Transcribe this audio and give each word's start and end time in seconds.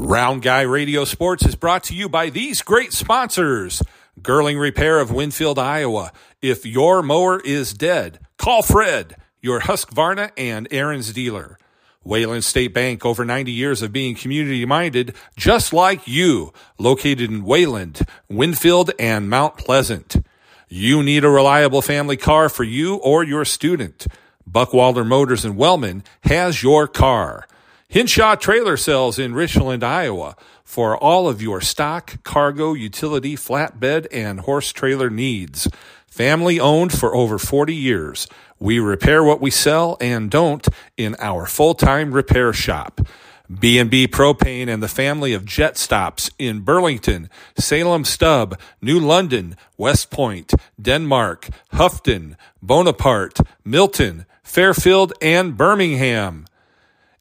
Round 0.00 0.42
Guy 0.42 0.60
Radio 0.60 1.04
Sports 1.04 1.44
is 1.44 1.56
brought 1.56 1.82
to 1.84 1.94
you 1.94 2.08
by 2.08 2.30
these 2.30 2.62
great 2.62 2.92
sponsors. 2.92 3.82
Girling 4.22 4.60
Repair 4.60 5.00
of 5.00 5.10
Winfield, 5.10 5.58
Iowa. 5.58 6.12
If 6.40 6.64
your 6.64 7.02
mower 7.02 7.40
is 7.40 7.74
dead, 7.74 8.20
call 8.36 8.62
Fred, 8.62 9.16
your 9.42 9.62
Husqvarna 9.62 10.30
and 10.36 10.70
Ariens 10.70 11.12
dealer. 11.12 11.58
Wayland 12.04 12.44
State 12.44 12.72
Bank, 12.72 13.04
over 13.04 13.24
90 13.24 13.50
years 13.50 13.82
of 13.82 13.92
being 13.92 14.14
community 14.14 14.64
minded, 14.64 15.16
just 15.36 15.72
like 15.72 16.06
you, 16.06 16.52
located 16.78 17.28
in 17.28 17.42
Wayland, 17.42 18.02
Winfield, 18.28 18.92
and 19.00 19.28
Mount 19.28 19.56
Pleasant. 19.56 20.24
You 20.68 21.02
need 21.02 21.24
a 21.24 21.28
reliable 21.28 21.82
family 21.82 22.16
car 22.16 22.48
for 22.48 22.62
you 22.62 22.94
or 22.98 23.24
your 23.24 23.44
student. 23.44 24.06
Buckwalder 24.48 25.04
Motors 25.04 25.44
in 25.44 25.56
Wellman 25.56 26.04
has 26.22 26.62
your 26.62 26.86
car. 26.86 27.47
Hinshaw 27.90 28.34
Trailer 28.34 28.76
Sales 28.76 29.18
in 29.18 29.32
Richland, 29.32 29.82
Iowa 29.82 30.36
for 30.62 30.94
all 30.94 31.26
of 31.26 31.40
your 31.40 31.62
stock, 31.62 32.22
cargo, 32.22 32.74
utility, 32.74 33.34
flatbed, 33.34 34.06
and 34.12 34.40
horse 34.40 34.74
trailer 34.74 35.08
needs. 35.08 35.68
Family 36.06 36.60
owned 36.60 36.92
for 36.92 37.16
over 37.16 37.38
40 37.38 37.74
years. 37.74 38.28
We 38.58 38.78
repair 38.78 39.24
what 39.24 39.40
we 39.40 39.50
sell 39.50 39.96
and 40.02 40.30
don't 40.30 40.68
in 40.98 41.16
our 41.18 41.46
full-time 41.46 42.12
repair 42.12 42.52
shop. 42.52 43.00
B&B 43.48 44.06
Propane 44.06 44.68
and 44.68 44.82
the 44.82 44.88
family 44.88 45.32
of 45.32 45.46
jet 45.46 45.78
stops 45.78 46.30
in 46.38 46.60
Burlington, 46.60 47.30
Salem 47.56 48.04
Stub, 48.04 48.60
New 48.82 49.00
London, 49.00 49.56
West 49.78 50.10
Point, 50.10 50.52
Denmark, 50.78 51.48
Houghton, 51.70 52.36
Bonaparte, 52.60 53.40
Milton, 53.64 54.26
Fairfield, 54.42 55.14
and 55.22 55.56
Birmingham. 55.56 56.44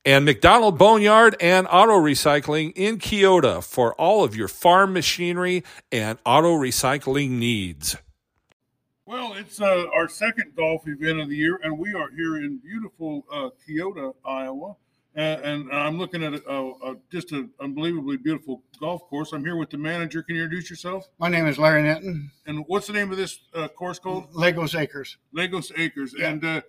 And 0.08 0.24
McDonald 0.24 0.78
Boneyard 0.78 1.36
and 1.42 1.68
Auto 1.70 2.00
Recycling 2.00 2.72
in 2.78 2.98
Keota 2.98 3.62
for 3.62 3.94
all 3.96 4.24
of 4.24 4.38
your 4.38 4.48
farm 4.48 4.94
machinery 4.94 5.66
and 5.91 6.18
auto 6.26 6.58
recycling 6.58 7.32
needs. 7.32 7.98
Well, 9.05 9.34
it's 9.34 9.60
uh, 9.60 9.84
our 9.94 10.08
second 10.08 10.55
golf 10.55 10.88
event 10.88 11.20
of 11.20 11.27
the 11.27 11.36
year, 11.36 11.60
and 11.62 11.77
we 11.77 11.94
are 11.94 12.10
here 12.12 12.38
in 12.38 12.58
beautiful 12.60 13.26
uh, 13.30 13.49
Keota, 13.68 14.14
Iowa. 14.24 14.77
And, 15.14 15.41
and 15.44 15.72
I'm 15.74 15.98
looking 15.98 16.24
at 16.24 16.36
a, 16.36 16.49
a, 16.49 16.92
a, 16.92 16.96
just 17.12 17.34
an 17.34 17.49
unbelievably 17.60 18.16
beautiful 18.16 18.64
golf 18.80 19.02
course. 19.10 19.34
I'm 19.34 19.44
here 19.44 19.58
with 19.58 19.71
the 19.71 19.77
manager. 19.77 20.24
Can 20.24 20.38
you 20.38 20.44
introduce 20.44 20.70
yourself? 20.70 21.10
My 21.20 21.27
name 21.27 21.48
is 21.48 21.60
Larry 21.60 21.84
Netton. 21.84 22.32
And 22.46 22.64
what's 22.68 22.88
the 22.88 22.94
name 22.94 23.12
of 23.12 23.18
this 23.18 23.42
uh, 23.54 23.68
course 23.68 23.99
called? 23.99 24.34
Lagos 24.34 24.74
Acres. 24.74 25.18
Lagos 25.34 25.70
Acres. 25.76 26.16
Yeah. 26.18 26.30
And 26.30 26.64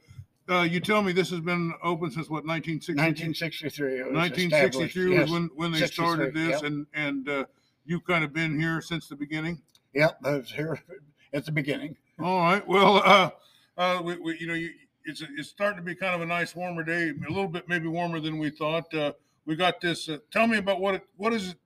uh, 0.51 0.63
you 0.63 0.81
tell 0.81 1.03
me 1.03 1.13
this 1.13 1.31
has 1.31 1.41
been 1.41 1.73
open 1.83 2.11
since 2.11 2.29
what 2.29 2.47
1963? 2.47 2.95
1963. 2.95 4.01
It 4.01 4.07
was 4.07 4.15
1963 4.15 5.19
was 5.19 5.31
when, 5.31 5.51
when 5.55 5.73
they 5.73 5.79
63, 5.79 6.05
started 6.05 6.35
this, 6.35 6.51
yep. 6.51 6.63
and 6.63 6.87
and 6.95 7.29
uh, 7.29 7.45
you've 7.85 8.05
kind 8.05 8.25
of 8.25 8.33
been 8.33 8.59
here 8.59 8.81
since 8.81 9.09
the 9.09 9.17
beginning. 9.17 9.61
Yep, 9.95 10.19
I 10.25 10.31
was 10.33 10.51
here 10.51 10.81
at 11.33 11.45
the 11.45 11.53
beginning. 11.53 11.97
All 12.21 12.41
right. 12.41 12.67
Well, 12.67 13.03
uh, 13.05 13.31
uh, 13.77 14.03
we, 14.03 14.17
we, 14.17 14.39
you 14.39 14.47
know, 14.47 14.55
you, 14.55 14.71
it's 15.05 15.23
it's 15.37 15.49
starting 15.49 15.79
to 15.79 15.85
be 15.85 15.95
kind 15.95 16.15
of 16.15 16.21
a 16.21 16.27
nice 16.27 16.55
warmer 16.55 16.83
day, 16.83 17.11
a 17.11 17.31
little 17.31 17.49
bit 17.49 17.69
maybe 17.69 17.87
warmer 17.87 18.21
than 18.21 18.39
we 18.39 18.51
thought. 18.51 18.93
Uh, 18.95 19.13
we 19.47 19.57
got 19.57 19.81
this. 19.81 20.09
Uh, 20.09 20.19
tell 20.31 20.47
me 20.47 20.59
about 20.59 20.81
what 20.81 20.95
it, 20.97 21.03
what 21.17 21.33
is 21.33 21.51
it, 21.51 21.57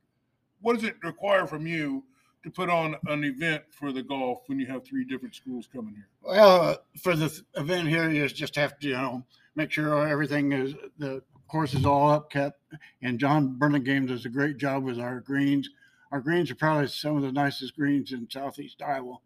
what 0.61 0.75
does 0.75 0.85
it 0.85 0.97
require 1.03 1.47
from 1.47 1.67
you 1.67 2.05
to 2.45 2.51
put 2.51 2.69
on 2.69 2.97
an 3.07 3.25
event 3.25 3.63
for 3.71 3.93
the 3.93 4.03
golf 4.03 4.43
when 4.47 4.59
you 4.59 4.67
have 4.67 4.85
three 4.85 5.05
different 5.05 5.35
schools 5.35 5.69
coming 5.73 5.95
here? 5.95 6.09
Well, 6.23 6.61
uh, 6.61 6.77
for 6.99 7.15
the 7.15 7.41
event 7.57 7.89
here, 7.89 8.11
you 8.11 8.27
just 8.29 8.57
have 8.57 8.79
to, 8.81 8.89
you 8.89 8.95
know, 8.95 9.25
make 9.55 9.71
sure 9.71 10.07
everything 10.07 10.53
is 10.53 10.75
the 10.99 11.23
course 11.49 11.75
is 11.75 11.85
all 11.85 12.11
up 12.11 12.31
kept. 12.31 12.59
And 13.03 13.19
John 13.19 13.59
Burlingame 13.59 14.07
does 14.07 14.25
a 14.25 14.31
great 14.31 14.57
job 14.57 14.83
with 14.85 14.99
our 14.99 15.21
greens. 15.21 15.69
Our 16.11 16.21
greens 16.21 16.51
are 16.51 16.55
probably 16.55 16.89
some 16.89 17.17
of 17.17 17.23
the 17.23 17.31
nicest 17.31 17.77
greens 17.77 18.13
in 18.13 18.29
southeast 18.31 18.83
Iowa. 18.83 19.19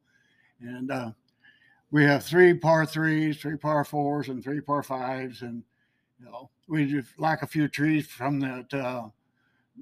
And 0.60 0.90
uh, 0.90 1.10
we 1.90 2.04
have 2.04 2.24
three 2.24 2.54
par 2.54 2.84
threes, 2.84 3.38
three 3.38 3.56
par 3.56 3.84
fours, 3.84 4.28
and 4.28 4.42
three 4.42 4.60
par 4.60 4.82
fives. 4.82 5.42
And 5.42 5.62
you 6.18 6.26
know, 6.26 6.50
we 6.68 6.86
just 6.86 7.18
lack 7.18 7.42
a 7.42 7.46
few 7.46 7.68
trees 7.68 8.06
from 8.06 8.40
that 8.40 8.74
uh, 8.74 9.08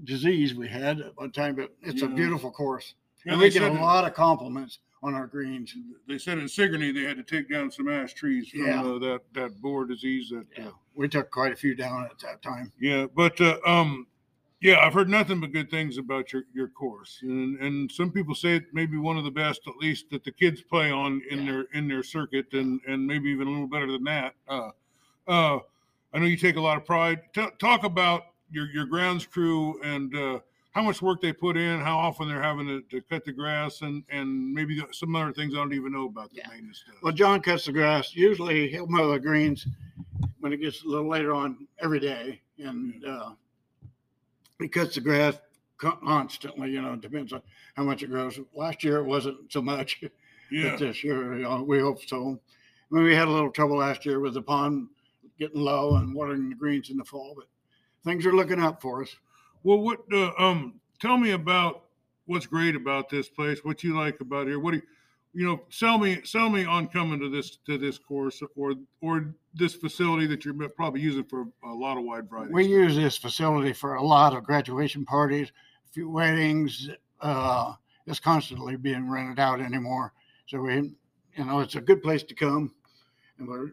disease 0.04 0.54
we 0.54 0.68
had 0.68 1.00
at 1.00 1.16
one 1.16 1.30
time, 1.30 1.54
but 1.54 1.74
it's 1.82 2.02
a 2.02 2.08
beautiful 2.08 2.50
course. 2.50 2.94
Yeah, 3.24 3.32
And 3.32 3.40
they 3.42 3.46
we 3.46 3.50
get 3.50 3.62
a 3.62 3.72
lot 3.72 4.04
of 4.06 4.14
compliments 4.14 4.80
on 5.02 5.14
our 5.14 5.26
greens. 5.26 5.74
They 6.08 6.18
said 6.18 6.38
in 6.38 6.48
Sigourney 6.48 6.92
they 6.92 7.02
had 7.02 7.16
to 7.16 7.22
take 7.22 7.50
down 7.50 7.70
some 7.70 7.88
ash 7.88 8.14
trees 8.14 8.48
from 8.48 8.66
Yeah. 8.66 8.82
uh, 8.82 8.98
that 8.98 9.20
that 9.34 9.60
borer 9.60 9.86
disease. 9.86 10.30
That 10.30 10.46
uh, 10.58 10.62
Yeah, 10.64 10.70
we 10.94 11.08
took 11.08 11.30
quite 11.30 11.52
a 11.52 11.56
few 11.56 11.74
down 11.74 12.04
at 12.04 12.18
that 12.20 12.42
time. 12.42 12.72
Yeah, 12.80 13.06
but 13.14 13.40
uh, 13.40 13.58
um, 13.66 14.06
yeah, 14.60 14.78
I've 14.78 14.94
heard 14.94 15.08
nothing 15.10 15.40
but 15.40 15.52
good 15.52 15.70
things 15.70 15.98
about 15.98 16.32
your 16.32 16.44
your 16.54 16.68
course, 16.68 17.18
and 17.22 17.58
and 17.60 17.90
some 17.90 18.10
people 18.10 18.34
say 18.34 18.56
it 18.56 18.72
may 18.72 18.86
be 18.86 18.96
one 18.96 19.18
of 19.18 19.24
the 19.24 19.30
best, 19.30 19.62
at 19.66 19.76
least 19.76 20.10
that 20.10 20.24
the 20.24 20.32
kids 20.32 20.62
play 20.62 20.90
on 20.90 21.20
in 21.30 21.40
Yeah. 21.40 21.52
their 21.52 21.60
in 21.74 21.88
their 21.88 22.02
circuit, 22.02 22.52
and 22.52 22.80
and 22.86 23.06
maybe 23.06 23.30
even 23.30 23.46
a 23.48 23.50
little 23.50 23.66
better 23.68 23.90
than 23.90 24.04
that. 24.04 24.34
Uh, 24.48 24.70
uh, 25.28 25.58
I 26.12 26.18
know 26.18 26.26
you 26.26 26.36
take 26.36 26.56
a 26.56 26.60
lot 26.60 26.76
of 26.76 26.84
pride. 26.86 27.20
T- 27.34 27.46
talk 27.58 27.84
about 27.84 28.22
your 28.50 28.66
your 28.70 28.86
grounds 28.86 29.26
crew 29.26 29.80
and 29.82 30.14
uh, 30.16 30.40
how 30.74 30.82
much 30.82 31.00
work 31.00 31.20
they 31.20 31.32
put 31.32 31.56
in, 31.56 31.80
how 31.80 31.96
often 31.96 32.28
they're 32.28 32.42
having 32.42 32.66
to, 32.66 32.82
to 32.82 33.00
cut 33.02 33.24
the 33.24 33.32
grass, 33.32 33.82
and 33.82 34.02
and 34.10 34.52
maybe 34.52 34.82
some 34.90 35.14
other 35.14 35.32
things 35.32 35.54
I 35.54 35.58
don't 35.58 35.72
even 35.72 35.92
know 35.92 36.06
about 36.06 36.30
the 36.30 36.38
Yeah. 36.38 36.48
maintenance 36.48 36.82
stuff. 36.84 36.96
Well, 37.02 37.12
John 37.12 37.40
cuts 37.40 37.66
the 37.66 37.72
grass. 37.72 38.14
Usually 38.14 38.68
he'll 38.68 38.88
mow 38.88 39.12
the 39.12 39.20
greens 39.20 39.66
when 40.40 40.52
it 40.52 40.58
gets 40.58 40.82
a 40.84 40.88
little 40.88 41.08
later 41.08 41.32
on 41.32 41.66
every 41.78 42.00
day. 42.00 42.40
And 42.58 43.04
uh, 43.04 43.30
he 44.60 44.68
cuts 44.68 44.96
the 44.96 45.00
grass 45.00 45.38
constantly, 45.78 46.70
you 46.70 46.82
know, 46.82 46.94
it 46.94 47.00
depends 47.00 47.32
on 47.32 47.42
how 47.74 47.84
much 47.84 48.02
it 48.02 48.10
grows. 48.10 48.38
Last 48.54 48.84
year 48.84 48.98
it 48.98 49.04
wasn't 49.04 49.52
so 49.52 49.60
much, 49.62 50.02
yeah, 50.50 50.70
but 50.70 50.78
this 50.78 51.02
year, 51.04 51.36
you 51.36 51.42
know, 51.42 51.62
we 51.62 51.80
hope 51.80 52.00
so. 52.04 52.40
I 52.90 52.94
mean, 52.94 53.04
we 53.04 53.14
had 53.14 53.28
a 53.28 53.30
little 53.30 53.50
trouble 53.50 53.76
last 53.78 54.06
year 54.06 54.20
with 54.20 54.34
the 54.34 54.42
pond 54.42 54.88
getting 55.38 55.60
low 55.60 55.96
and 55.96 56.14
watering 56.14 56.48
the 56.48 56.54
greens 56.54 56.90
in 56.90 56.96
the 56.96 57.04
fall, 57.04 57.34
but 57.36 57.46
things 58.04 58.24
are 58.24 58.32
looking 58.34 58.60
up 58.62 58.80
for 58.80 59.02
us. 59.02 59.14
Well, 59.64 59.78
what 59.78 60.00
uh, 60.12 60.30
um 60.38 60.74
tell 61.00 61.18
me 61.18 61.32
about 61.32 61.84
what's 62.26 62.46
great 62.46 62.76
about 62.76 63.10
this 63.10 63.28
place, 63.28 63.64
what 63.64 63.82
you 63.82 63.96
like 63.96 64.20
about 64.20 64.46
here. 64.46 64.60
What 64.60 64.70
do 64.70 64.76
you 64.76 64.82
you 65.34 65.44
know, 65.44 65.62
sell 65.68 65.98
me 65.98 66.20
sell 66.24 66.48
me 66.48 66.64
on 66.64 66.86
coming 66.88 67.18
to 67.18 67.28
this 67.28 67.56
to 67.66 67.76
this 67.76 67.98
course 67.98 68.40
or 68.54 68.74
or 69.00 69.34
this 69.52 69.74
facility 69.74 70.26
that 70.28 70.44
you're 70.44 70.54
probably 70.70 71.00
using 71.00 71.24
for 71.24 71.46
a 71.64 71.74
lot 71.74 71.98
of 71.98 72.04
wide 72.04 72.30
variety. 72.30 72.52
We 72.52 72.66
use 72.66 72.94
this 72.94 73.16
facility 73.16 73.72
for 73.72 73.94
a 73.94 74.02
lot 74.02 74.34
of 74.34 74.44
graduation 74.44 75.04
parties, 75.04 75.50
a 75.88 75.92
few 75.92 76.08
weddings. 76.08 76.88
Uh, 77.20 77.74
it's 78.06 78.20
constantly 78.20 78.76
being 78.76 79.10
rented 79.10 79.40
out 79.40 79.60
anymore. 79.60 80.12
So 80.46 80.60
we, 80.60 80.74
you 81.36 81.44
know, 81.44 81.60
it's 81.60 81.74
a 81.74 81.80
good 81.80 82.02
place 82.02 82.22
to 82.22 82.34
come, 82.34 82.72
and 83.38 83.48
we're 83.48 83.72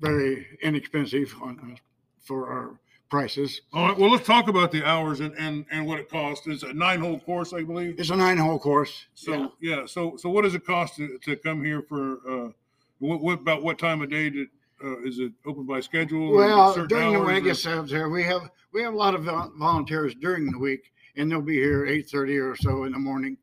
very 0.00 0.46
inexpensive 0.62 1.34
on 1.42 1.72
uh, 1.74 1.76
for 2.18 2.48
our 2.48 2.80
prices. 3.08 3.60
All 3.72 3.88
right, 3.88 3.98
well 3.98 4.10
let's 4.10 4.26
talk 4.26 4.48
about 4.48 4.70
the 4.72 4.84
hours 4.84 5.20
and 5.20 5.34
and, 5.34 5.64
and 5.70 5.86
what 5.86 5.98
it 5.98 6.08
costs. 6.10 6.46
It's 6.46 6.62
a 6.62 6.72
nine 6.72 7.00
hole 7.00 7.18
course, 7.20 7.52
I 7.52 7.62
believe. 7.62 7.98
It's 7.98 8.10
a 8.10 8.16
nine-hole 8.16 8.58
course. 8.58 9.06
So 9.14 9.52
yeah. 9.60 9.86
so 9.86 10.16
so 10.16 10.28
what 10.28 10.42
does 10.42 10.54
it 10.54 10.64
cost 10.66 10.96
to, 10.96 11.18
to 11.24 11.36
come 11.36 11.64
here 11.64 11.82
for 11.82 12.18
uh 12.28 12.50
what, 12.98 13.20
what 13.20 13.34
about 13.34 13.62
what 13.62 13.78
time 13.78 14.02
of 14.02 14.10
day 14.10 14.30
did 14.30 14.48
uh, 14.84 15.00
is 15.00 15.18
it 15.18 15.32
open 15.46 15.64
by 15.64 15.80
schedule? 15.80 16.28
or 16.30 16.44
is 16.44 16.50
it 16.50 16.54
Well, 16.54 16.86
during 16.86 17.12
the 17.12 17.18
hours 17.18 17.26
week 17.26 17.44
or- 17.46 17.80
it 17.82 17.88
here 17.90 18.08
we 18.08 18.22
have 18.24 18.50
we 18.72 18.82
have 18.82 18.92
a 18.94 18.96
lot 18.96 19.14
of 19.14 19.24
volunteers 19.56 20.14
during 20.14 20.50
the 20.50 20.58
week, 20.58 20.92
and 21.16 21.30
they'll 21.30 21.40
be 21.40 21.54
here 21.54 21.86
eight 21.86 22.08
thirty 22.08 22.36
or 22.38 22.54
so 22.56 22.84
in 22.84 22.92
the 22.92 22.98
morning, 22.98 23.36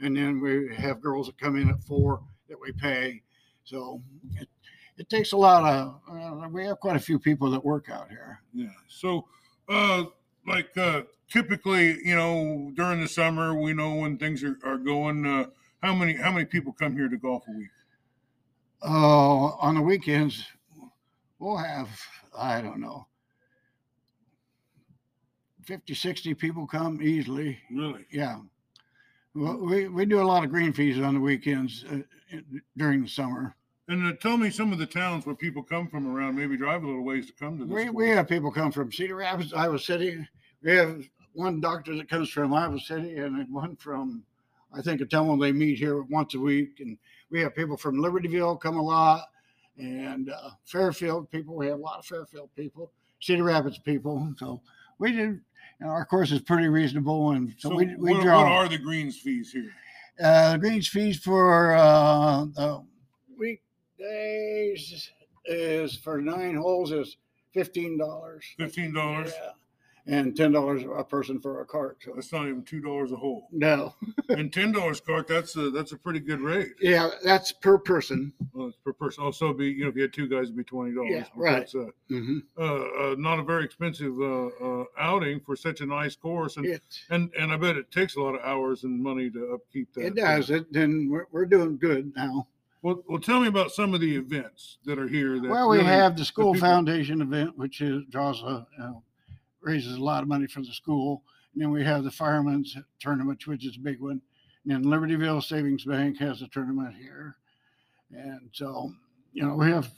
and 0.00 0.16
then 0.16 0.40
we 0.40 0.74
have 0.74 1.00
girls 1.00 1.26
that 1.28 1.38
come 1.38 1.56
in 1.56 1.70
at 1.70 1.82
four 1.84 2.20
that 2.48 2.60
we 2.60 2.72
pay. 2.72 3.22
So 3.64 4.02
it, 4.34 4.48
it 4.98 5.08
takes 5.08 5.32
a 5.32 5.36
lot 5.36 5.64
of. 5.64 6.00
Uh, 6.10 6.48
we 6.48 6.64
have 6.64 6.80
quite 6.80 6.96
a 6.96 7.00
few 7.00 7.18
people 7.18 7.50
that 7.50 7.64
work 7.64 7.88
out 7.90 8.08
here. 8.08 8.40
Yeah. 8.52 8.66
So, 8.88 9.26
uh, 9.68 10.04
like 10.46 10.76
uh, 10.76 11.02
typically, 11.30 11.98
you 12.04 12.14
know, 12.14 12.72
during 12.74 13.00
the 13.00 13.08
summer, 13.08 13.54
we 13.54 13.72
know 13.72 13.94
when 13.96 14.18
things 14.18 14.42
are, 14.44 14.58
are 14.64 14.78
going. 14.78 15.26
Uh, 15.26 15.46
how 15.82 15.94
many 15.94 16.14
how 16.14 16.32
many 16.32 16.44
people 16.44 16.72
come 16.72 16.96
here 16.96 17.08
to 17.08 17.16
golf 17.16 17.44
a 17.48 17.52
week? 17.52 17.70
Uh, 18.84 19.54
on 19.56 19.76
the 19.76 19.82
weekends, 19.82 20.44
we'll 21.38 21.56
have 21.56 21.88
I 22.36 22.60
don't 22.60 22.80
know. 22.80 23.06
50, 25.64 25.94
60 25.94 26.34
people 26.34 26.66
come 26.66 27.00
easily. 27.02 27.58
Really? 27.70 28.04
Yeah. 28.10 28.40
Well, 29.34 29.58
we, 29.58 29.88
we 29.88 30.04
do 30.04 30.20
a 30.20 30.24
lot 30.24 30.44
of 30.44 30.50
green 30.50 30.72
fees 30.72 30.98
on 30.98 31.14
the 31.14 31.20
weekends 31.20 31.84
uh, 31.90 31.98
during 32.76 33.02
the 33.02 33.08
summer. 33.08 33.54
And 33.92 34.06
uh, 34.06 34.16
tell 34.16 34.38
me 34.38 34.48
some 34.48 34.72
of 34.72 34.78
the 34.78 34.86
towns 34.86 35.26
where 35.26 35.34
people 35.34 35.62
come 35.62 35.86
from 35.86 36.06
around. 36.06 36.34
Maybe 36.34 36.56
drive 36.56 36.82
a 36.82 36.86
little 36.86 37.04
ways 37.04 37.26
to 37.26 37.32
come 37.34 37.58
to 37.58 37.66
this. 37.66 37.74
We, 37.74 37.84
course. 37.84 37.94
we 37.94 38.08
have 38.08 38.26
people 38.26 38.50
come 38.50 38.72
from 38.72 38.90
Cedar 38.90 39.16
Rapids, 39.16 39.52
Iowa 39.52 39.78
City. 39.78 40.26
We 40.62 40.72
have 40.76 41.04
one 41.34 41.60
doctor 41.60 41.94
that 41.96 42.08
comes 42.08 42.30
from 42.30 42.54
Iowa 42.54 42.80
City 42.80 43.18
and 43.18 43.52
one 43.52 43.76
from, 43.76 44.22
I 44.74 44.80
think, 44.80 45.02
a 45.02 45.04
town 45.04 45.38
they 45.38 45.52
meet 45.52 45.78
here 45.78 46.00
once 46.04 46.34
a 46.34 46.38
week. 46.38 46.80
And 46.80 46.96
we 47.30 47.42
have 47.42 47.54
people 47.54 47.76
from 47.76 47.96
Libertyville 47.96 48.58
come 48.62 48.78
a 48.78 48.82
lot 48.82 49.26
and 49.76 50.30
uh, 50.30 50.50
Fairfield 50.64 51.30
people. 51.30 51.54
We 51.54 51.66
have 51.66 51.78
a 51.78 51.82
lot 51.82 51.98
of 51.98 52.06
Fairfield 52.06 52.48
people, 52.56 52.90
Cedar 53.20 53.44
Rapids 53.44 53.76
people. 53.76 54.32
So 54.38 54.62
we 55.00 55.12
do, 55.12 55.38
And 55.80 55.90
our 55.90 56.06
course 56.06 56.32
is 56.32 56.40
pretty 56.40 56.68
reasonable, 56.68 57.32
and 57.32 57.54
so, 57.58 57.68
So, 57.68 57.74
we 57.74 57.94
we 57.96 58.14
what, 58.14 58.22
draw. 58.22 58.42
what 58.42 58.52
are 58.52 58.68
the 58.68 58.78
greens 58.78 59.18
fees 59.18 59.52
here? 59.52 59.70
Uh, 60.22 60.52
the 60.52 60.58
greens 60.60 60.88
fees 60.88 61.18
for 61.18 61.74
uh, 61.74 62.46
the 62.54 62.82
weekdays 64.02 65.10
is 65.46 65.96
for 65.96 66.20
nine 66.20 66.54
holes 66.56 66.92
is 66.92 67.16
fifteen 67.52 67.98
dollars. 67.98 68.44
Fifteen 68.58 68.92
dollars. 68.94 69.32
Yeah. 69.40 69.50
And 70.04 70.36
ten 70.36 70.50
dollars 70.50 70.82
a 70.82 71.04
person 71.04 71.38
for 71.40 71.60
a 71.60 71.64
cart. 71.64 71.98
So 72.04 72.10
That's 72.16 72.32
not 72.32 72.48
even 72.48 72.64
two 72.64 72.80
dollars 72.80 73.12
a 73.12 73.16
hole. 73.16 73.46
no, 73.52 73.94
and 74.30 74.52
ten 74.52 74.72
dollars 74.72 75.00
cart. 75.00 75.28
That's 75.28 75.54
a 75.54 75.70
that's 75.70 75.92
a 75.92 75.96
pretty 75.96 76.18
good 76.18 76.40
rate. 76.40 76.72
yeah, 76.80 77.08
that's 77.22 77.52
per 77.52 77.78
person. 77.78 78.32
Well, 78.52 78.66
it's 78.66 78.76
per 78.84 78.92
person. 78.92 79.22
Also, 79.22 79.52
be 79.52 79.66
you 79.68 79.84
know 79.84 79.90
if 79.90 79.94
you 79.94 80.02
had 80.02 80.12
two 80.12 80.26
guys, 80.26 80.44
it'd 80.46 80.56
be 80.56 80.64
twenty 80.64 80.92
dollars. 80.92 81.10
Yeah, 81.12 81.24
right. 81.36 81.58
That's 81.60 81.76
uh, 81.76 81.86
Mm-hmm. 82.10 82.38
uh, 82.58 82.62
uh, 82.62 83.14
not 83.16 83.38
a 83.38 83.44
very 83.44 83.64
expensive 83.64 84.20
uh, 84.20 84.46
uh, 84.46 84.84
outing 84.98 85.38
for 85.38 85.54
such 85.54 85.80
a 85.82 85.86
nice 85.86 86.16
course, 86.16 86.56
and 86.56 86.80
and 87.10 87.30
and 87.38 87.52
I 87.52 87.56
bet 87.56 87.76
it 87.76 87.92
takes 87.92 88.16
a 88.16 88.20
lot 88.20 88.34
of 88.34 88.40
hours 88.44 88.82
and 88.82 89.00
money 89.00 89.30
to 89.30 89.52
upkeep 89.54 89.94
that. 89.94 90.04
it 90.06 90.14
does 90.16 90.50
it. 90.50 90.72
Then 90.72 91.08
we're, 91.12 91.26
we're 91.30 91.46
doing 91.46 91.76
good 91.78 92.12
now. 92.16 92.48
Well, 92.82 93.02
well, 93.08 93.20
tell 93.20 93.40
me 93.40 93.46
about 93.46 93.70
some 93.70 93.94
of 93.94 94.00
the 94.00 94.16
events 94.16 94.78
that 94.84 94.98
are 94.98 95.06
here. 95.08 95.38
That 95.40 95.48
Well, 95.50 95.68
we 95.70 95.78
really- 95.78 95.88
have 95.88 96.16
the 96.16 96.24
school 96.24 96.52
people- 96.52 96.68
foundation 96.68 97.22
event, 97.22 97.56
which 97.56 97.80
is 97.80 98.04
draws 98.10 98.42
a 98.42 98.66
you 98.72 98.78
know, 98.84 99.02
raises 99.60 99.96
a 99.96 100.02
lot 100.02 100.22
of 100.22 100.28
money 100.28 100.46
for 100.48 100.60
the 100.60 100.72
school. 100.72 101.22
And 101.54 101.62
then 101.62 101.70
we 101.70 101.84
have 101.84 102.02
the 102.02 102.10
firemen's 102.10 102.76
tournament, 102.98 103.46
which 103.46 103.64
is 103.64 103.76
a 103.76 103.80
big 103.80 104.00
one. 104.00 104.20
And 104.64 104.72
then 104.72 104.84
Libertyville 104.84 105.42
Savings 105.42 105.84
Bank 105.84 106.18
has 106.18 106.42
a 106.42 106.48
tournament 106.48 106.96
here. 106.96 107.36
And 108.10 108.50
so, 108.52 108.92
you 109.32 109.44
know, 109.44 109.54
we 109.54 109.66
have 109.70 109.92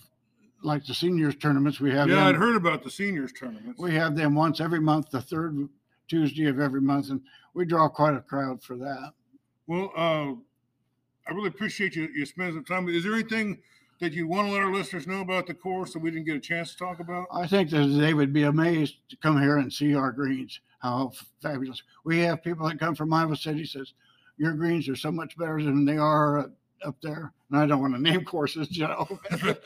like 0.62 0.84
the 0.84 0.94
seniors 0.94 1.36
tournaments. 1.36 1.80
We 1.80 1.90
have 1.90 2.08
Yeah, 2.08 2.16
them, 2.16 2.26
I'd 2.26 2.36
heard 2.36 2.56
about 2.56 2.82
the 2.82 2.90
seniors 2.90 3.32
tournaments. 3.32 3.78
we 3.78 3.92
have 3.94 4.16
them 4.16 4.34
once 4.34 4.60
every 4.60 4.80
month, 4.80 5.10
the 5.10 5.20
third 5.20 5.68
Tuesday 6.08 6.46
of 6.46 6.58
every 6.58 6.80
month, 6.80 7.10
and 7.10 7.22
we 7.54 7.64
draw 7.64 7.88
quite 7.88 8.14
a 8.14 8.20
crowd 8.20 8.62
for 8.62 8.76
that. 8.76 9.12
Well, 9.66 9.92
uh, 9.96 10.34
I 11.26 11.32
really 11.32 11.48
appreciate 11.48 11.96
you 11.96 12.08
you 12.14 12.26
spending 12.26 12.54
some 12.54 12.64
time. 12.64 12.88
Is 12.88 13.04
there 13.04 13.14
anything 13.14 13.60
that 14.00 14.12
you 14.12 14.26
want 14.26 14.48
to 14.48 14.52
let 14.52 14.62
our 14.62 14.72
listeners 14.72 15.06
know 15.06 15.20
about 15.20 15.46
the 15.46 15.54
course 15.54 15.92
that 15.92 16.00
we 16.00 16.10
didn't 16.10 16.26
get 16.26 16.36
a 16.36 16.40
chance 16.40 16.72
to 16.72 16.78
talk 16.78 17.00
about? 17.00 17.26
I 17.32 17.46
think 17.46 17.70
that 17.70 17.86
they 17.86 18.14
would 18.14 18.32
be 18.32 18.42
amazed 18.42 18.96
to 19.10 19.16
come 19.16 19.40
here 19.40 19.58
and 19.58 19.72
see 19.72 19.94
our 19.94 20.12
greens. 20.12 20.60
How 20.80 21.12
fabulous! 21.40 21.82
We 22.04 22.18
have 22.20 22.42
people 22.42 22.68
that 22.68 22.78
come 22.78 22.94
from 22.94 23.12
Iowa 23.12 23.36
City 23.36 23.64
says 23.64 23.94
your 24.36 24.52
greens 24.52 24.88
are 24.88 24.96
so 24.96 25.12
much 25.12 25.36
better 25.38 25.62
than 25.62 25.84
they 25.84 25.96
are 25.96 26.50
up 26.84 26.96
there. 27.02 27.32
And 27.50 27.58
I 27.58 27.66
don't 27.66 27.80
want 27.80 27.94
to 27.94 28.00
name 28.00 28.24
courses, 28.24 28.76
you 28.76 28.86
know, 28.86 29.20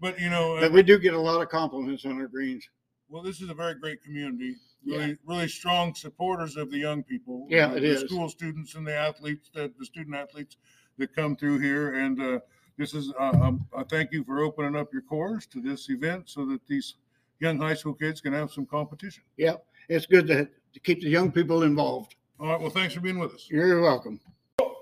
But 0.00 0.18
you 0.18 0.30
know, 0.30 0.58
but 0.60 0.72
we 0.72 0.82
do 0.82 0.98
get 0.98 1.14
a 1.14 1.20
lot 1.20 1.40
of 1.40 1.48
compliments 1.48 2.04
on 2.04 2.20
our 2.20 2.26
greens. 2.26 2.68
Well, 3.08 3.22
this 3.22 3.40
is 3.40 3.50
a 3.50 3.54
very 3.54 3.74
great 3.74 4.02
community. 4.02 4.56
Yeah. 4.84 4.98
Really, 4.98 5.16
really 5.24 5.48
strong 5.48 5.94
supporters 5.94 6.56
of 6.56 6.70
the 6.72 6.78
young 6.78 7.04
people. 7.04 7.46
Yeah, 7.48 7.70
uh, 7.70 7.74
it 7.74 7.80
the 7.80 7.86
is. 7.86 8.00
School 8.00 8.28
students 8.28 8.74
and 8.74 8.84
the 8.84 8.96
athletes, 8.96 9.48
the, 9.54 9.72
the 9.78 9.84
student 9.84 10.16
athletes 10.16 10.56
that 10.98 11.14
come 11.14 11.36
through 11.36 11.58
here, 11.58 11.94
and 11.94 12.20
uh, 12.20 12.40
this 12.78 12.94
is 12.94 13.12
uh, 13.18 13.32
um, 13.40 13.66
I 13.76 13.82
thank 13.84 14.12
you 14.12 14.24
for 14.24 14.40
opening 14.40 14.76
up 14.76 14.92
your 14.92 15.02
course 15.02 15.46
to 15.46 15.60
this 15.60 15.88
event 15.90 16.28
so 16.28 16.44
that 16.46 16.66
these 16.66 16.94
young 17.40 17.58
high 17.58 17.74
school 17.74 17.94
kids 17.94 18.20
can 18.20 18.32
have 18.32 18.50
some 18.50 18.66
competition. 18.66 19.22
Yep, 19.36 19.64
it's 19.88 20.06
good 20.06 20.26
to, 20.28 20.48
to 20.72 20.80
keep 20.80 21.00
the 21.00 21.08
young 21.08 21.30
people 21.30 21.62
involved. 21.62 22.16
All 22.40 22.48
right. 22.48 22.60
Well, 22.60 22.70
thanks 22.70 22.94
for 22.94 23.00
being 23.00 23.18
with 23.18 23.34
us. 23.34 23.48
You're 23.50 23.80
welcome. 23.80 24.20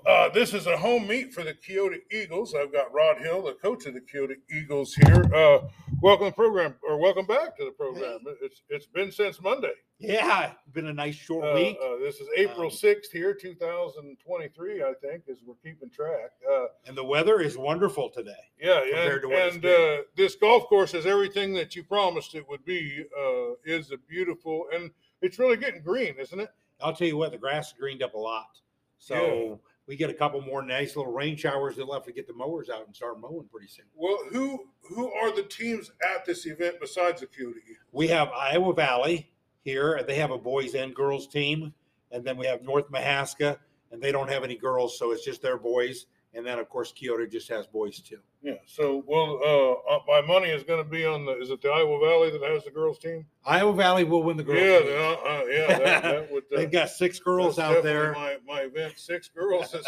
Uh, 0.05 0.29
this 0.29 0.53
is 0.55 0.65
a 0.65 0.75
home 0.75 1.05
meet 1.07 1.31
for 1.31 1.43
the 1.43 1.53
Keota 1.53 1.97
Eagles. 2.11 2.55
I've 2.55 2.71
got 2.73 2.91
Rod 2.91 3.19
Hill, 3.19 3.43
the 3.43 3.53
coach 3.53 3.85
of 3.85 3.93
the 3.93 4.01
Keota 4.01 4.33
Eagles, 4.51 4.95
here. 4.95 5.23
Uh, 5.33 5.59
welcome 6.01 6.25
to 6.25 6.31
the 6.31 6.35
program, 6.35 6.73
or 6.87 6.97
welcome 6.97 7.27
back 7.27 7.55
to 7.57 7.65
the 7.65 7.71
program. 7.71 8.17
It's 8.41 8.63
it's 8.69 8.87
been 8.87 9.11
since 9.11 9.39
Monday. 9.39 9.73
Yeah, 9.99 10.53
been 10.73 10.87
a 10.87 10.93
nice 10.93 11.13
short 11.13 11.45
Uh, 11.45 11.53
week, 11.53 11.77
uh, 11.83 11.97
this 11.97 12.15
is 12.19 12.27
April 12.35 12.63
Um, 12.65 12.71
6th 12.71 13.11
here, 13.13 13.35
2023, 13.35 14.81
I 14.83 14.93
think, 15.01 15.25
as 15.29 15.37
we're 15.45 15.53
keeping 15.63 15.91
track. 15.91 16.31
Uh, 16.51 16.65
and 16.87 16.97
the 16.97 17.03
weather 17.03 17.39
is 17.39 17.55
wonderful 17.55 18.09
today. 18.09 18.31
yeah, 18.59 18.79
Compared 18.81 19.13
and, 19.13 19.21
to 19.21 19.27
what 19.27 19.37
it's 19.45 19.53
and 19.53 19.61
been. 19.61 19.99
uh, 19.99 20.01
this 20.15 20.33
golf 20.35 20.63
course 20.67 20.95
is 20.95 21.05
everything 21.05 21.53
that 21.53 21.75
you 21.75 21.83
promised 21.83 22.33
it 22.33 22.49
would 22.49 22.65
be. 22.65 23.05
Uh, 23.15 23.53
is 23.65 23.91
a 23.91 23.97
beautiful, 24.09 24.65
and 24.73 24.89
it's 25.21 25.37
really 25.37 25.57
getting 25.57 25.83
green, 25.83 26.15
isn't 26.17 26.39
it? 26.39 26.49
I'll 26.81 26.95
tell 26.95 27.07
you 27.07 27.17
what, 27.17 27.31
the 27.31 27.37
grass 27.37 27.71
greened 27.73 28.01
up 28.01 28.15
a 28.15 28.17
lot, 28.19 28.57
so 28.97 29.59
we 29.91 29.97
get 29.97 30.09
a 30.09 30.13
couple 30.13 30.39
more 30.39 30.61
nice 30.61 30.95
little 30.95 31.11
rain 31.11 31.35
showers. 31.35 31.75
They'll 31.75 31.91
have 31.91 32.05
to 32.05 32.13
get 32.13 32.25
the 32.25 32.33
mowers 32.33 32.69
out 32.69 32.87
and 32.87 32.95
start 32.95 33.19
mowing 33.19 33.49
pretty 33.51 33.67
soon. 33.67 33.83
Well, 33.93 34.19
who 34.31 34.69
who 34.83 35.11
are 35.11 35.35
the 35.35 35.43
teams 35.43 35.91
at 36.15 36.23
this 36.23 36.45
event 36.45 36.77
besides 36.79 37.21
Eagles? 37.21 37.55
We 37.91 38.07
have 38.07 38.29
Iowa 38.29 38.73
Valley 38.73 39.29
here, 39.65 39.95
and 39.95 40.07
they 40.07 40.15
have 40.15 40.31
a 40.31 40.37
boys 40.37 40.75
and 40.75 40.95
girls 40.95 41.27
team, 41.27 41.73
and 42.09 42.23
then 42.23 42.37
we 42.37 42.45
have 42.45 42.63
North 42.63 42.89
Mahaska, 42.89 43.57
and 43.91 44.01
they 44.01 44.13
don't 44.13 44.29
have 44.29 44.45
any 44.45 44.55
girls, 44.55 44.97
so 44.97 45.11
it's 45.11 45.25
just 45.25 45.41
their 45.41 45.57
boys. 45.57 46.05
And 46.33 46.45
then 46.45 46.59
of 46.59 46.69
course 46.69 46.93
Keota 46.93 47.29
just 47.29 47.49
has 47.49 47.67
boys 47.67 47.99
too. 47.99 48.19
Yeah. 48.41 48.53
So, 48.65 49.03
well, 49.05 49.39
uh, 49.43 49.95
uh, 49.95 49.99
my 50.07 50.25
money 50.25 50.49
is 50.49 50.63
going 50.63 50.83
to 50.83 50.89
be 50.89 51.05
on 51.05 51.25
the. 51.25 51.39
Is 51.39 51.51
it 51.51 51.61
the 51.61 51.69
Iowa 51.69 51.99
Valley 51.99 52.31
that 52.31 52.41
has 52.49 52.63
the 52.63 52.71
girls 52.71 52.97
team? 52.97 53.25
Iowa 53.45 53.73
Valley 53.73 54.03
will 54.03 54.23
win 54.23 54.35
the 54.37 54.43
girls. 54.43 54.59
Yeah, 54.59 54.97
uh, 54.97 55.29
uh, 55.29 55.43
yeah. 55.47 55.67
That, 55.77 56.03
that 56.03 56.31
would. 56.31 56.43
Uh, 56.43 56.57
They've 56.57 56.71
got 56.71 56.89
six 56.89 57.19
girls 57.19 57.59
out 57.59 57.83
there. 57.83 58.13
My, 58.13 58.37
my 58.47 58.61
event, 58.61 58.93
six 58.97 59.27
girls. 59.35 59.73
Is, 59.75 59.85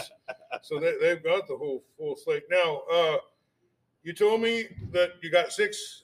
so 0.61 0.79
they, 0.79 0.93
they've 1.01 1.23
got 1.23 1.47
the 1.47 1.57
whole 1.57 1.83
full 1.97 2.15
slate. 2.15 2.43
Now, 2.51 2.81
uh, 2.91 3.17
you 4.03 4.13
told 4.13 4.41
me 4.41 4.67
that 4.91 5.13
you 5.23 5.31
got 5.31 5.51
six 5.51 6.03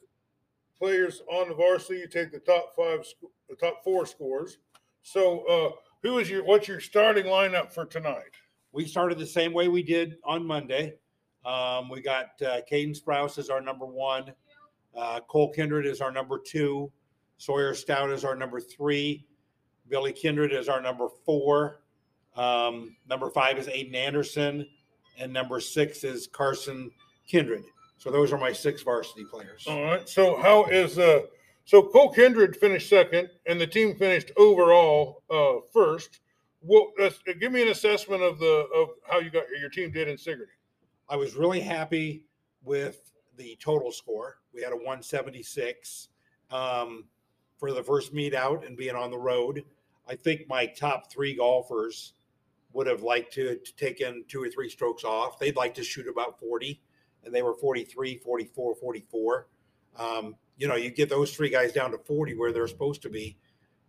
players 0.75 1.21
on 1.29 1.49
the 1.49 1.55
varsity. 1.55 1.99
You 1.99 2.07
take 2.07 2.31
the 2.31 2.39
top 2.39 2.73
five, 2.75 3.05
the 3.47 3.55
top 3.55 3.83
four 3.83 4.05
scores. 4.05 4.57
So, 5.03 5.41
uh, 5.41 5.75
who 6.01 6.17
is 6.17 6.29
your 6.29 6.43
what's 6.43 6.67
your 6.67 6.79
starting 6.79 7.25
lineup 7.25 7.71
for 7.71 7.85
tonight? 7.85 8.33
We 8.71 8.85
started 8.85 9.17
the 9.17 9.25
same 9.25 9.53
way 9.53 9.67
we 9.67 9.83
did 9.83 10.17
on 10.23 10.45
Monday. 10.45 10.95
Um, 11.45 11.89
we 11.89 12.01
got 12.01 12.41
uh, 12.41 12.61
Caden 12.69 12.99
Sprouse 12.99 13.37
as 13.37 13.49
our 13.49 13.61
number 13.61 13.85
one, 13.85 14.33
uh, 14.95 15.21
Cole 15.27 15.51
Kindred 15.53 15.85
is 15.85 16.01
our 16.01 16.11
number 16.11 16.37
two, 16.37 16.91
Sawyer 17.37 17.73
Stout 17.73 18.09
is 18.09 18.25
our 18.25 18.35
number 18.35 18.59
three, 18.59 19.25
Billy 19.87 20.11
Kindred 20.11 20.51
is 20.51 20.67
our 20.67 20.81
number 20.81 21.07
four, 21.25 21.81
um, 22.35 22.95
number 23.09 23.29
five 23.29 23.57
is 23.57 23.67
Aiden 23.67 23.95
Anderson, 23.95 24.67
and 25.17 25.31
number 25.31 25.59
six 25.59 26.03
is 26.03 26.27
Carson 26.27 26.91
Kindred. 27.27 27.63
So 27.97 28.09
those 28.11 28.31
are 28.31 28.37
my 28.37 28.53
six 28.53 28.81
varsity 28.81 29.25
players. 29.25 29.65
All 29.67 29.83
right. 29.83 30.07
So, 30.07 30.41
how 30.41 30.65
is 30.65 30.97
uh? 30.97 31.21
So 31.65 31.83
Cole 31.83 32.11
Kindred 32.11 32.55
finished 32.55 32.89
second, 32.89 33.29
and 33.45 33.59
the 33.59 33.67
team 33.67 33.95
finished 33.95 34.31
overall 34.37 35.21
uh, 35.29 35.55
first. 35.71 36.21
Well, 36.61 36.91
let's, 36.99 37.19
give 37.39 37.51
me 37.51 37.61
an 37.61 37.69
assessment 37.69 38.21
of 38.21 38.39
the 38.39 38.67
of 38.75 38.89
how 39.09 39.19
you 39.19 39.29
got 39.29 39.45
your 39.59 39.69
team 39.69 39.91
did 39.91 40.07
in 40.07 40.17
Sigourney. 40.17 40.51
I 41.07 41.15
was 41.15 41.35
really 41.35 41.61
happy 41.61 42.25
with 42.63 43.11
the 43.37 43.57
total 43.61 43.91
score. 43.91 44.39
We 44.53 44.61
had 44.61 44.73
a 44.73 44.75
176 44.75 46.09
um, 46.51 47.05
for 47.57 47.71
the 47.71 47.83
first 47.83 48.13
meet 48.13 48.35
out 48.35 48.65
and 48.65 48.75
being 48.75 48.95
on 48.95 49.09
the 49.09 49.17
road. 49.17 49.63
I 50.07 50.15
think 50.15 50.49
my 50.49 50.65
top 50.65 51.11
three 51.11 51.35
golfers 51.35 52.13
would 52.73 52.87
have 52.87 53.03
liked 53.03 53.33
to, 53.33 53.55
to 53.57 53.75
take 53.75 54.01
in 54.01 54.23
two 54.27 54.43
or 54.43 54.49
three 54.49 54.69
strokes 54.69 55.03
off. 55.03 55.39
They'd 55.39 55.55
like 55.55 55.73
to 55.75 55.83
shoot 55.83 56.07
about 56.07 56.39
40, 56.39 56.81
and 57.23 57.33
they 57.33 57.41
were 57.41 57.55
43, 57.55 58.17
44, 58.17 58.75
44. 58.75 59.47
Um, 59.97 60.35
you 60.57 60.67
know, 60.67 60.75
you 60.75 60.91
get 60.91 61.09
those 61.09 61.33
three 61.33 61.49
guys 61.49 61.71
down 61.71 61.91
to 61.91 61.97
40 61.97 62.35
where 62.35 62.51
they're 62.51 62.67
supposed 62.67 63.01
to 63.03 63.09
be, 63.09 63.37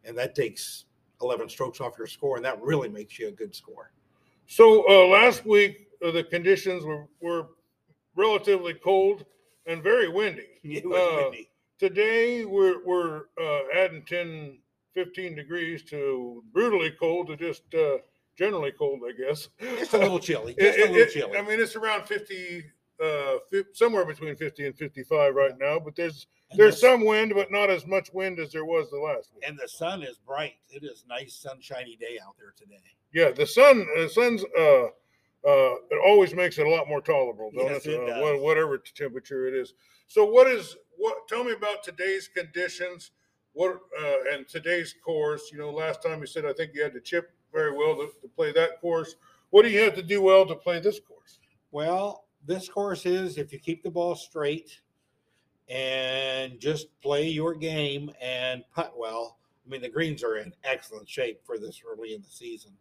and 0.04 0.16
that 0.16 0.34
takes 0.34 0.84
11 1.22 1.48
strokes 1.48 1.80
off 1.80 1.98
your 1.98 2.06
score, 2.06 2.36
and 2.36 2.44
that 2.44 2.60
really 2.62 2.88
makes 2.88 3.18
you 3.18 3.28
a 3.28 3.32
good 3.32 3.54
score. 3.54 3.92
So 4.46 4.84
uh, 4.88 5.06
last 5.08 5.44
week 5.46 5.88
uh, 6.04 6.10
the 6.10 6.24
conditions 6.24 6.84
were, 6.84 7.06
were 7.20 7.48
relatively 8.16 8.74
cold 8.74 9.24
and 9.66 9.82
very 9.82 10.08
windy. 10.08 10.46
It 10.64 10.84
was 10.88 10.98
Uh, 11.00 11.22
windy. 11.24 11.50
Today 11.78 12.44
we're 12.44 12.84
we're 12.84 13.22
uh, 13.40 13.60
adding 13.74 14.02
10, 14.06 14.58
15 14.94 15.34
degrees 15.34 15.82
to 15.84 16.42
brutally 16.52 16.90
cold 16.90 17.28
to 17.28 17.36
just 17.36 17.62
uh, 17.74 17.98
generally 18.36 18.72
cold, 18.72 19.00
I 19.08 19.12
guess. 19.12 19.48
It's 19.58 19.94
a 19.94 19.98
little 19.98 20.18
chilly. 20.18 20.54
It- 20.58 20.76
a 20.78 20.80
little 20.82 20.96
it- 20.96 21.10
chilly. 21.12 21.38
I 21.38 21.42
mean, 21.42 21.60
it's 21.60 21.76
around 21.76 22.06
50, 22.06 22.64
uh, 23.02 23.38
somewhere 23.73 24.04
between 24.04 24.37
50 24.37 24.66
and 24.66 24.76
55 24.76 25.35
right 25.35 25.59
now, 25.59 25.78
but 25.78 25.95
there's 25.97 26.26
And 26.50 26.59
there's 26.59 26.75
the- 26.75 26.80
some 26.88 27.04
wind, 27.04 27.33
but 27.35 27.50
not 27.50 27.71
as 27.71 27.87
much 27.87 28.12
wind 28.12 28.38
as 28.38 28.52
there 28.52 28.64
was 28.64 28.90
the 28.90 28.99
last 28.99 29.33
week. 29.35 29.45
and 29.47 29.59
the 29.59 29.69
sun 29.69 30.02
is 30.02 30.19
bright. 30.19 30.54
It 30.71 30.85
is 30.85 31.04
nice, 31.09 31.35
sunshiny 31.35 31.97
day 31.97 32.19
out 32.25 32.37
there 32.38 32.52
today. 32.57 32.83
Yeah, 33.12 33.30
the 33.30 33.47
sun, 33.47 33.87
the 33.97 34.09
sun's, 34.09 34.45
uh, 34.59 34.85
uh, 34.85 35.75
it 35.90 36.00
always 36.04 36.35
makes 36.35 36.59
it 36.59 36.66
a 36.66 36.71
lot 36.71 36.87
more 36.88 37.00
tolerable, 37.00 37.50
don't 37.50 37.66
Yes, 37.66 37.87
it? 37.87 37.95
it 37.95 38.09
Uh, 38.11 38.38
whatever 38.38 38.76
temperature 38.78 39.47
it 39.49 39.54
is. 39.54 39.75
So, 40.07 40.25
what 40.25 40.47
is 40.49 40.76
what? 40.97 41.26
Tell 41.28 41.42
me 41.45 41.52
about 41.52 41.83
today's 41.83 42.28
conditions. 42.28 43.12
What 43.52 43.80
uh, 43.99 44.16
and 44.33 44.47
today's 44.47 44.92
course? 45.04 45.50
You 45.50 45.59
know, 45.59 45.71
last 45.71 46.02
time 46.02 46.21
you 46.21 46.26
said 46.26 46.45
I 46.45 46.52
think 46.52 46.73
you 46.75 46.83
had 46.83 46.92
to 46.92 47.00
chip 47.00 47.33
very 47.52 47.73
well 47.73 47.97
to, 47.97 48.11
to 48.21 48.28
play 48.28 48.52
that 48.52 48.80
course. 48.80 49.16
What 49.49 49.62
do 49.62 49.71
you 49.71 49.80
have 49.80 49.95
to 49.95 50.02
do 50.02 50.21
well 50.21 50.45
to 50.47 50.54
play 50.54 50.78
this 50.78 51.00
course? 51.00 51.38
Well, 51.73 52.26
this 52.47 52.68
course 52.68 53.06
is 53.06 53.38
if 53.38 53.52
you 53.52 53.59
keep 53.59 53.82
the 53.82 53.90
ball 53.90 54.14
straight 54.14 54.80
and 55.68 56.59
just 56.59 56.88
play 57.00 57.28
your 57.28 57.54
game 57.54 58.11
and 58.20 58.64
putt 58.75 58.92
well. 58.97 59.38
I 59.64 59.70
mean, 59.70 59.82
the 59.82 59.88
greens 59.88 60.25
are 60.25 60.37
in 60.37 60.52
excellent 60.64 61.09
shape 61.09 61.40
for 61.44 61.59
this 61.59 61.80
early 61.88 62.14
in 62.14 62.23
the 62.23 62.28
season, 62.28 62.73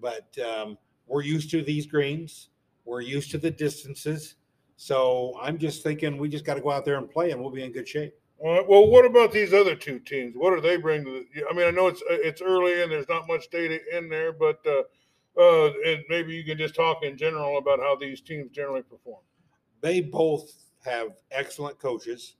but 0.00 0.36
um, 0.38 0.76
we're 1.06 1.22
used 1.22 1.50
to 1.52 1.62
these 1.62 1.86
greens. 1.86 2.50
We're 2.84 3.00
used 3.00 3.30
to 3.30 3.38
the 3.38 3.50
distances. 3.50 4.34
So 4.76 5.38
I'm 5.40 5.56
just 5.56 5.82
thinking 5.82 6.18
we 6.18 6.28
just 6.28 6.44
got 6.44 6.54
to 6.54 6.60
go 6.60 6.70
out 6.70 6.84
there 6.84 6.98
and 6.98 7.10
play, 7.10 7.30
and 7.30 7.40
we'll 7.40 7.50
be 7.50 7.64
in 7.64 7.72
good 7.72 7.88
shape. 7.88 8.14
All 8.38 8.52
right. 8.52 8.68
Well, 8.68 8.88
what 8.88 9.06
about 9.06 9.32
these 9.32 9.54
other 9.54 9.74
two 9.76 10.00
teams? 10.00 10.34
What 10.36 10.54
do 10.54 10.60
they 10.60 10.76
bring 10.76 11.04
to 11.04 11.24
the? 11.34 11.44
I 11.48 11.54
mean, 11.54 11.66
I 11.66 11.70
know 11.70 11.86
it's 11.86 12.02
it's 12.08 12.42
early 12.42 12.82
and 12.82 12.90
there's 12.90 13.08
not 13.08 13.28
much 13.28 13.48
data 13.48 13.78
in 13.96 14.08
there, 14.08 14.32
but 14.32 14.58
uh, 14.66 14.82
uh, 15.38 15.66
and 15.86 16.04
maybe 16.08 16.34
you 16.34 16.44
can 16.44 16.58
just 16.58 16.74
talk 16.74 17.02
in 17.02 17.16
general 17.16 17.58
about 17.58 17.80
how 17.80 17.96
these 17.96 18.20
teams 18.20 18.50
generally 18.50 18.82
perform. 18.82 19.22
They 19.80 20.00
both 20.00 20.52
have 20.84 21.08
excellent 21.30 21.78
coaches. 21.78 22.36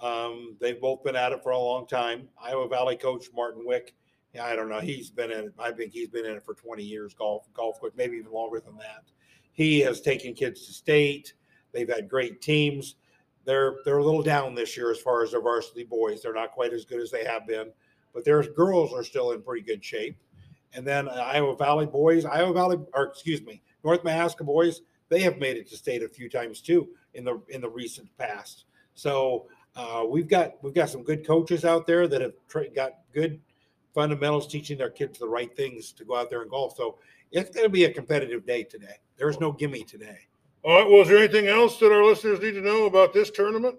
Um, 0.00 0.56
they've 0.60 0.80
both 0.80 1.02
been 1.02 1.16
at 1.16 1.32
it 1.32 1.42
for 1.42 1.52
a 1.52 1.58
long 1.58 1.86
time. 1.86 2.28
Iowa 2.42 2.68
Valley 2.68 2.96
coach 2.96 3.26
Martin 3.34 3.64
Wick. 3.64 3.94
I 4.40 4.56
don't 4.56 4.68
know. 4.68 4.80
He's 4.80 5.10
been 5.10 5.30
in. 5.30 5.52
I 5.58 5.70
think 5.70 5.92
he's 5.92 6.08
been 6.08 6.26
in 6.26 6.32
it 6.32 6.44
for 6.44 6.54
20 6.54 6.82
years, 6.82 7.14
golf, 7.14 7.46
golf 7.54 7.80
coach, 7.80 7.92
maybe 7.96 8.16
even 8.16 8.32
longer 8.32 8.60
than 8.60 8.76
that. 8.78 9.04
He 9.52 9.78
has 9.80 10.00
taken 10.00 10.34
kids 10.34 10.66
to 10.66 10.72
state. 10.72 11.34
They've 11.72 11.88
had 11.88 12.08
great 12.08 12.42
teams. 12.42 12.96
They're 13.44 13.76
they're 13.84 13.98
a 13.98 14.04
little 14.04 14.22
down 14.22 14.54
this 14.54 14.76
year 14.76 14.90
as 14.90 15.00
far 15.00 15.22
as 15.22 15.30
their 15.30 15.42
varsity 15.42 15.84
boys. 15.84 16.22
They're 16.22 16.34
not 16.34 16.52
quite 16.52 16.72
as 16.72 16.84
good 16.84 17.00
as 17.00 17.10
they 17.10 17.24
have 17.24 17.46
been, 17.46 17.70
but 18.12 18.24
their 18.24 18.42
girls 18.42 18.92
are 18.92 19.04
still 19.04 19.32
in 19.32 19.42
pretty 19.42 19.64
good 19.64 19.84
shape. 19.84 20.16
And 20.74 20.86
then 20.86 21.08
uh, 21.08 21.12
Iowa 21.12 21.56
Valley 21.56 21.86
boys, 21.86 22.24
Iowa 22.24 22.52
Valley, 22.52 22.78
or 22.92 23.04
excuse 23.04 23.42
me, 23.42 23.62
North 23.84 24.02
Mahaska 24.02 24.44
boys, 24.44 24.82
they 25.08 25.20
have 25.20 25.38
made 25.38 25.56
it 25.56 25.68
to 25.70 25.76
state 25.76 26.02
a 26.02 26.08
few 26.08 26.28
times 26.28 26.60
too 26.60 26.88
in 27.14 27.24
the 27.24 27.40
in 27.48 27.60
the 27.60 27.68
recent 27.68 28.08
past. 28.18 28.64
So 28.94 29.46
uh, 29.76 30.04
we've 30.08 30.28
got 30.28 30.62
we've 30.62 30.74
got 30.74 30.90
some 30.90 31.02
good 31.02 31.26
coaches 31.26 31.64
out 31.64 31.86
there 31.86 32.08
that 32.08 32.20
have 32.20 32.34
tra- 32.48 32.70
got 32.70 32.98
good 33.12 33.40
fundamentals, 33.94 34.48
teaching 34.48 34.76
their 34.76 34.90
kids 34.90 35.18
the 35.18 35.28
right 35.28 35.54
things 35.56 35.92
to 35.92 36.04
go 36.04 36.16
out 36.16 36.30
there 36.30 36.42
and 36.42 36.50
golf. 36.50 36.76
So 36.76 36.98
it's 37.30 37.50
going 37.50 37.64
to 37.64 37.70
be 37.70 37.84
a 37.84 37.92
competitive 37.92 38.44
day 38.44 38.64
today. 38.64 38.96
There's 39.16 39.40
no 39.40 39.52
gimme 39.52 39.84
today. 39.84 40.18
All 40.64 40.78
right. 40.78 40.90
Well, 40.90 41.02
is 41.02 41.08
there 41.08 41.18
anything 41.18 41.46
else 41.46 41.78
that 41.78 41.92
our 41.92 42.04
listeners 42.04 42.40
need 42.40 42.52
to 42.52 42.60
know 42.60 42.86
about 42.86 43.12
this 43.12 43.30
tournament? 43.30 43.76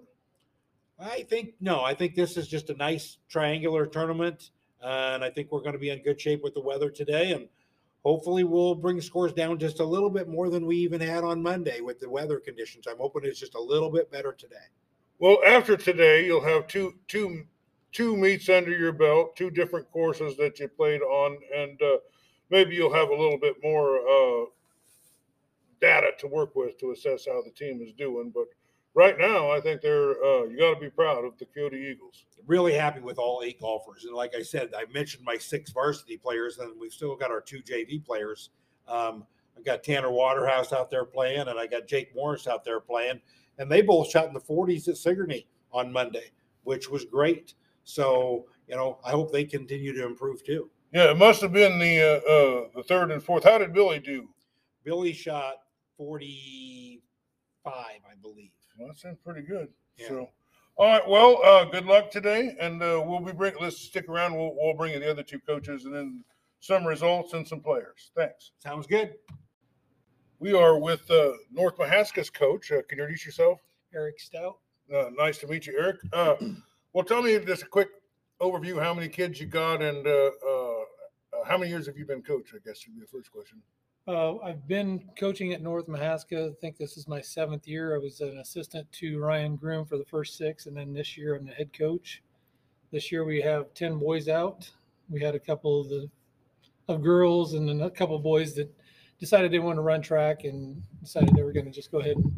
I 0.98 1.22
think 1.24 1.54
no. 1.60 1.82
I 1.82 1.94
think 1.94 2.14
this 2.14 2.36
is 2.36 2.48
just 2.48 2.70
a 2.70 2.74
nice 2.74 3.18
triangular 3.28 3.86
tournament, 3.86 4.50
and 4.82 5.24
I 5.24 5.30
think 5.30 5.50
we're 5.50 5.60
going 5.60 5.72
to 5.72 5.78
be 5.78 5.90
in 5.90 6.02
good 6.02 6.20
shape 6.20 6.42
with 6.42 6.54
the 6.54 6.60
weather 6.60 6.90
today, 6.90 7.32
and 7.32 7.48
hopefully 8.04 8.44
we'll 8.44 8.74
bring 8.74 9.00
scores 9.00 9.32
down 9.32 9.58
just 9.58 9.80
a 9.80 9.84
little 9.84 10.10
bit 10.10 10.28
more 10.28 10.48
than 10.48 10.66
we 10.66 10.76
even 10.76 11.00
had 11.00 11.24
on 11.24 11.42
Monday 11.42 11.80
with 11.80 11.98
the 12.00 12.08
weather 12.08 12.38
conditions. 12.38 12.86
I'm 12.86 12.98
hoping 12.98 13.22
it's 13.24 13.40
just 13.40 13.54
a 13.54 13.60
little 13.60 13.90
bit 13.90 14.10
better 14.10 14.32
today. 14.32 14.56
Well, 15.18 15.38
after 15.46 15.76
today, 15.76 16.26
you'll 16.26 16.44
have 16.44 16.66
two 16.66 16.94
two 17.08 17.44
two 17.92 18.16
meets 18.16 18.48
under 18.48 18.76
your 18.76 18.92
belt, 18.92 19.34
two 19.36 19.50
different 19.50 19.90
courses 19.90 20.36
that 20.36 20.60
you 20.60 20.68
played 20.68 21.00
on, 21.00 21.38
and 21.54 21.80
uh, 21.80 21.96
maybe 22.50 22.74
you'll 22.74 22.92
have 22.92 23.08
a 23.08 23.14
little 23.14 23.38
bit 23.38 23.56
more 23.62 23.96
uh, 23.96 24.44
data 25.80 26.10
to 26.18 26.26
work 26.26 26.54
with 26.54 26.78
to 26.78 26.92
assess 26.92 27.26
how 27.26 27.42
the 27.42 27.50
team 27.50 27.80
is 27.82 27.92
doing. 27.92 28.30
But 28.34 28.44
right 28.96 29.16
now, 29.18 29.52
I 29.52 29.60
think 29.60 29.82
they're 29.82 30.12
uh, 30.24 30.44
you 30.44 30.56
got 30.58 30.74
to 30.74 30.80
be 30.80 30.90
proud 30.90 31.24
of 31.24 31.38
the 31.38 31.44
Keota 31.44 31.74
Eagles. 31.74 32.24
Really 32.46 32.72
happy 32.72 33.00
with 33.00 33.18
all 33.18 33.42
eight 33.44 33.60
golfers, 33.60 34.04
and 34.04 34.14
like 34.14 34.34
I 34.34 34.42
said, 34.42 34.70
I 34.76 34.90
mentioned 34.92 35.24
my 35.24 35.36
six 35.36 35.70
varsity 35.70 36.16
players, 36.16 36.58
and 36.58 36.72
we've 36.80 36.92
still 36.92 37.14
got 37.14 37.30
our 37.30 37.40
two 37.40 37.60
JV 37.60 38.04
players. 38.04 38.50
Um, 38.88 39.24
I 39.56 39.62
got 39.62 39.84
Tanner 39.84 40.10
Waterhouse 40.10 40.72
out 40.72 40.90
there 40.90 41.04
playing, 41.04 41.48
and 41.48 41.58
I 41.58 41.66
got 41.66 41.86
Jake 41.86 42.14
Morris 42.14 42.46
out 42.46 42.64
there 42.64 42.80
playing, 42.80 43.20
and 43.58 43.70
they 43.70 43.82
both 43.82 44.10
shot 44.10 44.26
in 44.26 44.34
the 44.34 44.40
40s 44.40 44.88
at 44.88 44.96
Sigourney 44.96 45.46
on 45.72 45.92
Monday, 45.92 46.30
which 46.64 46.88
was 46.88 47.04
great. 47.04 47.54
So 47.84 48.46
you 48.68 48.76
know, 48.76 48.98
I 49.04 49.10
hope 49.10 49.32
they 49.32 49.44
continue 49.44 49.92
to 49.92 50.06
improve 50.06 50.44
too. 50.44 50.70
Yeah, 50.92 51.10
it 51.10 51.18
must 51.18 51.40
have 51.42 51.52
been 51.52 51.78
the 51.78 52.00
uh, 52.00 52.30
uh, 52.30 52.68
the 52.74 52.82
third 52.82 53.10
and 53.10 53.22
fourth. 53.22 53.44
How 53.44 53.58
did 53.58 53.74
Billy 53.74 53.98
do? 53.98 54.28
Billy 54.84 55.12
shot 55.12 55.56
45, 55.98 57.72
I 57.74 58.14
believe. 58.22 58.50
Well, 58.76 58.88
that 58.88 58.98
sounds 58.98 59.18
pretty 59.24 59.42
good. 59.42 59.68
Yeah. 59.96 60.08
So, 60.08 60.30
all 60.76 60.86
right. 60.86 61.08
Well, 61.08 61.40
uh, 61.42 61.64
good 61.64 61.86
luck 61.86 62.10
today, 62.10 62.56
and 62.60 62.82
uh, 62.82 63.02
we'll 63.04 63.20
be 63.20 63.32
bring. 63.32 63.54
Let's 63.60 63.78
stick 63.78 64.08
around. 64.08 64.36
We'll 64.36 64.54
we'll 64.56 64.74
bring 64.74 64.92
you 64.92 65.00
the 65.00 65.10
other 65.10 65.22
two 65.22 65.40
coaches, 65.40 65.84
and 65.84 65.94
then 65.94 66.24
some 66.60 66.86
results 66.86 67.32
and 67.32 67.46
some 67.46 67.60
players. 67.60 68.10
Thanks. 68.16 68.52
Sounds 68.58 68.86
good. 68.86 69.14
We 70.38 70.52
are 70.52 70.78
with 70.78 71.10
uh, 71.10 71.32
North 71.50 71.78
Mahaska's 71.78 72.28
coach. 72.28 72.70
Uh, 72.70 72.82
can 72.88 72.98
you 72.98 73.04
introduce 73.04 73.24
yourself? 73.24 73.60
Eric 73.94 74.20
Stout. 74.20 74.58
Uh, 74.94 75.06
nice 75.16 75.38
to 75.38 75.46
meet 75.46 75.66
you, 75.66 75.78
Eric. 75.78 75.96
Uh, 76.12 76.34
well, 76.92 77.04
tell 77.04 77.22
me 77.22 77.38
just 77.38 77.62
a 77.62 77.66
quick 77.66 77.88
overview. 78.40 78.80
How 78.80 78.92
many 78.92 79.08
kids 79.08 79.40
you 79.40 79.46
got, 79.46 79.82
and 79.82 80.06
uh, 80.06 80.30
uh, 80.46 80.80
uh, 81.32 81.44
how 81.46 81.56
many 81.56 81.70
years 81.70 81.86
have 81.86 81.96
you 81.96 82.04
been 82.04 82.22
coach? 82.22 82.50
I 82.54 82.58
guess 82.64 82.84
would 82.86 82.94
be 82.94 83.00
the 83.00 83.06
first 83.06 83.30
question. 83.32 83.62
Uh, 84.08 84.38
I've 84.38 84.68
been 84.68 85.02
coaching 85.18 85.52
at 85.52 85.62
North 85.62 85.88
Mahaska. 85.88 86.50
I 86.50 86.54
think 86.60 86.76
this 86.76 86.96
is 86.96 87.08
my 87.08 87.20
seventh 87.20 87.66
year. 87.66 87.96
I 87.96 87.98
was 87.98 88.20
an 88.20 88.38
assistant 88.38 88.90
to 88.92 89.18
Ryan 89.18 89.56
Groom 89.56 89.84
for 89.84 89.98
the 89.98 90.04
first 90.04 90.38
six, 90.38 90.66
and 90.66 90.76
then 90.76 90.92
this 90.92 91.18
year 91.18 91.34
I'm 91.34 91.44
the 91.44 91.52
head 91.52 91.72
coach. 91.72 92.22
This 92.92 93.10
year 93.10 93.24
we 93.24 93.40
have 93.40 93.74
ten 93.74 93.98
boys 93.98 94.28
out. 94.28 94.70
We 95.10 95.20
had 95.20 95.34
a 95.34 95.40
couple 95.40 95.80
of 95.80 95.88
the 95.88 96.08
of 96.88 97.02
girls 97.02 97.54
and 97.54 97.68
then 97.68 97.80
a 97.80 97.90
couple 97.90 98.14
of 98.14 98.22
boys 98.22 98.54
that 98.54 98.72
decided 99.18 99.50
they 99.50 99.58
wanted 99.58 99.76
to 99.76 99.82
run 99.82 100.00
track 100.00 100.44
and 100.44 100.80
decided 101.02 101.34
they 101.34 101.42
were 101.42 101.52
going 101.52 101.66
to 101.66 101.72
just 101.72 101.90
go 101.90 101.98
ahead 101.98 102.16
and 102.16 102.32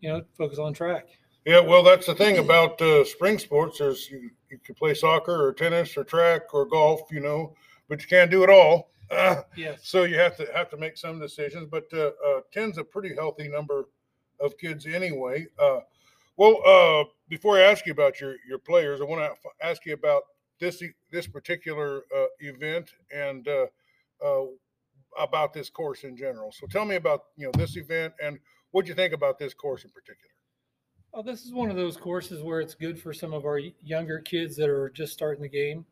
you 0.00 0.08
know 0.08 0.22
focus 0.36 0.58
on 0.58 0.72
track. 0.72 1.06
Yeah, 1.44 1.60
well, 1.60 1.84
that's 1.84 2.06
the 2.06 2.14
thing 2.14 2.38
about 2.38 2.82
uh, 2.82 3.04
spring 3.04 3.38
sports 3.38 3.80
is 3.80 4.10
you, 4.10 4.30
you 4.50 4.58
can 4.58 4.74
play 4.74 4.94
soccer 4.94 5.46
or 5.46 5.52
tennis 5.52 5.96
or 5.96 6.02
track 6.02 6.52
or 6.52 6.66
golf, 6.66 7.02
you 7.12 7.20
know, 7.20 7.54
but 7.88 8.02
you 8.02 8.08
can't 8.08 8.32
do 8.32 8.42
it 8.42 8.50
all. 8.50 8.90
Uh, 9.10 9.42
Yes. 9.56 9.80
so 9.82 10.04
you 10.04 10.16
have 10.18 10.36
to 10.36 10.46
have 10.54 10.70
to 10.70 10.76
make 10.76 10.96
some 10.96 11.18
decisions. 11.18 11.66
But 11.70 11.86
uh, 11.92 12.12
uh, 12.26 12.40
ten's 12.52 12.78
a 12.78 12.84
pretty 12.84 13.14
healthy 13.14 13.48
number 13.48 13.84
of 14.38 14.56
kids 14.56 14.86
anyway. 14.86 15.46
Uh, 15.58 15.80
well, 16.36 16.56
uh, 16.64 17.04
before 17.28 17.58
I 17.58 17.62
ask 17.62 17.86
you 17.86 17.92
about 17.92 18.20
your 18.20 18.36
your 18.48 18.58
players, 18.58 19.00
I 19.00 19.04
want 19.04 19.20
to 19.20 19.66
ask 19.66 19.84
you 19.84 19.94
about 19.94 20.22
this 20.58 20.82
this 21.10 21.26
particular 21.26 22.02
uh, 22.16 22.26
event 22.40 22.92
and 23.12 23.46
uh, 23.48 23.66
uh, 24.24 24.44
about 25.18 25.52
this 25.52 25.70
course 25.70 26.04
in 26.04 26.16
general. 26.16 26.52
So 26.52 26.66
tell 26.66 26.84
me 26.84 26.96
about 26.96 27.24
you 27.36 27.46
know 27.46 27.52
this 27.56 27.76
event 27.76 28.14
and 28.22 28.38
what 28.70 28.86
you 28.86 28.94
think 28.94 29.12
about 29.12 29.38
this 29.38 29.54
course 29.54 29.84
in 29.84 29.90
particular. 29.90 30.30
Well, 31.12 31.24
this 31.24 31.44
is 31.44 31.52
one 31.52 31.70
of 31.70 31.76
those 31.76 31.96
courses 31.96 32.40
where 32.42 32.60
it's 32.60 32.74
good 32.74 33.00
for 33.00 33.12
some 33.12 33.32
of 33.34 33.44
our 33.44 33.58
younger 33.82 34.20
kids 34.20 34.54
that 34.56 34.68
are 34.68 34.90
just 34.90 35.12
starting 35.12 35.42
the 35.42 35.48
game. 35.48 35.84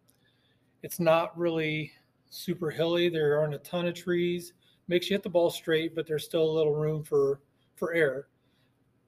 It's 0.84 1.00
not 1.00 1.36
really 1.36 1.90
super 2.30 2.70
hilly. 2.70 3.08
There 3.08 3.38
aren't 3.38 3.54
a 3.54 3.58
ton 3.58 3.86
of 3.86 3.94
trees. 3.94 4.52
Makes 4.88 5.10
you 5.10 5.14
hit 5.14 5.22
the 5.22 5.28
ball 5.28 5.50
straight, 5.50 5.94
but 5.94 6.06
there's 6.06 6.24
still 6.24 6.42
a 6.42 6.56
little 6.56 6.74
room 6.74 7.02
for 7.02 7.40
for 7.76 7.92
error. 7.94 8.28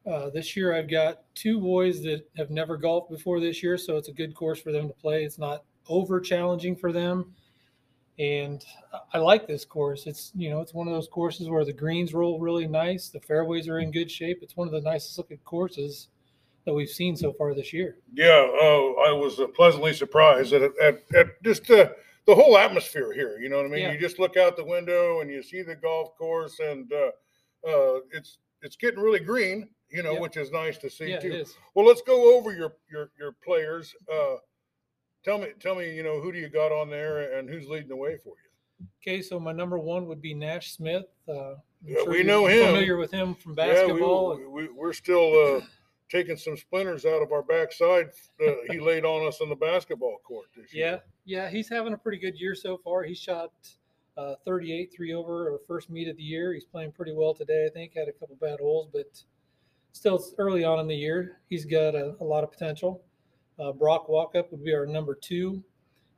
Uh, 0.06 0.30
this 0.30 0.56
year, 0.56 0.74
I've 0.74 0.90
got 0.90 1.22
two 1.34 1.60
boys 1.60 2.02
that 2.02 2.26
have 2.36 2.50
never 2.50 2.76
golfed 2.76 3.10
before 3.10 3.38
this 3.38 3.62
year, 3.62 3.76
so 3.76 3.96
it's 3.96 4.08
a 4.08 4.12
good 4.12 4.34
course 4.34 4.60
for 4.60 4.72
them 4.72 4.88
to 4.88 4.94
play. 4.94 5.24
It's 5.24 5.38
not 5.38 5.64
over 5.88 6.20
challenging 6.20 6.74
for 6.76 6.92
them, 6.92 7.34
and 8.18 8.64
I- 9.12 9.18
like 9.18 9.46
this 9.46 9.64
course. 9.64 10.06
It's 10.06 10.32
you 10.34 10.50
know 10.50 10.60
it's 10.60 10.74
one 10.74 10.88
of 10.88 10.94
those 10.94 11.08
courses 11.08 11.48
where 11.48 11.64
the 11.64 11.72
greens 11.72 12.14
roll 12.14 12.38
really 12.38 12.66
nice, 12.66 13.08
the 13.08 13.20
fairways 13.20 13.68
are 13.68 13.78
in 13.80 13.90
good 13.90 14.10
shape. 14.10 14.38
It's 14.42 14.56
one 14.56 14.68
of 14.68 14.72
the 14.72 14.80
nicest 14.80 15.18
looking 15.18 15.38
courses 15.38 16.08
that 16.66 16.74
we've 16.74 16.90
seen 16.90 17.16
so 17.16 17.32
far 17.32 17.54
this 17.54 17.72
year. 17.72 17.96
Yeah, 18.12 18.26
uh, 18.28 19.08
I 19.08 19.12
was 19.12 19.40
uh, 19.40 19.46
pleasantly 19.48 19.94
surprised 19.94 20.52
at, 20.52 20.62
at, 20.82 21.02
at 21.14 21.42
just 21.42 21.70
uh, 21.70 21.88
the 22.30 22.42
whole 22.42 22.56
atmosphere 22.56 23.12
here. 23.12 23.38
You 23.40 23.48
know 23.48 23.56
what 23.56 23.66
I 23.66 23.68
mean? 23.68 23.80
Yeah. 23.82 23.92
You 23.92 23.98
just 23.98 24.18
look 24.18 24.36
out 24.36 24.56
the 24.56 24.64
window 24.64 25.20
and 25.20 25.30
you 25.30 25.42
see 25.42 25.62
the 25.62 25.74
golf 25.76 26.16
course, 26.16 26.58
and 26.60 26.90
uh, 26.92 27.10
uh, 27.68 28.00
it's 28.12 28.38
it's 28.62 28.76
getting 28.76 29.00
really 29.00 29.20
green. 29.20 29.68
You 29.90 30.04
know, 30.04 30.12
Yeah. 30.14 30.20
which 30.20 30.36
is 30.36 30.52
nice 30.52 30.78
to 30.78 30.88
see 30.88 31.10
Yeah, 31.10 31.18
too. 31.18 31.44
Well, 31.74 31.84
let's 31.84 32.02
go 32.02 32.36
over 32.36 32.52
your 32.52 32.76
your 32.90 33.10
your 33.18 33.32
players. 33.44 33.94
Uh, 34.10 34.36
tell 35.24 35.38
me, 35.38 35.48
tell 35.58 35.74
me, 35.74 35.92
you 35.94 36.02
know, 36.02 36.20
who 36.20 36.30
do 36.32 36.38
you 36.38 36.48
got 36.48 36.72
on 36.72 36.88
there, 36.88 37.36
and 37.36 37.48
who's 37.50 37.68
leading 37.68 37.88
the 37.88 37.96
way 37.96 38.16
for 38.16 38.34
you? 38.42 38.86
Okay, 39.02 39.20
so 39.20 39.38
my 39.40 39.52
number 39.52 39.78
one 39.78 40.06
would 40.06 40.22
be 40.22 40.32
Nash 40.32 40.72
Smith. 40.72 41.06
Uh, 41.28 41.54
Yeah, 41.84 42.04
we 42.06 42.22
know 42.22 42.46
him. 42.46 42.66
Familiar 42.66 42.96
with 42.96 43.10
him 43.10 43.34
from 43.34 43.54
basketball. 43.54 44.38
Yeah, 44.38 44.46
we, 44.46 44.68
we, 44.68 44.72
we're 44.72 44.92
still 44.92 45.56
uh, 45.56 45.60
taking 46.10 46.36
some 46.36 46.56
splinters 46.56 47.06
out 47.06 47.22
of 47.22 47.32
our 47.32 47.42
backside. 47.42 48.10
Uh, 48.44 48.52
he 48.70 48.78
laid 48.80 49.04
on 49.04 49.26
us 49.26 49.40
on 49.40 49.48
the 49.48 49.56
basketball 49.56 50.18
court 50.24 50.46
this 50.56 50.74
Yeah, 50.74 50.78
year. 50.90 51.02
yeah, 51.24 51.44
yeah, 51.44 51.50
he's 51.50 51.68
having 51.68 51.92
a 51.94 51.98
pretty 51.98 52.18
good 52.18 52.38
year 52.38 52.54
so 52.54 52.76
far. 52.78 53.02
He 53.04 53.14
shot 53.14 53.52
uh, 54.18 54.34
38, 54.44 54.92
three 54.94 55.14
over, 55.14 55.52
our 55.52 55.58
first 55.66 55.88
meet 55.88 56.08
of 56.08 56.16
the 56.16 56.22
year. 56.22 56.52
He's 56.52 56.64
playing 56.64 56.92
pretty 56.92 57.12
well 57.12 57.32
today, 57.32 57.66
I 57.66 57.72
think. 57.72 57.94
Had 57.94 58.08
a 58.08 58.12
couple 58.12 58.36
bad 58.40 58.58
holes, 58.60 58.88
but 58.92 59.06
still 59.92 60.16
it's 60.16 60.34
early 60.38 60.64
on 60.64 60.80
in 60.80 60.88
the 60.88 60.96
year. 60.96 61.38
He's 61.48 61.64
got 61.64 61.94
a, 61.94 62.16
a 62.20 62.24
lot 62.24 62.44
of 62.44 62.50
potential. 62.50 63.02
Uh, 63.58 63.72
Brock 63.72 64.08
Walkup 64.08 64.50
would 64.50 64.64
be 64.64 64.74
our 64.74 64.86
number 64.86 65.14
two. 65.14 65.62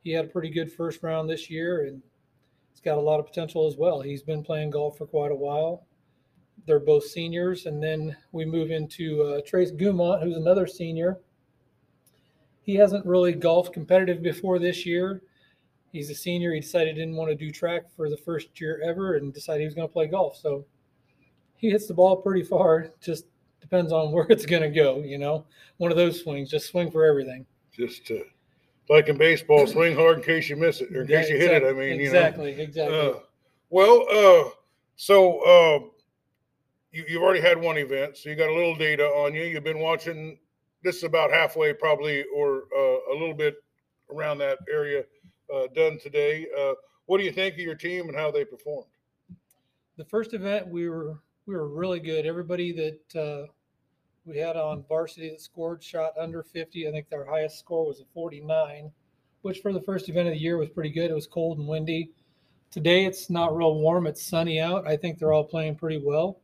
He 0.05 0.11
had 0.13 0.25
a 0.25 0.29
pretty 0.29 0.51
good 0.51 0.73
first 0.73 1.03
round 1.03 1.29
this 1.29 1.51
year, 1.51 1.85
and 1.87 2.03
he's 2.73 2.81
got 2.81 2.99
a 2.99 3.01
lot 3.01 3.21
of 3.21 3.27
potential 3.27 3.67
as 3.67 3.77
well. 3.77 4.01
He's 4.01 4.23
been 4.23 4.43
playing 4.43 4.71
golf 4.71 4.97
for 4.97 5.07
quite 5.07 5.31
a 5.33 5.37
while. 5.37 5.87
They're 6.67 6.81
both 6.81 7.05
seniors, 7.05 7.67
and 7.67 7.83
then 7.83 8.17
we 8.33 8.45
move 8.45 8.71
into 8.71 9.23
uh, 9.23 9.41
Trace 9.47 9.73
Gumont, 9.73 10.23
who's 10.23 10.37
another 10.37 10.67
senior 10.67 11.19
he 12.63 12.75
hasn't 12.77 13.05
really 13.05 13.33
golfed 13.33 13.73
competitive 13.73 14.23
before 14.23 14.59
this 14.59 14.87
year. 14.87 15.23
He's 15.93 16.11
a 16.11 16.15
senior. 16.15 16.55
He 16.55 16.61
decided 16.61 16.95
he 16.95 17.03
didn't 17.03 17.17
want 17.17 17.31
to 17.31 17.35
do 17.35 17.51
track 17.51 17.83
for 17.95 18.09
the 18.09 18.17
first 18.17 18.61
year 18.61 18.81
ever 18.83 19.17
and 19.17 19.35
decided 19.35 19.61
he 19.61 19.67
was 19.67 19.75
going 19.75 19.89
to 19.89 19.93
play 19.93 20.07
golf. 20.07 20.37
So 20.37 20.65
he 21.57 21.71
hits 21.71 21.87
the 21.87 21.95
ball 21.95 22.17
pretty 22.17 22.43
far. 22.43 22.93
Just 23.01 23.27
depends 23.61 23.93
on 23.93 24.13
where 24.13 24.27
it's 24.31 24.47
going 24.47 24.63
to 24.63 24.71
go. 24.71 25.01
You 25.01 25.19
know, 25.19 25.45
one 25.77 25.91
of 25.91 25.97
those 25.97 26.23
swings. 26.23 26.51
Just 26.51 26.71
swing 26.71 26.91
for 26.91 27.05
everything. 27.05 27.45
Just 27.77 28.11
uh, 28.11 28.23
like 28.89 29.09
in 29.09 29.19
baseball, 29.19 29.67
swing 29.67 29.97
hard 29.97 30.19
in 30.19 30.25
case 30.25 30.49
you 30.49 30.57
miss 30.57 30.81
it 30.81 30.95
or 30.95 31.03
in 31.03 31.09
case 31.09 31.29
you 31.29 31.37
hit 31.37 31.51
it. 31.51 31.65
I 31.65 31.73
mean, 31.73 32.01
exactly, 32.01 32.53
you 32.53 32.57
know. 32.59 32.63
exactly. 32.63 32.99
Uh, 32.99 33.15
well, 33.71 34.07
uh, 34.11 34.51
so 34.97 35.41
uh, 35.41 35.89
you, 36.93 37.05
you've 37.09 37.23
already 37.23 37.41
had 37.41 37.61
one 37.61 37.79
event, 37.79 38.17
so 38.17 38.29
you 38.31 38.37
got 38.37 38.49
a 38.49 38.55
little 38.55 38.77
data 38.77 39.05
on 39.05 39.35
you. 39.35 39.43
You've 39.43 39.65
been 39.65 39.81
watching. 39.81 40.39
This 40.83 40.97
is 40.97 41.05
about 41.05 41.31
halfway, 41.31 41.73
probably, 41.73 42.25
or 42.35 42.65
uh, 42.77 43.13
a 43.13 43.17
little 43.19 43.35
bit 43.35 43.55
around 44.11 44.39
that 44.39 44.59
area. 44.71 45.05
Uh, 45.53 45.67
done 45.75 45.99
today. 45.99 46.47
Uh, 46.59 46.73
what 47.07 47.19
do 47.19 47.25
you 47.25 47.33
think 47.33 47.55
of 47.55 47.61
your 47.61 47.75
team 47.75 48.09
and 48.09 48.17
how 48.17 48.31
they 48.31 48.45
performed? 48.45 48.87
the 49.97 50.05
first 50.05 50.35
event 50.35 50.67
we 50.69 50.89
were 50.89 51.19
we 51.47 51.55
were 51.55 51.69
really 51.69 52.01
good. 52.01 52.25
Everybody 52.25 52.73
that 52.73 53.21
uh, 53.21 53.47
we 54.25 54.39
had 54.39 54.57
on 54.57 54.85
varsity 54.89 55.31
that 55.31 55.41
scored 55.41 55.83
shot 55.83 56.13
under 56.19 56.43
50. 56.43 56.89
I 56.89 56.93
think 56.93 57.09
their 57.09 57.25
highest 57.25 57.59
score 57.59 57.87
was 57.87 58.01
a 58.01 58.05
49, 58.15 58.93
which 59.43 59.59
for 59.59 59.73
the 59.73 59.81
first 59.81 60.09
event 60.09 60.29
of 60.29 60.35
the 60.35 60.41
year 60.41 60.57
was 60.57 60.69
pretty 60.69 60.91
good. 60.91 61.11
It 61.11 61.15
was 61.15 61.27
cold 61.27 61.59
and 61.59 61.67
windy. 61.67 62.11
Today 62.71 63.05
it's 63.05 63.29
not 63.29 63.57
real 63.57 63.75
warm. 63.75 64.07
It's 64.07 64.23
sunny 64.23 64.61
out. 64.61 64.87
I 64.87 64.97
think 64.97 65.19
they're 65.19 65.33
all 65.33 65.45
playing 65.45 65.77
pretty 65.77 66.01
well. 66.03 66.41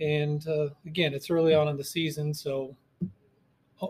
And 0.00 0.46
uh, 0.48 0.68
again, 0.86 1.12
it's 1.14 1.30
early 1.30 1.54
on 1.54 1.68
in 1.68 1.76
the 1.76 1.84
season, 1.84 2.32
so 2.32 2.74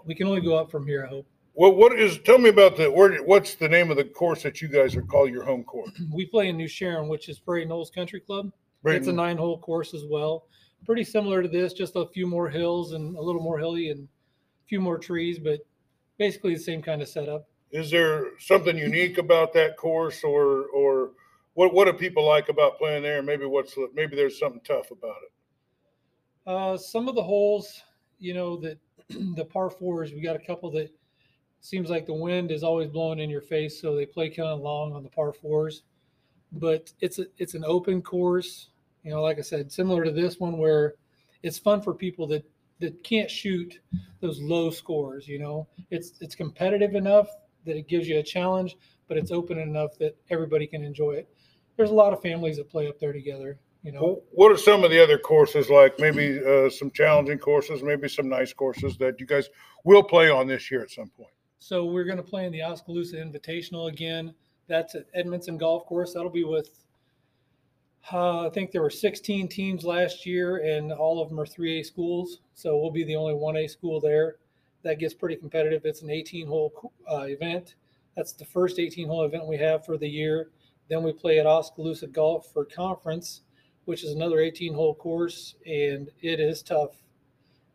we 0.05 0.15
can 0.15 0.27
only 0.27 0.41
go 0.41 0.57
up 0.57 0.71
from 0.71 0.87
here. 0.87 1.05
I 1.05 1.09
hope. 1.09 1.27
Well, 1.55 1.75
what 1.75 1.99
is? 1.99 2.19
Tell 2.19 2.39
me 2.39 2.49
about 2.49 2.77
the. 2.77 2.91
Where, 2.91 3.23
what's 3.23 3.55
the 3.55 3.69
name 3.69 3.91
of 3.91 3.97
the 3.97 4.05
course 4.05 4.43
that 4.43 4.61
you 4.61 4.69
guys 4.69 4.97
are 4.97 5.03
call 5.03 5.29
your 5.29 5.45
home 5.45 5.65
course? 5.65 5.91
We 6.13 6.27
play 6.27 6.49
in 6.49 6.57
New 6.57 6.69
Sharon, 6.69 7.09
which 7.09 7.29
is 7.29 7.39
Prairie 7.39 7.65
Knolls 7.65 7.91
Country 7.91 8.21
Club. 8.21 8.53
It's 8.85 9.09
a 9.09 9.13
nine 9.13 9.37
hole 9.37 9.59
course 9.59 9.93
as 9.93 10.05
well. 10.09 10.47
Pretty 10.87 11.05
similar 11.05 11.43
to 11.43 11.49
this, 11.49 11.75
just 11.75 11.97
a 11.97 12.07
few 12.07 12.27
more 12.27 12.49
hills 12.49 12.93
and 12.93 13.15
a 13.17 13.21
little 13.21 13.43
more 13.43 13.59
hilly 13.59 13.91
and 13.91 14.05
a 14.05 14.67
few 14.67 14.81
more 14.81 14.97
trees, 14.97 15.39
but 15.39 15.61
basically 16.17 16.55
the 16.55 16.61
same 16.61 16.81
kind 16.81 17.03
of 17.03 17.09
setup. 17.09 17.47
Is 17.73 17.91
there 17.91 18.39
something 18.39 18.77
unique 18.77 19.19
about 19.19 19.53
that 19.53 19.77
course, 19.77 20.25
or 20.25 20.67
or 20.69 21.11
what 21.55 21.75
what 21.75 21.85
do 21.85 21.93
people 21.93 22.25
like 22.27 22.49
about 22.49 22.79
playing 22.79 23.03
there? 23.03 23.23
Maybe 23.23 23.45
what's 23.45 23.77
maybe 23.95 24.17
there's 24.17 24.39
something 24.39 24.63
tough 24.65 24.91
about 24.91 25.17
it. 25.23 25.33
Uh, 26.51 26.77
some 26.77 27.07
of 27.07 27.15
the 27.15 27.23
holes, 27.23 27.85
you 28.19 28.35
know, 28.35 28.57
that 28.57 28.77
the 29.37 29.45
par 29.45 29.71
fours, 29.71 30.13
we 30.13 30.21
got 30.21 30.35
a 30.35 30.45
couple 30.45 30.69
that 30.69 30.91
seems 31.61 31.89
like 31.89 32.07
the 32.07 32.13
wind 32.13 32.51
is 32.51 32.65
always 32.65 32.89
blowing 32.89 33.21
in 33.21 33.31
your 33.31 33.41
face, 33.41 33.81
so 33.81 33.95
they 33.95 34.05
play 34.05 34.29
kind 34.29 34.49
of 34.49 34.59
long 34.59 34.93
on 34.93 35.05
the 35.05 35.09
par 35.09 35.33
fours. 35.33 35.85
But 36.51 36.93
it's 37.01 37.21
a, 37.21 37.27
it's 37.39 37.55
an 37.55 37.63
open 37.65 38.03
course, 38.03 38.71
you 39.05 39.13
know, 39.13 39.23
like 39.23 39.39
I 39.39 39.43
said, 39.43 39.71
similar 39.71 40.03
to 40.05 40.11
this 40.11 40.41
one 40.41 40.59
where 40.59 40.95
it's 41.45 41.57
fun 41.57 41.83
for 41.83 41.95
people 41.95 42.27
that 42.29 42.45
that 42.81 43.05
can't 43.05 43.31
shoot 43.31 43.79
those 44.21 44.41
low 44.41 44.71
scores. 44.71 45.29
You 45.29 45.39
know, 45.39 45.69
it's 45.93 46.15
it's 46.21 46.35
competitive 46.35 46.97
enough 46.97 47.29
that 47.65 47.77
it 47.77 47.87
gives 47.87 48.09
you 48.09 48.19
a 48.19 48.25
challenge, 48.25 48.77
but 49.07 49.17
it's 49.17 49.31
open 49.31 49.57
enough 49.57 49.97
that 49.99 50.17
everybody 50.31 50.67
can 50.67 50.83
enjoy 50.83 51.13
it. 51.13 51.29
There's 51.77 51.91
a 51.91 51.95
lot 51.95 52.13
of 52.13 52.21
families 52.21 52.57
that 52.57 52.69
play 52.69 52.89
up 52.89 52.99
there 52.99 53.13
together. 53.13 53.61
You 53.83 53.93
know, 53.93 54.23
What 54.33 54.53
are 54.53 54.59
some 54.59 54.85
of 54.85 54.91
the 54.91 55.03
other 55.03 55.17
courses 55.19 55.71
like? 55.71 55.99
Maybe 55.99 56.39
uh, 56.47 56.69
some 56.69 56.91
challenging 56.91 57.39
courses, 57.39 57.83
maybe 57.83 58.09
some 58.09 58.29
nice 58.29 58.53
courses 58.53 58.99
that 58.99 59.19
you 59.19 59.27
guys 59.27 59.49
will 59.85 60.03
play 60.03 60.31
on 60.31 60.47
this 60.47 60.71
year 60.71 60.83
at 60.83 60.91
some 60.91 61.09
point. 61.09 61.31
So 61.59 61.85
we're 61.87 62.05
going 62.05 62.17
to 62.17 62.23
play 62.23 62.47
in 62.47 62.53
the 62.53 62.63
Oskaloosa 62.63 63.17
Invitational 63.17 63.91
again. 63.93 64.35
That's 64.67 64.95
at 64.95 65.13
Edmundson 65.15 65.59
Golf 65.59 65.87
Course. 65.87 66.15
That'll 66.15 66.31
be 66.31 66.45
with, 66.45 66.71
uh, 68.13 68.47
I 68.47 68.51
think 68.51 68.71
there 68.71 68.83
were 68.83 68.91
16 68.91 69.49
teams 69.49 69.85
last 69.85 70.25
year, 70.25 70.59
and 70.59 70.93
all 70.93 71.21
of 71.23 71.29
them 71.29 71.41
are 71.41 71.47
3A 71.47 71.85
schools. 71.85 72.41
So 72.55 72.79
we'll 72.79 72.91
be 72.91 73.05
the 73.05 73.17
only 73.17 73.35
1A 73.35 73.69
school 73.69 74.01
there. 74.01 74.37
That 74.83 74.99
gets 74.99 75.13
pretty 75.13 75.37
competitive. 75.37 75.83
It's 75.85 76.03
an 76.03 76.11
18 76.11 76.47
hole 76.47 76.93
uh, 77.11 77.23
event. 77.23 77.75
That's 78.17 78.33
the 78.33 78.45
first 78.45 78.79
18 78.79 79.07
hole 79.07 79.25
event 79.25 79.47
we 79.47 79.59
have 79.59 79.85
for 79.85 79.99
the 79.99 80.09
year. 80.09 80.51
Then 80.89 81.03
we 81.03 81.13
play 81.13 81.39
at 81.39 81.47
Oskaloosa 81.47 82.09
Golf 82.09 82.53
for 82.53 82.65
conference, 82.65 83.43
which 83.91 84.05
is 84.05 84.13
another 84.13 84.39
18 84.39 84.73
hole 84.73 84.95
course, 84.95 85.57
and 85.67 86.11
it 86.23 86.39
is 86.39 86.63
tough. 86.63 86.93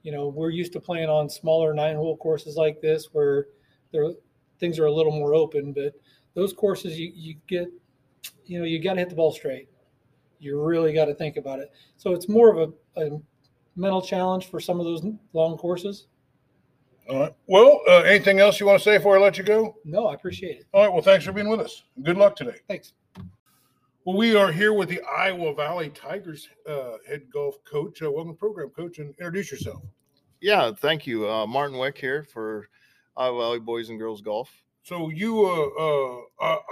You 0.02 0.14
know, 0.14 0.30
we're 0.30 0.50
used 0.50 0.72
to 0.72 0.80
playing 0.80 1.10
on 1.10 1.30
smaller 1.30 1.74
nine 1.74 1.98
hole 1.98 2.16
courses 2.16 2.56
like 2.56 2.80
this 2.80 3.10
where 3.12 3.48
there 3.92 4.12
things 4.58 4.80
are 4.80 4.86
a 4.86 4.92
little 4.94 5.12
more 5.12 5.34
open, 5.34 5.74
but 5.74 5.94
those 6.34 6.54
courses 6.54 6.98
you, 6.98 7.12
you 7.14 7.36
get, 7.48 7.68
you 8.46 8.60
know, 8.60 8.64
you 8.64 8.82
got 8.82 8.94
to 8.94 9.00
hit 9.00 9.10
the 9.10 9.16
ball 9.16 9.34
straight. 9.34 9.68
You 10.40 10.64
really 10.64 10.94
got 10.94 11.06
to 11.06 11.14
think 11.14 11.36
about 11.36 11.60
it. 11.60 11.74
So 11.98 12.14
it's 12.14 12.30
more 12.30 12.50
of 12.50 12.74
a, 12.96 13.02
a 13.02 13.22
mental 13.76 14.02
challenge 14.02 14.50
for 14.50 14.62
some 14.62 14.80
of 14.80 14.86
those 14.86 15.06
long 15.34 15.58
courses. 15.58 16.08
All 17.10 17.20
right. 17.20 17.36
Well, 17.48 17.82
uh, 17.90 18.04
anything 18.04 18.40
else 18.40 18.58
you 18.62 18.68
want 18.68 18.80
to 18.80 18.84
say 18.86 18.98
before 19.00 19.18
I 19.18 19.22
let 19.22 19.38
you 19.38 19.44
go? 19.44 19.76
No, 19.84 20.08
I 20.08 20.14
appreciate 20.14 20.60
it. 20.60 20.66
All 20.72 20.84
right. 20.84 20.94
Well, 20.94 21.02
thanks 21.02 21.26
for 21.26 21.34
being 21.34 21.50
with 21.50 21.60
us. 21.60 21.84
Good 22.04 22.16
luck 22.16 22.38
today. 22.38 22.60
Thanks. 22.70 22.94
Well, 24.06 24.18
we 24.18 24.36
are 24.36 24.52
here 24.52 24.72
with 24.74 24.90
the 24.90 25.02
Iowa 25.02 25.56
Valley 25.56 25.90
Tigers 25.90 26.48
uh, 26.70 26.98
head 27.08 27.24
golf 27.34 27.56
coach. 27.64 28.02
Uh, 28.04 28.12
welcome 28.12 28.34
to 28.34 28.36
the 28.36 28.40
program, 28.40 28.70
coach, 28.70 29.00
and 29.00 29.10
introduce 29.18 29.52
yourself. 29.52 29.82
Yeah, 30.42 30.72
thank 30.78 31.08
you. 31.08 31.28
Uh, 31.28 31.48
Martin 31.48 31.80
Wick 31.80 31.98
here 31.98 32.22
for 32.24 32.70
Iowa 33.18 33.40
Valley 33.42 33.60
Boys 33.60 33.90
and 33.90 33.98
Girls 33.98 34.22
Golf. 34.22 34.52
So 34.84 35.10
you, 35.10 35.44
uh, 35.46 35.82
uh, 35.82 36.22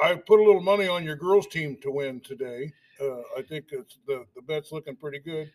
I, 0.04 0.12
I 0.12 0.15
put 0.15 0.39
a 0.39 0.43
little 0.43 0.62
money 0.62 0.88
on 0.88 1.04
your 1.04 1.15
girls 1.15 1.48
team 1.48 1.76
to 1.82 1.89
win 1.89 2.19
today. 2.19 2.72
Uh, 3.02 3.22
I 3.36 3.41
think 3.41 3.65
it's 3.72 3.98
the 4.06 4.26
the 4.36 4.41
bet's 4.43 4.72
looking 4.72 4.96
pretty 4.96 5.17
good, 5.17 5.52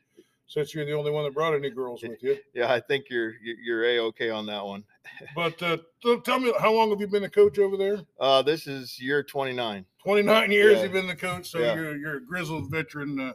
since 0.48 0.74
you're 0.74 0.84
the 0.84 0.92
only 0.94 1.12
one 1.12 1.22
that 1.22 1.32
brought 1.34 1.54
any 1.54 1.70
girls 1.70 2.02
with 2.02 2.20
you. 2.20 2.36
Yeah, 2.54 2.72
I 2.72 2.80
think 2.80 3.04
you're 3.08 3.34
you- 3.40 3.56
you're 3.62 3.84
a 3.84 3.98
okay 4.06 4.30
on 4.30 4.46
that 4.46 4.64
one. 4.66 4.82
But 5.36 5.62
uh, 5.62 5.76
tell 6.24 6.40
me, 6.40 6.52
how 6.58 6.72
long 6.72 6.90
have 6.90 7.00
you 7.00 7.06
been 7.06 7.22
a 7.24 7.30
coach 7.30 7.60
over 7.60 7.76
there? 7.76 8.00
Uh, 8.18 8.42
this 8.42 8.66
is 8.66 9.00
year 9.00 9.22
29. 9.22 9.84
Twenty 10.08 10.22
nine 10.22 10.50
years 10.50 10.78
Yeah. 10.78 10.84
you've 10.84 10.92
been 10.92 11.06
the 11.06 11.14
coach, 11.14 11.50
so 11.50 11.58
Yeah. 11.58 11.74
you're 11.74 11.94
you're 11.98 12.16
a 12.16 12.20
grizzled 12.22 12.70
veteran. 12.70 13.20
Uh, 13.20 13.34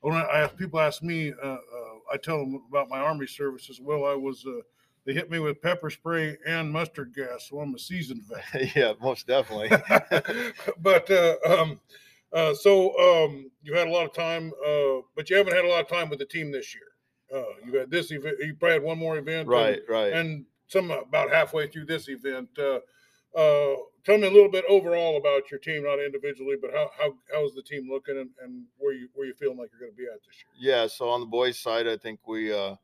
when 0.00 0.14
I 0.14 0.22
ask 0.40 0.56
people 0.56 0.80
ask 0.80 1.02
me, 1.02 1.34
uh, 1.34 1.46
uh, 1.46 1.58
I 2.10 2.16
tell 2.16 2.38
them 2.38 2.62
about 2.66 2.88
my 2.88 2.98
army 2.98 3.26
service 3.26 3.68
as 3.68 3.78
well. 3.78 4.06
I 4.06 4.14
was. 4.14 4.42
Uh, 4.46 4.62
they 5.04 5.12
hit 5.12 5.30
me 5.30 5.38
with 5.38 5.60
pepper 5.60 5.90
spray 5.90 6.38
and 6.46 6.72
mustard 6.72 7.12
gas, 7.14 7.50
so 7.50 7.60
I'm 7.60 7.74
a 7.74 7.78
seasoned 7.78 8.22
vet. 8.54 8.74
yeah, 8.74 8.94
most 9.02 9.26
definitely. 9.26 9.68
but 10.78 11.10
uh, 11.10 11.36
um, 11.46 11.78
uh, 12.32 12.54
so 12.54 12.98
um, 13.26 13.50
you 13.62 13.74
had 13.74 13.86
a 13.86 13.90
lot 13.90 14.06
of 14.06 14.14
time, 14.14 14.50
uh, 14.66 15.02
but 15.14 15.28
you 15.28 15.36
haven't 15.36 15.52
had 15.54 15.66
a 15.66 15.68
lot 15.68 15.82
of 15.82 15.88
time 15.88 16.08
with 16.08 16.20
the 16.20 16.24
team 16.24 16.50
this 16.50 16.74
year. 16.74 16.88
Uh, 17.38 17.52
you 17.66 17.78
had 17.78 17.90
this 17.90 18.10
event. 18.10 18.36
You 18.40 18.54
probably 18.54 18.72
had 18.76 18.82
one 18.82 18.96
more 18.98 19.18
event, 19.18 19.46
right, 19.46 19.82
right. 19.90 20.14
And, 20.14 20.28
and 20.30 20.44
some 20.68 20.90
about 20.90 21.28
halfway 21.28 21.66
through 21.66 21.84
this 21.84 22.08
event. 22.08 22.48
Uh, 23.36 23.74
tell 24.04 24.18
me 24.18 24.26
a 24.26 24.30
little 24.30 24.50
bit 24.50 24.64
overall 24.68 25.16
about 25.16 25.50
your 25.50 25.58
team, 25.58 25.84
not 25.84 25.98
individually, 25.98 26.56
but 26.60 26.70
how 26.72 26.90
how 26.96 27.12
how's 27.32 27.54
the 27.54 27.62
team 27.62 27.88
looking, 27.90 28.18
and, 28.18 28.30
and 28.42 28.64
where 28.78 28.92
you 28.92 29.08
where 29.14 29.26
you 29.26 29.34
feeling 29.34 29.58
like 29.58 29.70
you're 29.72 29.80
going 29.80 29.92
to 29.92 29.96
be 29.96 30.04
at 30.04 30.20
this 30.26 30.36
year? 30.60 30.74
yeah, 30.74 30.86
so 30.86 31.08
on 31.08 31.20
the 31.20 31.26
boys' 31.26 31.58
side, 31.58 31.88
I 31.88 31.96
think 31.96 32.20
we 32.26 32.52
uh, 32.52 32.76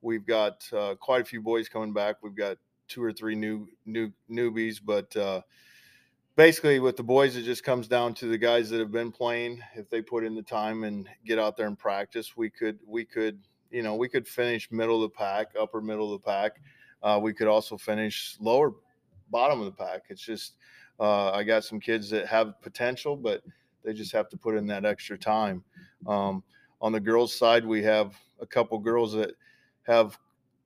we've 0.00 0.26
got 0.26 0.66
uh, 0.72 0.94
quite 0.96 1.20
a 1.20 1.24
few 1.24 1.42
boys 1.42 1.68
coming 1.68 1.92
back. 1.92 2.16
We've 2.22 2.34
got 2.34 2.58
two 2.88 3.02
or 3.02 3.12
three 3.12 3.34
new 3.34 3.68
new 3.86 4.12
newbies, 4.30 4.80
but 4.82 5.14
uh, 5.16 5.42
basically 6.36 6.80
with 6.80 6.96
the 6.96 7.02
boys, 7.02 7.36
it 7.36 7.42
just 7.42 7.64
comes 7.64 7.88
down 7.88 8.14
to 8.14 8.26
the 8.26 8.38
guys 8.38 8.70
that 8.70 8.80
have 8.80 8.92
been 8.92 9.12
playing. 9.12 9.60
If 9.74 9.90
they 9.90 10.02
put 10.02 10.24
in 10.24 10.34
the 10.34 10.42
time 10.42 10.84
and 10.84 11.08
get 11.24 11.38
out 11.38 11.56
there 11.56 11.66
and 11.66 11.78
practice, 11.78 12.36
we 12.36 12.50
could 12.50 12.78
we 12.86 13.04
could 13.04 13.38
you 13.70 13.82
know 13.82 13.94
we 13.94 14.08
could 14.08 14.26
finish 14.26 14.70
middle 14.70 15.02
of 15.02 15.10
the 15.10 15.16
pack, 15.16 15.48
upper 15.58 15.80
middle 15.80 16.14
of 16.14 16.20
the 16.20 16.26
pack. 16.26 16.60
Uh, 17.02 17.18
we 17.20 17.32
could 17.32 17.48
also 17.48 17.76
finish 17.76 18.36
lower 18.40 18.72
bottom 19.32 19.58
of 19.58 19.66
the 19.66 19.72
pack. 19.72 20.02
It's 20.10 20.22
just 20.22 20.54
uh, 21.00 21.32
I 21.32 21.42
got 21.42 21.64
some 21.64 21.80
kids 21.80 22.08
that 22.10 22.26
have 22.28 22.60
potential, 22.62 23.16
but 23.16 23.42
they 23.84 23.92
just 23.92 24.12
have 24.12 24.28
to 24.28 24.36
put 24.36 24.54
in 24.54 24.66
that 24.68 24.84
extra 24.84 25.18
time. 25.18 25.64
Um, 26.06 26.44
on 26.80 26.92
the 26.92 27.00
girls' 27.00 27.34
side, 27.34 27.64
we 27.64 27.82
have 27.82 28.14
a 28.40 28.46
couple 28.46 28.78
girls 28.78 29.12
that 29.14 29.32
have 29.84 30.18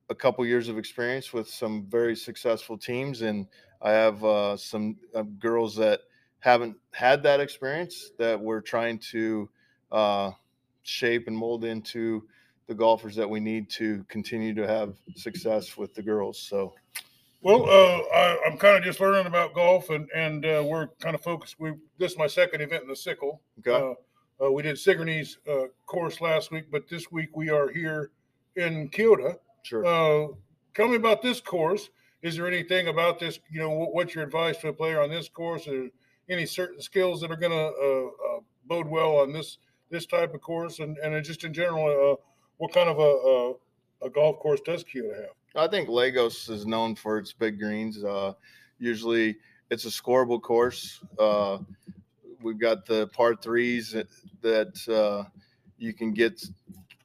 a 0.09 0.15
couple 0.15 0.45
years 0.45 0.69
of 0.69 0.77
experience 0.77 1.33
with 1.33 1.49
some 1.49 1.85
very 1.89 2.15
successful 2.15 2.77
teams, 2.77 3.21
and 3.21 3.47
I 3.81 3.91
have 3.91 4.23
uh, 4.23 4.57
some 4.57 4.97
uh, 5.15 5.23
girls 5.39 5.75
that 5.77 6.01
haven't 6.39 6.77
had 6.91 7.23
that 7.23 7.39
experience 7.39 8.11
that 8.17 8.39
we're 8.39 8.61
trying 8.61 8.99
to 9.11 9.49
uh, 9.91 10.31
shape 10.83 11.27
and 11.27 11.37
mold 11.37 11.65
into 11.65 12.23
the 12.67 12.75
golfers 12.75 13.15
that 13.15 13.29
we 13.29 13.39
need 13.39 13.69
to 13.69 14.03
continue 14.07 14.53
to 14.53 14.67
have 14.67 14.95
success 15.15 15.77
with 15.77 15.93
the 15.93 16.01
girls. 16.01 16.39
So, 16.39 16.73
Well, 17.41 17.63
uh, 17.65 18.15
I, 18.15 18.39
I'm 18.45 18.57
kind 18.57 18.77
of 18.77 18.83
just 18.83 18.99
learning 18.99 19.27
about 19.27 19.53
golf, 19.53 19.89
and 19.89 20.09
and 20.15 20.45
uh, 20.45 20.63
we're 20.65 20.87
kind 20.99 21.15
of 21.15 21.21
focused. 21.21 21.55
We 21.59 21.73
this 21.97 22.13
is 22.13 22.17
my 22.17 22.27
second 22.27 22.61
event 22.61 22.83
in 22.83 22.89
the 22.89 22.95
sickle. 22.95 23.41
okay. 23.59 23.71
Uh, 23.71 24.45
uh, 24.45 24.51
we 24.51 24.61
did 24.61 24.77
Sigourney's 24.77 25.39
uh, 25.49 25.63
course 25.87 26.21
last 26.21 26.51
week, 26.51 26.65
but 26.71 26.87
this 26.87 27.11
week 27.11 27.35
we 27.35 27.49
are 27.49 27.69
here 27.69 28.11
in 28.55 28.87
Keota. 28.89 29.35
sure. 29.63 29.83
Uh, 29.85 30.27
tell 30.75 30.87
me 30.87 30.95
about 30.95 31.21
this 31.21 31.41
course 31.41 31.89
is 32.23 32.35
there 32.35 32.47
anything 32.47 32.87
about 32.87 33.19
this? 33.19 33.39
You 33.51 33.59
know, 33.59 33.69
what's 33.69 34.15
your 34.15 34.23
advice 34.23 34.57
to 34.57 34.69
a 34.69 34.73
player 34.73 35.01
on 35.01 35.09
this 35.09 35.29
course? 35.29 35.67
Or 35.67 35.87
any 36.29 36.45
certain 36.45 36.81
skills 36.81 37.21
that 37.21 37.31
are 37.31 37.37
going 37.37 37.51
to 37.51 38.11
bode 38.67 38.87
well 38.87 39.17
on 39.17 39.31
this 39.31 39.57
this 39.89 40.05
type 40.05 40.33
of 40.33 40.41
course, 40.41 40.79
and 40.79 40.97
and 40.97 41.23
just 41.23 41.43
in 41.43 41.53
general, 41.53 41.85
uh, 41.87 42.15
what 42.57 42.73
kind 42.73 42.89
of 42.89 42.99
a, 42.99 43.01
a, 43.01 44.07
a 44.07 44.09
golf 44.09 44.37
course 44.39 44.59
does 44.65 44.83
Keota 44.83 45.15
have? 45.15 45.35
I 45.57 45.67
think 45.67 45.89
Lagos 45.89 46.49
is 46.49 46.67
known 46.67 46.95
for 46.95 47.17
its 47.17 47.33
big 47.33 47.59
greens. 47.59 48.03
Uh, 48.03 48.33
usually, 48.77 49.37
it's 49.71 49.85
a 49.85 49.89
scoreable 49.89 50.39
course. 50.39 51.01
Uh, 51.17 51.59
we've 52.43 52.59
got 52.59 52.85
the 52.85 53.07
par 53.07 53.35
threes 53.35 53.95
that, 54.41 54.87
uh, 54.87 55.27
you 55.79 55.93
can 55.93 56.11
get 56.11 56.43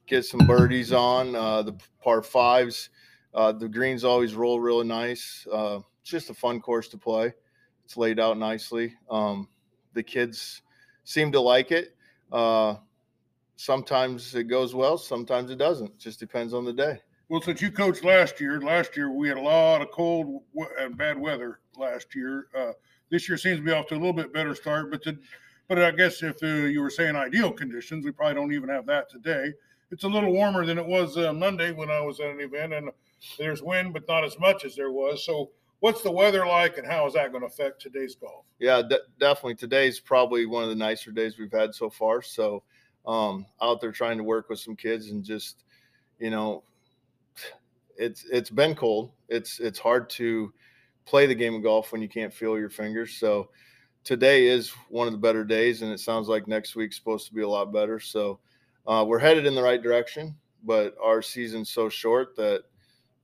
get 0.05 0.25
some 0.25 0.45
birdies 0.45 0.93
on. 0.93 1.35
Uh, 1.35 1.63
the 1.63 1.75
par 2.03 2.21
fives, 2.21 2.89
uh, 3.33 3.51
the 3.51 3.67
greens 3.67 4.03
always 4.03 4.35
roll 4.35 4.59
really 4.59 4.85
nice. 4.85 5.47
Uh, 5.51 5.79
it's 6.01 6.09
just 6.09 6.29
a 6.29 6.33
fun 6.33 6.59
course 6.59 6.87
to 6.89 6.97
play. 6.97 7.33
It's 7.85 7.97
laid 7.97 8.19
out 8.19 8.37
nicely. 8.37 8.95
Um, 9.09 9.47
the 9.93 10.03
kids 10.03 10.61
seem 11.05 11.31
to 11.31 11.39
like 11.39 11.71
it. 11.71 11.95
Sometimes 13.55 14.35
it 14.35 14.45
goes 14.45 14.75
well, 14.75 14.97
sometimes 14.97 15.49
it 15.51 15.57
doesn't. 15.57 15.97
Just 15.97 16.19
depends 16.19 16.53
on 16.53 16.65
the 16.65 16.73
day. 16.73 16.99
Well, 17.33 17.41
since 17.41 17.63
you 17.63 17.71
coached 17.71 18.03
last 18.03 18.39
year, 18.39 18.61
last 18.61 18.95
year 18.95 19.09
we 19.09 19.27
had 19.27 19.37
a 19.37 19.41
lot 19.41 19.81
of 19.81 19.89
cold 19.89 20.43
and 20.79 20.95
bad 20.95 21.17
weather 21.17 21.61
last 21.75 22.13
year. 22.13 22.45
Uh, 22.55 22.73
this 23.09 23.27
year 23.27 23.39
seems 23.39 23.57
to 23.57 23.63
be 23.63 23.71
off 23.71 23.87
to 23.87 23.95
a 23.95 23.97
little 23.97 24.13
bit 24.13 24.31
better 24.31 24.53
start, 24.53 24.91
but 24.91 25.03
the, 25.03 25.17
but 25.67 25.79
I 25.79 25.89
guess 25.89 26.21
if 26.21 26.43
uh, 26.43 26.45
you 26.45 26.79
were 26.79 26.91
saying 26.91 27.15
ideal 27.15 27.51
conditions, 27.51 28.05
we 28.05 28.11
probably 28.11 28.35
don't 28.35 28.53
even 28.53 28.69
have 28.69 28.85
that 28.85 29.09
today. 29.09 29.51
It's 29.89 30.03
a 30.03 30.07
little 30.07 30.31
warmer 30.31 30.63
than 30.63 30.77
it 30.77 30.85
was 30.85 31.17
uh, 31.17 31.33
Monday 31.33 31.71
when 31.71 31.89
I 31.89 32.01
was 32.01 32.19
at 32.19 32.29
an 32.29 32.39
event, 32.39 32.71
and 32.71 32.91
there's 33.39 33.63
wind, 33.63 33.93
but 33.93 34.07
not 34.07 34.23
as 34.23 34.37
much 34.37 34.63
as 34.63 34.75
there 34.75 34.91
was. 34.91 35.25
So, 35.25 35.49
what's 35.79 36.03
the 36.03 36.11
weather 36.11 36.45
like, 36.45 36.77
and 36.77 36.85
how 36.85 37.07
is 37.07 37.13
that 37.13 37.31
going 37.31 37.41
to 37.41 37.47
affect 37.47 37.81
today's 37.81 38.13
golf? 38.13 38.45
Yeah, 38.59 38.83
de- 38.83 38.99
definitely. 39.19 39.55
Today's 39.55 39.99
probably 39.99 40.45
one 40.45 40.61
of 40.61 40.69
the 40.69 40.75
nicer 40.75 41.09
days 41.09 41.39
we've 41.39 41.51
had 41.51 41.73
so 41.73 41.89
far. 41.89 42.21
So, 42.21 42.61
um, 43.07 43.47
out 43.59 43.81
there 43.81 43.91
trying 43.91 44.19
to 44.19 44.23
work 44.23 44.49
with 44.49 44.59
some 44.59 44.75
kids 44.75 45.09
and 45.09 45.23
just, 45.23 45.63
you 46.19 46.29
know, 46.29 46.61
it's 48.03 48.25
it's 48.31 48.49
been 48.49 48.75
cold. 48.75 49.11
It's 49.29 49.59
it's 49.59 49.79
hard 49.79 50.09
to 50.11 50.53
play 51.05 51.25
the 51.25 51.35
game 51.35 51.55
of 51.55 51.63
golf 51.63 51.91
when 51.91 52.01
you 52.01 52.09
can't 52.09 52.33
feel 52.33 52.57
your 52.57 52.69
fingers. 52.69 53.15
So 53.15 53.49
today 54.03 54.47
is 54.47 54.71
one 54.89 55.07
of 55.07 55.13
the 55.13 55.19
better 55.19 55.43
days, 55.43 55.81
and 55.81 55.91
it 55.91 55.99
sounds 55.99 56.27
like 56.27 56.47
next 56.47 56.75
week's 56.75 56.97
supposed 56.97 57.27
to 57.27 57.33
be 57.33 57.41
a 57.41 57.47
lot 57.47 57.73
better. 57.73 57.99
So 57.99 58.39
uh, 58.85 59.05
we're 59.07 59.19
headed 59.19 59.45
in 59.45 59.55
the 59.55 59.63
right 59.63 59.81
direction, 59.81 60.35
but 60.63 60.95
our 61.01 61.21
season's 61.21 61.69
so 61.69 61.89
short 61.89 62.35
that 62.35 62.63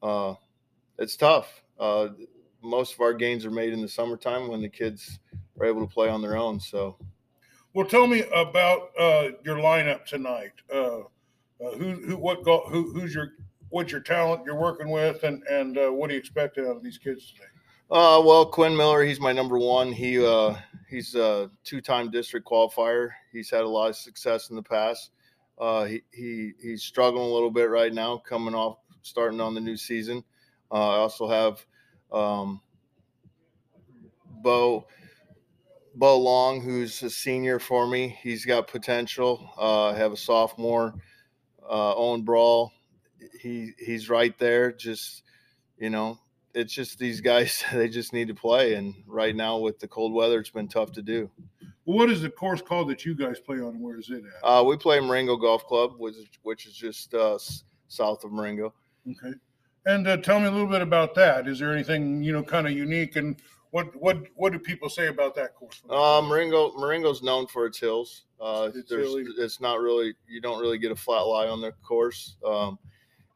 uh, 0.01 0.35
it's 0.97 1.17
tough. 1.17 1.63
Uh, 1.79 2.09
most 2.61 2.93
of 2.93 3.01
our 3.01 3.13
gains 3.13 3.45
are 3.45 3.51
made 3.51 3.73
in 3.73 3.81
the 3.81 3.87
summertime 3.87 4.47
when 4.47 4.61
the 4.61 4.69
kids 4.69 5.19
are 5.59 5.65
able 5.65 5.85
to 5.85 5.93
play 5.93 6.09
on 6.09 6.21
their 6.21 6.37
own. 6.37 6.59
So, 6.59 6.97
well, 7.73 7.85
tell 7.85 8.07
me 8.07 8.23
about 8.33 8.91
uh, 8.99 9.29
your 9.43 9.57
lineup 9.57 10.05
tonight. 10.05 10.51
Uh, 10.73 10.99
uh, 11.61 11.71
who, 11.77 11.95
who, 11.95 12.17
what, 12.17 12.43
go, 12.43 12.63
who, 12.69 12.93
who's 12.93 13.13
your, 13.13 13.33
what's 13.69 13.91
your 13.91 14.01
talent 14.01 14.43
you're 14.45 14.59
working 14.59 14.89
with, 14.89 15.23
and 15.23 15.43
and 15.43 15.77
what 15.97 16.07
do 16.07 16.13
you 16.13 16.19
expect 16.19 16.57
out 16.57 16.77
of 16.77 16.83
these 16.83 16.97
kids 16.97 17.31
today? 17.31 17.45
Uh, 17.91 18.21
well, 18.23 18.45
Quinn 18.45 18.77
Miller, 18.77 19.03
he's 19.03 19.19
my 19.19 19.33
number 19.33 19.57
one. 19.57 19.91
He 19.91 20.23
uh, 20.23 20.55
he's 20.87 21.15
a 21.15 21.49
two-time 21.63 22.11
district 22.11 22.47
qualifier. 22.47 23.09
He's 23.31 23.49
had 23.49 23.61
a 23.61 23.67
lot 23.67 23.89
of 23.89 23.95
success 23.95 24.51
in 24.51 24.55
the 24.55 24.61
past. 24.63 25.11
Uh, 25.57 25.85
he, 25.85 26.01
he 26.11 26.51
he's 26.61 26.83
struggling 26.83 27.23
a 27.23 27.33
little 27.33 27.49
bit 27.49 27.69
right 27.69 27.93
now, 27.93 28.17
coming 28.17 28.53
off 28.53 28.77
starting 29.01 29.41
on 29.41 29.55
the 29.55 29.61
new 29.61 29.75
season. 29.75 30.23
Uh, 30.71 30.89
I 30.89 30.97
also 30.97 31.27
have 31.27 31.65
um, 32.11 32.61
Bo 34.43 34.85
Bo 35.95 36.19
Long, 36.19 36.61
who's 36.61 37.01
a 37.01 37.09
senior 37.09 37.57
for 37.57 37.87
me. 37.87 38.17
He's 38.21 38.45
got 38.45 38.67
potential. 38.67 39.51
Uh, 39.57 39.87
I 39.87 39.97
have 39.97 40.11
a 40.11 40.17
sophomore, 40.17 40.93
uh, 41.67 41.95
Owen 41.95 42.21
Brawl. 42.21 42.71
He 43.39 43.71
he's 43.77 44.09
right 44.09 44.37
there. 44.37 44.71
Just 44.71 45.23
you 45.77 45.89
know, 45.89 46.19
it's 46.53 46.73
just 46.73 46.99
these 46.99 47.21
guys 47.21 47.63
they 47.73 47.87
just 47.87 48.13
need 48.13 48.27
to 48.27 48.35
play 48.35 48.75
and 48.75 48.93
right 49.07 49.35
now 49.35 49.57
with 49.57 49.79
the 49.79 49.87
cold 49.87 50.13
weather 50.13 50.39
it's 50.39 50.49
been 50.49 50.67
tough 50.67 50.91
to 50.93 51.01
do. 51.01 51.29
What 51.85 52.09
is 52.09 52.21
the 52.21 52.29
course 52.29 52.61
called 52.61 52.89
that 52.89 53.05
you 53.05 53.15
guys 53.15 53.39
play 53.39 53.57
on 53.57 53.79
where 53.79 53.97
is 53.97 54.09
it 54.09 54.23
at? 54.23 54.47
Uh, 54.47 54.63
we 54.63 54.77
play 54.77 54.99
marengo 54.99 55.35
golf 55.35 55.65
club 55.65 55.93
which, 55.97 56.15
which 56.43 56.65
is 56.65 56.73
just 56.73 57.13
uh, 57.13 57.37
south 57.87 58.23
of 58.23 58.31
marengo. 58.31 58.73
Okay. 59.09 59.35
And 59.85 60.07
uh, 60.07 60.17
tell 60.17 60.39
me 60.39 60.47
a 60.47 60.51
little 60.51 60.67
bit 60.67 60.81
about 60.81 61.15
that. 61.15 61.47
Is 61.47 61.59
there 61.59 61.73
anything 61.73 62.21
you 62.21 62.33
know 62.33 62.43
kind 62.43 62.67
of 62.67 62.73
unique 62.73 63.15
and 63.15 63.41
what 63.71 63.95
what 63.95 64.17
what 64.35 64.51
do 64.51 64.59
people 64.59 64.89
say 64.89 65.07
about 65.07 65.35
that 65.35 65.55
course? 65.55 65.81
Uh, 65.89 66.21
marengo 66.27 66.73
marengo's 66.77 67.21
known 67.21 67.47
for 67.47 67.65
its 67.65 67.79
hills. 67.79 68.25
Uh, 68.41 68.69
it's, 68.73 68.91
it's 68.91 69.61
not 69.61 69.79
really 69.79 70.13
you 70.27 70.41
don't 70.41 70.59
really 70.59 70.77
get 70.77 70.91
a 70.91 70.95
flat 70.95 71.21
lie 71.21 71.47
on 71.47 71.61
the 71.61 71.71
course. 71.83 72.35
Um, 72.45 72.79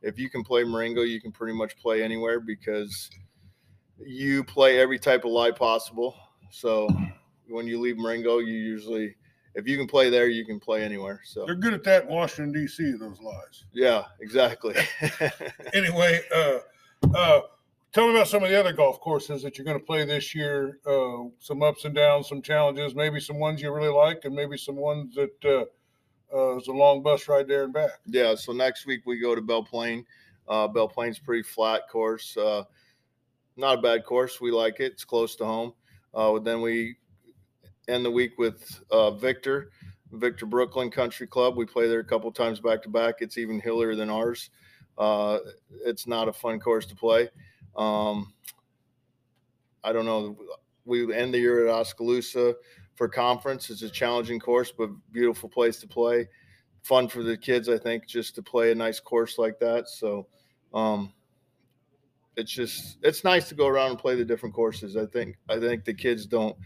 if 0.03 0.19
you 0.19 0.29
can 0.29 0.43
play 0.43 0.63
Marengo, 0.63 1.01
you 1.01 1.19
can 1.19 1.31
pretty 1.31 1.53
much 1.53 1.77
play 1.77 2.03
anywhere 2.03 2.39
because 2.39 3.09
you 3.97 4.43
play 4.43 4.79
every 4.79 4.99
type 4.99 5.23
of 5.23 5.31
lie 5.31 5.51
possible. 5.51 6.15
So 6.51 6.87
when 7.47 7.67
you 7.67 7.79
leave 7.79 7.97
Marengo, 7.97 8.39
you 8.39 8.53
usually, 8.53 9.15
if 9.55 9.67
you 9.67 9.77
can 9.77 9.87
play 9.87 10.09
there, 10.09 10.27
you 10.27 10.45
can 10.45 10.59
play 10.59 10.83
anywhere. 10.83 11.21
So 11.23 11.45
they're 11.45 11.55
good 11.55 11.73
at 11.73 11.83
that 11.85 12.03
in 12.03 12.09
Washington 12.09 12.53
D.C. 12.53 12.91
Those 12.99 13.21
lies. 13.21 13.65
Yeah, 13.71 14.03
exactly. 14.19 14.75
anyway, 15.73 16.21
uh, 16.35 16.59
uh, 17.15 17.41
tell 17.93 18.07
me 18.07 18.13
about 18.13 18.27
some 18.27 18.43
of 18.43 18.49
the 18.49 18.59
other 18.59 18.73
golf 18.73 18.99
courses 18.99 19.41
that 19.43 19.57
you're 19.57 19.65
going 19.65 19.79
to 19.79 19.85
play 19.85 20.03
this 20.05 20.35
year. 20.35 20.79
Uh, 20.85 21.29
some 21.39 21.63
ups 21.63 21.85
and 21.85 21.95
downs, 21.95 22.27
some 22.27 22.41
challenges, 22.41 22.93
maybe 22.93 23.21
some 23.21 23.39
ones 23.39 23.61
you 23.61 23.73
really 23.73 23.87
like, 23.87 24.25
and 24.25 24.35
maybe 24.35 24.57
some 24.57 24.75
ones 24.75 25.15
that 25.15 25.65
uh, 26.33 26.57
it's 26.57 26.67
a 26.67 26.71
long 26.71 27.01
bus 27.01 27.27
ride 27.27 27.47
there 27.47 27.63
and 27.63 27.73
back. 27.73 27.91
Yeah. 28.05 28.35
So 28.35 28.51
next 28.53 28.85
week 28.85 29.01
we 29.05 29.19
go 29.19 29.35
to 29.35 29.41
Belle 29.41 29.63
Plaine. 29.63 30.05
Uh, 30.47 30.67
Belle 30.67 30.87
Plaine's 30.89 31.19
pretty 31.19 31.43
flat 31.43 31.87
course. 31.89 32.35
Uh, 32.35 32.63
not 33.55 33.79
a 33.79 33.81
bad 33.81 34.03
course. 34.03 34.41
We 34.41 34.51
like 34.51 34.79
it. 34.79 34.93
It's 34.93 35.05
close 35.05 35.35
to 35.37 35.45
home. 35.45 35.73
Uh, 36.13 36.39
then 36.39 36.61
we 36.61 36.95
end 37.87 38.05
the 38.05 38.11
week 38.11 38.37
with 38.37 38.81
uh, 38.91 39.11
Victor, 39.11 39.69
Victor 40.11 40.45
Brooklyn 40.45 40.89
Country 40.89 41.27
Club. 41.27 41.55
We 41.55 41.65
play 41.65 41.87
there 41.87 41.99
a 41.99 42.05
couple 42.05 42.31
times 42.31 42.59
back 42.59 42.81
to 42.83 42.89
back. 42.89 43.15
It's 43.19 43.37
even 43.37 43.59
hillier 43.59 43.95
than 43.95 44.09
ours. 44.09 44.49
Uh, 44.97 45.39
it's 45.85 46.07
not 46.07 46.27
a 46.27 46.33
fun 46.33 46.59
course 46.59 46.85
to 46.87 46.95
play. 46.95 47.29
Um, 47.75 48.33
I 49.83 49.91
don't 49.91 50.05
know. 50.05 50.37
We 50.85 51.13
end 51.13 51.33
the 51.33 51.39
year 51.39 51.67
at 51.67 51.73
Oskaloosa 51.73 52.55
for 52.95 53.07
conference. 53.07 53.69
It's 53.69 53.81
a 53.81 53.89
challenging 53.89 54.39
course, 54.39 54.71
but 54.71 54.89
beautiful 55.11 55.49
place 55.49 55.79
to 55.79 55.87
play. 55.87 56.27
Fun 56.81 57.07
for 57.07 57.23
the 57.23 57.37
kids, 57.37 57.69
I 57.69 57.77
think, 57.77 58.07
just 58.07 58.35
to 58.35 58.41
play 58.41 58.71
a 58.71 58.75
nice 58.75 58.99
course 58.99 59.37
like 59.37 59.59
that. 59.59 59.89
So, 59.89 60.27
um, 60.73 61.13
it's 62.35 62.51
just 62.51 62.97
it's 63.03 63.23
nice 63.23 63.47
to 63.49 63.55
go 63.55 63.67
around 63.67 63.91
and 63.91 63.99
play 63.99 64.15
the 64.15 64.25
different 64.25 64.55
courses. 64.55 64.97
I 64.97 65.05
think 65.05 65.37
I 65.49 65.59
think 65.59 65.85
the 65.85 65.93
kids 65.93 66.25
don't 66.25 66.57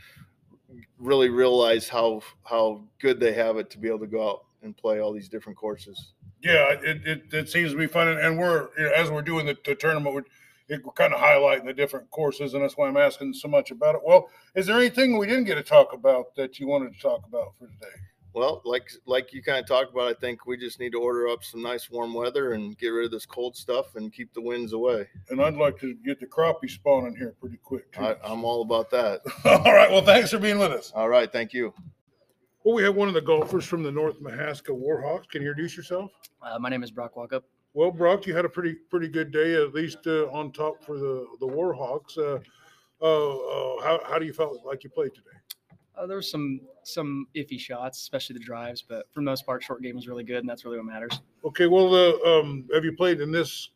really 0.97 1.29
realize 1.29 1.87
how 1.89 2.21
how 2.43 2.83
good 2.99 3.19
they 3.19 3.33
have 3.33 3.57
it 3.57 3.69
to 3.71 3.77
be 3.77 3.87
able 3.87 3.99
to 3.99 4.07
go 4.07 4.29
out 4.29 4.45
and 4.63 4.75
play 4.75 4.99
all 4.99 5.13
these 5.13 5.29
different 5.29 5.57
courses. 5.57 6.13
Yeah, 6.41 6.71
it, 6.71 7.07
it, 7.07 7.33
it 7.33 7.49
seems 7.49 7.71
to 7.71 7.77
be 7.77 7.87
fun, 7.87 8.07
and 8.07 8.37
we're 8.37 8.69
as 8.95 9.11
we're 9.11 9.21
doing 9.21 9.45
the, 9.45 9.57
the 9.65 9.75
tournament, 9.75 10.15
we're 10.15 10.23
it, 10.69 10.83
we're 10.85 10.91
kind 10.93 11.13
of 11.13 11.19
highlighting 11.19 11.65
the 11.65 11.73
different 11.73 12.09
courses, 12.11 12.53
and 12.53 12.63
that's 12.63 12.77
why 12.77 12.87
I'm 12.87 12.97
asking 12.97 13.33
so 13.33 13.47
much 13.47 13.71
about 13.71 13.95
it. 13.95 14.01
Well, 14.03 14.29
is 14.55 14.65
there 14.65 14.77
anything 14.77 15.17
we 15.17 15.27
didn't 15.27 15.45
get 15.45 15.55
to 15.55 15.63
talk 15.63 15.93
about 15.93 16.35
that 16.35 16.59
you 16.59 16.67
wanted 16.67 16.93
to 16.93 16.99
talk 16.99 17.25
about 17.27 17.53
for 17.57 17.67
today? 17.67 17.95
Well, 18.33 18.61
like 18.65 18.91
like 19.07 19.33
you 19.33 19.41
kind 19.41 19.57
of 19.57 19.65
talked 19.65 19.91
about, 19.91 20.09
I 20.09 20.13
think 20.13 20.45
we 20.45 20.57
just 20.57 20.79
need 20.79 20.91
to 20.91 20.99
order 20.99 21.27
up 21.27 21.43
some 21.43 21.63
nice 21.63 21.89
warm 21.89 22.13
weather 22.13 22.53
and 22.53 22.77
get 22.77 22.89
rid 22.89 23.05
of 23.05 23.11
this 23.11 23.25
cold 23.25 23.55
stuff 23.55 23.95
and 23.95 24.13
keep 24.13 24.31
the 24.33 24.41
winds 24.41 24.73
away. 24.73 25.07
And 25.29 25.41
I'd 25.41 25.55
like 25.55 25.79
to 25.79 25.95
get 26.05 26.19
the 26.19 26.27
crappie 26.27 26.69
spawning 26.69 27.15
here 27.15 27.33
pretty 27.39 27.57
quick. 27.57 27.91
Too. 27.93 28.01
I, 28.01 28.15
I'm 28.23 28.45
all 28.45 28.61
about 28.61 28.91
that. 28.91 29.21
all 29.45 29.73
right. 29.73 29.89
Well, 29.89 30.03
thanks 30.03 30.29
for 30.29 30.37
being 30.37 30.59
with 30.59 30.71
us. 30.71 30.91
All 30.93 31.09
right. 31.09 31.31
Thank 31.31 31.51
you. 31.51 31.73
Well, 32.63 32.75
we 32.75 32.83
have 32.83 32.95
one 32.95 33.07
of 33.07 33.15
the 33.15 33.21
golfers 33.21 33.65
from 33.65 33.81
the 33.81 33.91
North 33.91 34.21
Mahaska 34.21 34.69
Warhawks. 34.69 35.27
Can 35.29 35.41
you 35.41 35.49
introduce 35.49 35.75
yourself? 35.75 36.11
Uh, 36.41 36.59
my 36.59 36.69
name 36.69 36.83
is 36.83 36.91
Brock 36.91 37.15
Walkup. 37.15 37.41
Well, 37.77 37.91
Brock, 37.91 38.25
you 38.25 38.35
had 38.35 38.43
a 38.43 38.49
pretty 38.49 38.73
pretty 38.73 39.07
good 39.07 39.31
day, 39.31 39.53
at 39.53 39.71
least 39.71 40.07
uh, 40.07 40.31
on 40.31 40.51
top 40.51 40.83
for 40.83 40.97
the 40.97 41.27
the 41.39 41.45
Warhawks. 41.45 42.17
Uh, 42.17 42.39
uh, 42.99 43.05
uh, 43.05 43.83
how 43.83 43.99
how 44.03 44.17
do 44.17 44.25
you 44.25 44.33
felt 44.33 44.65
like 44.65 44.83
you 44.83 44.89
played 44.89 45.13
today? 45.13 45.37
Uh, 45.95 46.07
there 46.07 46.17
were 46.17 46.23
some 46.23 46.59
some 46.81 47.27
iffy 47.35 47.59
shots, 47.59 47.99
especially 47.99 48.33
the 48.33 48.39
drives, 48.39 48.81
but 48.81 49.05
for 49.13 49.19
the 49.19 49.25
most 49.25 49.45
part, 49.45 49.61
short 49.61 49.83
game 49.83 49.95
was 49.95 50.07
really 50.07 50.23
good, 50.23 50.39
and 50.39 50.49
that's 50.49 50.65
really 50.65 50.77
what 50.77 50.87
matters. 50.87 51.21
Okay, 51.45 51.67
well, 51.67 51.93
uh, 51.93 52.39
um, 52.39 52.67
have 52.73 52.83
you 52.83 52.93
played 52.93 53.21
in 53.21 53.31
this 53.31 53.69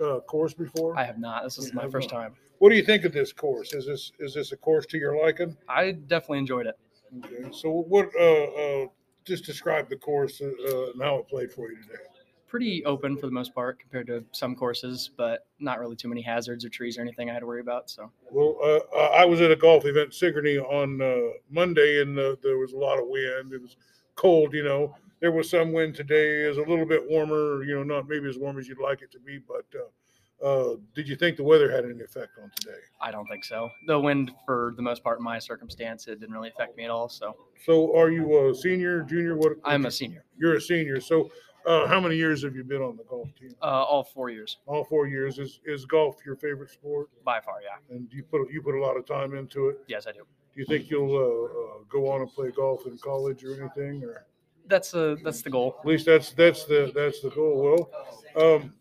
uh, 0.00 0.20
course 0.20 0.54
before? 0.54 0.96
I 0.96 1.02
have 1.02 1.18
not. 1.18 1.42
This 1.42 1.58
is 1.58 1.70
you 1.70 1.74
my 1.74 1.88
first 1.88 2.12
not. 2.12 2.20
time. 2.20 2.34
What 2.60 2.68
do 2.68 2.76
you 2.76 2.84
think 2.84 3.04
of 3.04 3.12
this 3.12 3.32
course? 3.32 3.72
Is 3.72 3.86
this 3.86 4.12
is 4.20 4.34
this 4.34 4.52
a 4.52 4.56
course 4.56 4.86
to 4.86 4.98
your 4.98 5.20
liking? 5.20 5.56
I 5.68 5.90
definitely 5.90 6.38
enjoyed 6.38 6.68
it. 6.68 6.78
Okay, 7.24 7.48
so 7.50 7.72
what? 7.88 8.08
Uh, 8.16 8.84
uh, 8.84 8.86
just 9.24 9.44
describe 9.44 9.88
the 9.88 9.96
course 9.96 10.40
uh, 10.40 10.92
and 10.92 11.02
how 11.02 11.16
it 11.16 11.28
played 11.28 11.50
for 11.50 11.68
you 11.72 11.82
today 11.82 12.04
pretty 12.52 12.84
open 12.84 13.16
for 13.16 13.24
the 13.24 13.32
most 13.32 13.54
part 13.54 13.78
compared 13.80 14.06
to 14.06 14.22
some 14.32 14.54
courses, 14.54 15.10
but 15.16 15.46
not 15.58 15.80
really 15.80 15.96
too 15.96 16.06
many 16.06 16.20
hazards 16.20 16.66
or 16.66 16.68
trees 16.68 16.98
or 16.98 17.00
anything 17.00 17.30
I 17.30 17.32
had 17.32 17.40
to 17.40 17.46
worry 17.46 17.62
about. 17.62 17.88
So 17.88 18.10
Well, 18.30 18.58
uh, 18.62 19.04
I 19.04 19.24
was 19.24 19.40
at 19.40 19.50
a 19.50 19.56
golf 19.56 19.86
event 19.86 20.08
in 20.08 20.12
Sigourney 20.12 20.58
on 20.58 21.00
uh, 21.00 21.32
Monday, 21.50 22.02
and 22.02 22.18
uh, 22.18 22.36
there 22.42 22.58
was 22.58 22.74
a 22.74 22.76
lot 22.76 22.98
of 22.98 23.08
wind. 23.08 23.54
It 23.54 23.62
was 23.62 23.78
cold, 24.16 24.52
you 24.52 24.64
know. 24.64 24.94
There 25.20 25.32
was 25.32 25.48
some 25.48 25.72
wind 25.72 25.94
today. 25.94 26.42
Is 26.42 26.58
a 26.58 26.60
little 26.60 26.84
bit 26.84 27.08
warmer, 27.08 27.64
you 27.64 27.74
know, 27.74 27.84
not 27.84 28.06
maybe 28.06 28.28
as 28.28 28.36
warm 28.36 28.58
as 28.58 28.68
you'd 28.68 28.78
like 28.78 29.00
it 29.00 29.10
to 29.12 29.18
be. 29.18 29.38
But 29.38 29.64
uh, 29.74 30.46
uh, 30.46 30.76
did 30.94 31.08
you 31.08 31.16
think 31.16 31.38
the 31.38 31.44
weather 31.44 31.70
had 31.72 31.86
any 31.86 32.00
effect 32.02 32.32
on 32.42 32.50
today? 32.60 32.80
I 33.00 33.10
don't 33.10 33.26
think 33.28 33.46
so. 33.46 33.70
The 33.86 33.98
wind, 33.98 34.32
for 34.44 34.74
the 34.76 34.82
most 34.82 35.02
part, 35.02 35.20
in 35.20 35.24
my 35.24 35.38
circumstance, 35.38 36.06
it 36.06 36.20
didn't 36.20 36.34
really 36.34 36.50
affect 36.50 36.76
me 36.76 36.84
at 36.84 36.90
all. 36.90 37.08
So 37.08 37.34
So, 37.64 37.96
are 37.96 38.10
you 38.10 38.50
a 38.50 38.54
senior, 38.54 39.04
junior? 39.04 39.38
What? 39.38 39.52
I'm 39.64 39.86
a 39.86 39.90
senior. 39.90 40.24
You're 40.36 40.56
a 40.56 40.60
senior. 40.60 41.00
So, 41.00 41.30
uh, 41.66 41.86
how 41.86 42.00
many 42.00 42.16
years 42.16 42.42
have 42.44 42.54
you 42.56 42.64
been 42.64 42.82
on 42.82 42.96
the 42.96 43.04
golf 43.04 43.28
team? 43.38 43.54
Uh, 43.62 43.66
all 43.66 44.02
four 44.04 44.30
years 44.30 44.58
All 44.66 44.84
four 44.84 45.06
years. 45.06 45.38
Is 45.38 45.60
is 45.64 45.84
golf 45.86 46.16
your 46.26 46.36
favorite 46.36 46.70
sport? 46.70 47.08
by 47.24 47.40
far. 47.40 47.56
Yeah. 47.62 47.94
And 47.94 48.08
you 48.12 48.22
put 48.22 48.50
you 48.50 48.62
put 48.62 48.74
a 48.74 48.80
lot 48.80 48.96
of 48.96 49.06
time 49.06 49.34
into 49.34 49.68
it. 49.68 49.78
Yes, 49.86 50.06
I 50.06 50.12
do. 50.12 50.18
Do 50.54 50.60
you 50.60 50.66
think 50.66 50.90
you'll 50.90 51.16
uh, 51.16 51.78
uh, 51.78 51.84
go 51.88 52.10
on 52.10 52.20
and 52.20 52.30
play 52.30 52.50
golf 52.50 52.86
in 52.86 52.98
college 52.98 53.42
or 53.44 53.58
anything? 53.60 54.04
Or 54.04 54.26
That's 54.66 54.94
uh 54.94 55.16
that's 55.24 55.42
the 55.42 55.50
goal. 55.50 55.76
at 55.80 55.86
least 55.86 56.06
that's 56.06 56.32
that's 56.32 56.64
the 56.64 56.92
that's 56.94 57.20
the 57.22 57.30
goal. 57.30 57.88
Well, 58.36 58.54
um, 58.56 58.74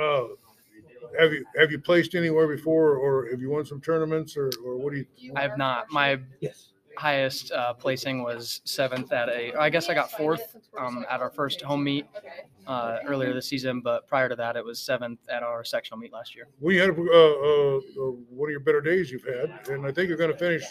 uh, 0.00 0.24
have 1.18 1.32
you 1.32 1.44
have 1.58 1.70
you 1.70 1.78
placed 1.78 2.14
anywhere 2.14 2.46
before, 2.46 2.96
or 2.96 3.28
have 3.30 3.40
you 3.40 3.50
won 3.50 3.64
some 3.64 3.80
tournaments, 3.80 4.36
or 4.36 4.50
or 4.64 4.76
what 4.76 4.92
do 4.92 5.04
you? 5.16 5.32
I 5.34 5.42
have 5.42 5.56
not. 5.56 5.86
My 5.90 6.20
highest 6.96 7.52
uh, 7.52 7.74
placing 7.74 8.22
was 8.22 8.60
seventh 8.64 9.12
at 9.12 9.28
a. 9.28 9.54
I 9.54 9.70
guess 9.70 9.88
I 9.88 9.94
got 9.94 10.10
fourth 10.10 10.56
um, 10.78 11.04
at 11.10 11.20
our 11.20 11.30
first 11.30 11.60
home 11.62 11.84
meet 11.84 12.06
uh, 12.66 12.98
earlier 13.06 13.32
this 13.32 13.46
season, 13.46 13.80
but 13.80 14.06
prior 14.08 14.28
to 14.28 14.36
that, 14.36 14.56
it 14.56 14.64
was 14.64 14.80
seventh 14.80 15.20
at 15.28 15.42
our 15.42 15.64
sectional 15.64 15.98
meet 15.98 16.12
last 16.12 16.34
year. 16.34 16.48
We 16.60 16.76
had 16.76 16.90
uh, 16.90 16.92
uh, 16.92 17.76
uh, 17.76 17.80
one 18.30 18.48
of 18.48 18.50
your 18.50 18.60
better 18.60 18.80
days 18.80 19.10
you've 19.10 19.24
had, 19.24 19.68
and 19.68 19.86
I 19.86 19.92
think 19.92 20.08
you're 20.08 20.18
going 20.18 20.32
to 20.32 20.38
finish 20.38 20.64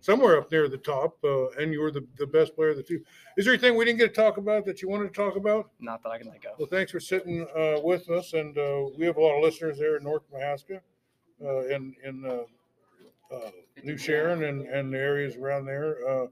somewhere 0.00 0.38
up 0.38 0.50
near 0.50 0.68
the 0.68 0.78
top. 0.78 1.16
Uh, 1.24 1.48
and 1.50 1.72
you 1.72 1.80
were 1.80 1.90
the, 1.90 2.06
the 2.18 2.26
best 2.26 2.54
player 2.54 2.70
of 2.70 2.76
the 2.76 2.82
team. 2.82 3.04
Is 3.36 3.44
there 3.44 3.54
anything 3.54 3.76
we 3.76 3.84
didn't 3.84 3.98
get 3.98 4.14
to 4.14 4.20
talk 4.20 4.36
about 4.36 4.64
that 4.66 4.82
you 4.82 4.88
wanted 4.88 5.12
to 5.12 5.14
talk 5.14 5.36
about? 5.36 5.70
Not 5.80 6.02
that 6.02 6.10
I 6.10 6.18
can 6.18 6.30
think 6.30 6.44
of. 6.44 6.58
Well, 6.58 6.68
thanks 6.68 6.92
for 6.92 7.00
sitting 7.00 7.46
uh, 7.56 7.80
with 7.82 8.08
us, 8.10 8.32
and 8.32 8.56
uh, 8.56 8.86
we 8.96 9.06
have 9.06 9.16
a 9.16 9.20
lot 9.20 9.36
of 9.36 9.42
listeners 9.42 9.78
there 9.78 9.96
in 9.96 10.04
North 10.04 10.22
Mahaska, 10.32 10.80
uh, 11.44 11.66
in 11.66 11.94
in 12.04 12.44
uh, 13.32 13.50
New 13.82 13.96
Sharon 13.96 14.44
and 14.44 14.62
and 14.62 14.92
the 14.92 14.98
areas 14.98 15.36
around 15.36 15.66
there, 15.66 15.96
uh, 16.08 16.26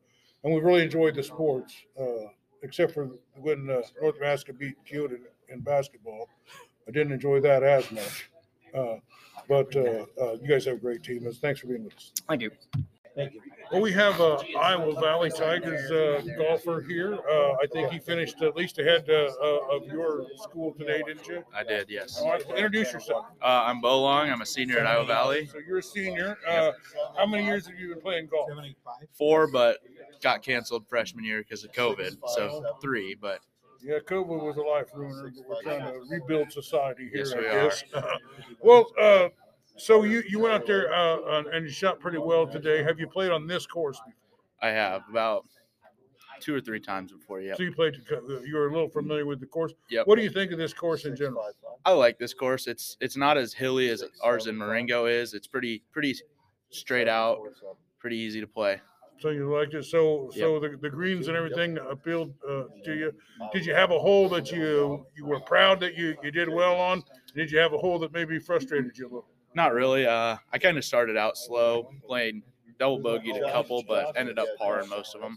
and 0.44 0.54
we've 0.54 0.62
really 0.64 0.82
enjoyed 0.82 1.14
the 1.14 1.22
sports, 1.22 1.74
uh, 1.98 2.28
except 2.62 2.92
for 2.92 3.10
when 3.36 3.68
uh, 3.70 3.82
North 4.00 4.18
Mahaska 4.20 4.56
beat 4.56 4.76
Keota 4.84 5.16
in, 5.16 5.26
in 5.48 5.60
basketball. 5.60 6.28
I 6.88 6.90
didn't 6.90 7.12
enjoy 7.12 7.40
that 7.40 7.62
as 7.62 7.90
much, 7.92 8.30
uh, 8.74 8.96
but 9.48 9.74
uh, 9.76 10.06
uh, 10.20 10.32
you 10.40 10.48
guys 10.48 10.64
have 10.66 10.76
a 10.76 10.80
great 10.80 11.02
team. 11.02 11.30
Thanks 11.32 11.60
for 11.60 11.68
being 11.68 11.84
with 11.84 11.94
us. 11.96 12.12
Thank 12.28 12.42
you. 12.42 12.50
Well, 13.16 13.80
we 13.80 13.92
have 13.92 14.20
a 14.20 14.38
Iowa 14.58 15.00
Valley 15.00 15.30
Tigers 15.30 15.90
uh, 15.90 16.22
golfer 16.38 16.80
here. 16.80 17.14
Uh, 17.14 17.52
I 17.52 17.66
think 17.72 17.90
he 17.90 17.98
finished 17.98 18.40
at 18.42 18.56
least 18.56 18.78
ahead 18.78 19.08
uh, 19.08 19.12
uh, 19.42 19.76
of 19.76 19.86
your 19.86 20.26
school 20.42 20.74
today, 20.74 21.02
didn't 21.06 21.26
you? 21.26 21.44
I 21.54 21.62
did, 21.62 21.88
yes. 21.88 22.18
All 22.20 22.30
right, 22.30 22.42
introduce 22.50 22.92
yourself. 22.92 23.26
Uh, 23.42 23.64
I'm 23.66 23.80
Bo 23.80 24.00
Long. 24.02 24.30
I'm 24.30 24.42
a 24.42 24.46
senior 24.46 24.78
at 24.78 24.86
Iowa 24.86 25.06
Valley. 25.06 25.46
So 25.46 25.58
you're 25.58 25.78
a 25.78 25.82
senior. 25.82 26.36
Uh, 26.48 26.72
how 27.16 27.26
many 27.26 27.44
years 27.44 27.66
have 27.66 27.78
you 27.78 27.90
been 27.90 28.00
playing 28.00 28.28
golf? 28.30 28.50
Four, 29.12 29.48
but 29.50 29.78
got 30.22 30.42
canceled 30.42 30.86
freshman 30.88 31.24
year 31.24 31.38
because 31.40 31.64
of 31.64 31.72
COVID. 31.72 32.16
So 32.34 32.64
three, 32.80 33.14
but 33.14 33.40
Yeah, 33.82 33.98
COVID 33.98 34.42
was 34.42 34.56
a 34.56 34.62
life 34.62 34.88
ruiner, 34.94 35.32
but 35.34 35.48
we're 35.48 35.62
trying 35.62 35.92
to 35.92 36.00
rebuild 36.08 36.52
society 36.52 37.08
here, 37.12 37.24
Yes, 37.24 37.32
I 37.32 37.36
we 37.38 37.44
guess. 37.44 37.84
well, 38.60 38.86
uh, 39.00 39.28
so 39.80 40.04
you, 40.04 40.22
you 40.28 40.38
went 40.38 40.54
out 40.54 40.66
there 40.66 40.92
uh, 40.92 41.16
uh, 41.16 41.42
and 41.52 41.66
you 41.66 41.72
shot 41.72 42.00
pretty 42.00 42.18
well 42.18 42.46
today. 42.46 42.82
Have 42.82 43.00
you 43.00 43.08
played 43.08 43.30
on 43.30 43.46
this 43.46 43.66
course 43.66 43.98
before? 43.98 44.14
I 44.62 44.68
have 44.68 45.02
about 45.08 45.44
two 46.40 46.54
or 46.54 46.60
three 46.60 46.80
times 46.80 47.12
before. 47.12 47.40
Yep. 47.40 47.56
So 47.56 47.62
you 47.62 47.72
played, 47.72 47.94
you're 48.44 48.68
a 48.68 48.72
little 48.72 48.88
familiar 48.88 49.26
with 49.26 49.40
the 49.40 49.46
course. 49.46 49.72
Yep. 49.90 50.06
What 50.06 50.16
do 50.16 50.22
you 50.22 50.30
think 50.30 50.52
of 50.52 50.58
this 50.58 50.72
course 50.74 51.04
in 51.04 51.16
general? 51.16 51.44
I 51.84 51.92
like 51.92 52.18
this 52.18 52.34
course. 52.34 52.66
It's 52.66 52.96
it's 53.00 53.16
not 53.16 53.38
as 53.38 53.52
hilly 53.52 53.88
as 53.88 54.04
ours 54.22 54.46
in 54.46 54.56
Marengo 54.56 55.06
is. 55.06 55.34
It's 55.34 55.46
pretty 55.46 55.82
pretty 55.92 56.14
straight 56.70 57.08
out, 57.08 57.38
pretty 57.98 58.16
easy 58.16 58.40
to 58.40 58.46
play. 58.46 58.80
So 59.18 59.30
you 59.30 59.54
liked 59.54 59.74
it. 59.74 59.84
So 59.84 60.30
so 60.34 60.58
the, 60.60 60.78
the 60.80 60.90
greens 60.90 61.28
and 61.28 61.36
everything 61.36 61.78
appealed 61.78 62.34
uh, 62.48 62.64
to 62.84 62.94
you. 62.94 63.12
Did 63.52 63.66
you 63.66 63.74
have 63.74 63.90
a 63.90 63.98
hole 63.98 64.28
that 64.30 64.50
you 64.50 65.06
you 65.16 65.26
were 65.26 65.40
proud 65.40 65.80
that 65.80 65.94
you, 65.94 66.16
you 66.22 66.30
did 66.30 66.48
well 66.48 66.76
on? 66.76 67.02
Did 67.34 67.50
you 67.50 67.58
have 67.58 67.72
a 67.72 67.78
hole 67.78 67.98
that 68.00 68.12
maybe 68.12 68.38
frustrated 68.38 68.96
you 68.96 69.04
a 69.04 69.08
little? 69.08 69.28
Not 69.54 69.72
really. 69.72 70.06
Uh, 70.06 70.36
I 70.52 70.58
kind 70.58 70.78
of 70.78 70.84
started 70.84 71.16
out 71.16 71.36
slow, 71.36 71.90
playing 72.06 72.42
double 72.78 73.00
bogeyed 73.00 73.36
a 73.36 73.50
couple, 73.52 73.82
but 73.86 74.16
ended 74.16 74.38
up 74.38 74.48
par 74.58 74.80
in 74.80 74.88
most 74.88 75.14
of 75.14 75.20
them. 75.20 75.36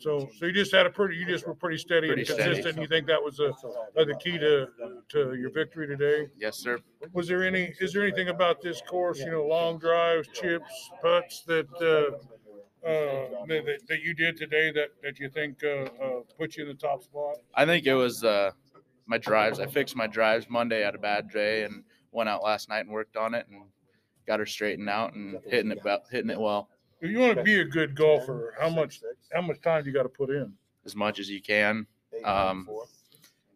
So 0.00 0.28
so 0.38 0.46
you 0.46 0.52
just 0.52 0.72
had 0.72 0.86
a 0.86 0.90
pretty 0.90 1.16
you 1.16 1.24
just 1.24 1.46
were 1.46 1.54
pretty 1.54 1.78
steady 1.78 2.08
Pretty 2.08 2.22
and 2.22 2.28
steady. 2.28 2.44
consistent. 2.56 2.80
You 2.82 2.88
think 2.88 3.06
that 3.06 3.22
was 3.22 3.38
a, 3.40 3.50
uh, 3.50 4.04
the 4.04 4.16
key 4.22 4.38
to 4.38 4.68
to 5.10 5.34
your 5.34 5.50
victory 5.50 5.86
today? 5.86 6.28
Yes, 6.36 6.58
sir. 6.58 6.78
Was 7.12 7.28
there 7.28 7.44
any 7.44 7.72
is 7.80 7.92
there 7.92 8.02
anything 8.02 8.28
about 8.28 8.60
this 8.60 8.82
course? 8.82 9.18
You 9.20 9.30
know, 9.30 9.46
long 9.46 9.78
drives, 9.78 10.28
chips, 10.28 10.90
putts 11.00 11.42
that. 11.42 11.68
Uh, 11.80 12.16
uh, 12.86 13.46
that, 13.48 13.64
that- 13.64 13.86
that 13.88 14.02
you 14.02 14.12
did 14.12 14.36
today 14.36 14.70
that, 14.70 14.88
that 15.02 15.18
you 15.18 15.30
think 15.30 15.64
uh, 15.64 15.84
uh, 16.04 16.20
put 16.36 16.54
you 16.54 16.64
in 16.64 16.68
the 16.68 16.74
top 16.74 17.02
spot? 17.02 17.36
I 17.54 17.64
think 17.64 17.86
it 17.86 17.94
was 17.94 18.22
uh, 18.22 18.50
my 19.06 19.16
drives. 19.16 19.58
I 19.58 19.64
fixed 19.66 19.96
my 19.96 20.06
drives 20.06 20.50
Monday. 20.50 20.82
I 20.82 20.84
had 20.84 20.94
a 20.94 20.98
bad 20.98 21.30
day 21.30 21.62
and 21.64 21.82
went 22.14 22.28
out 22.28 22.42
last 22.42 22.68
night 22.68 22.80
and 22.80 22.90
worked 22.90 23.16
on 23.16 23.34
it 23.34 23.46
and 23.50 23.62
got 24.26 24.38
her 24.38 24.46
straightened 24.46 24.88
out 24.88 25.14
and 25.14 25.38
hitting 25.46 25.70
it 25.72 25.78
about 25.80 26.02
hitting 26.10 26.30
it 26.30 26.40
well 26.40 26.68
If 27.00 27.10
you 27.10 27.18
want 27.18 27.36
to 27.36 27.42
be 27.42 27.60
a 27.60 27.64
good 27.64 27.94
golfer, 27.94 28.54
how 28.58 28.70
much 28.70 29.00
how 29.32 29.42
much 29.42 29.60
time 29.60 29.82
do 29.82 29.90
you 29.90 29.94
got 29.94 30.04
to 30.04 30.08
put 30.08 30.30
in? 30.30 30.52
as 30.86 30.94
much 30.94 31.18
as 31.18 31.28
you 31.30 31.40
can. 31.40 31.86
Um, 32.24 32.68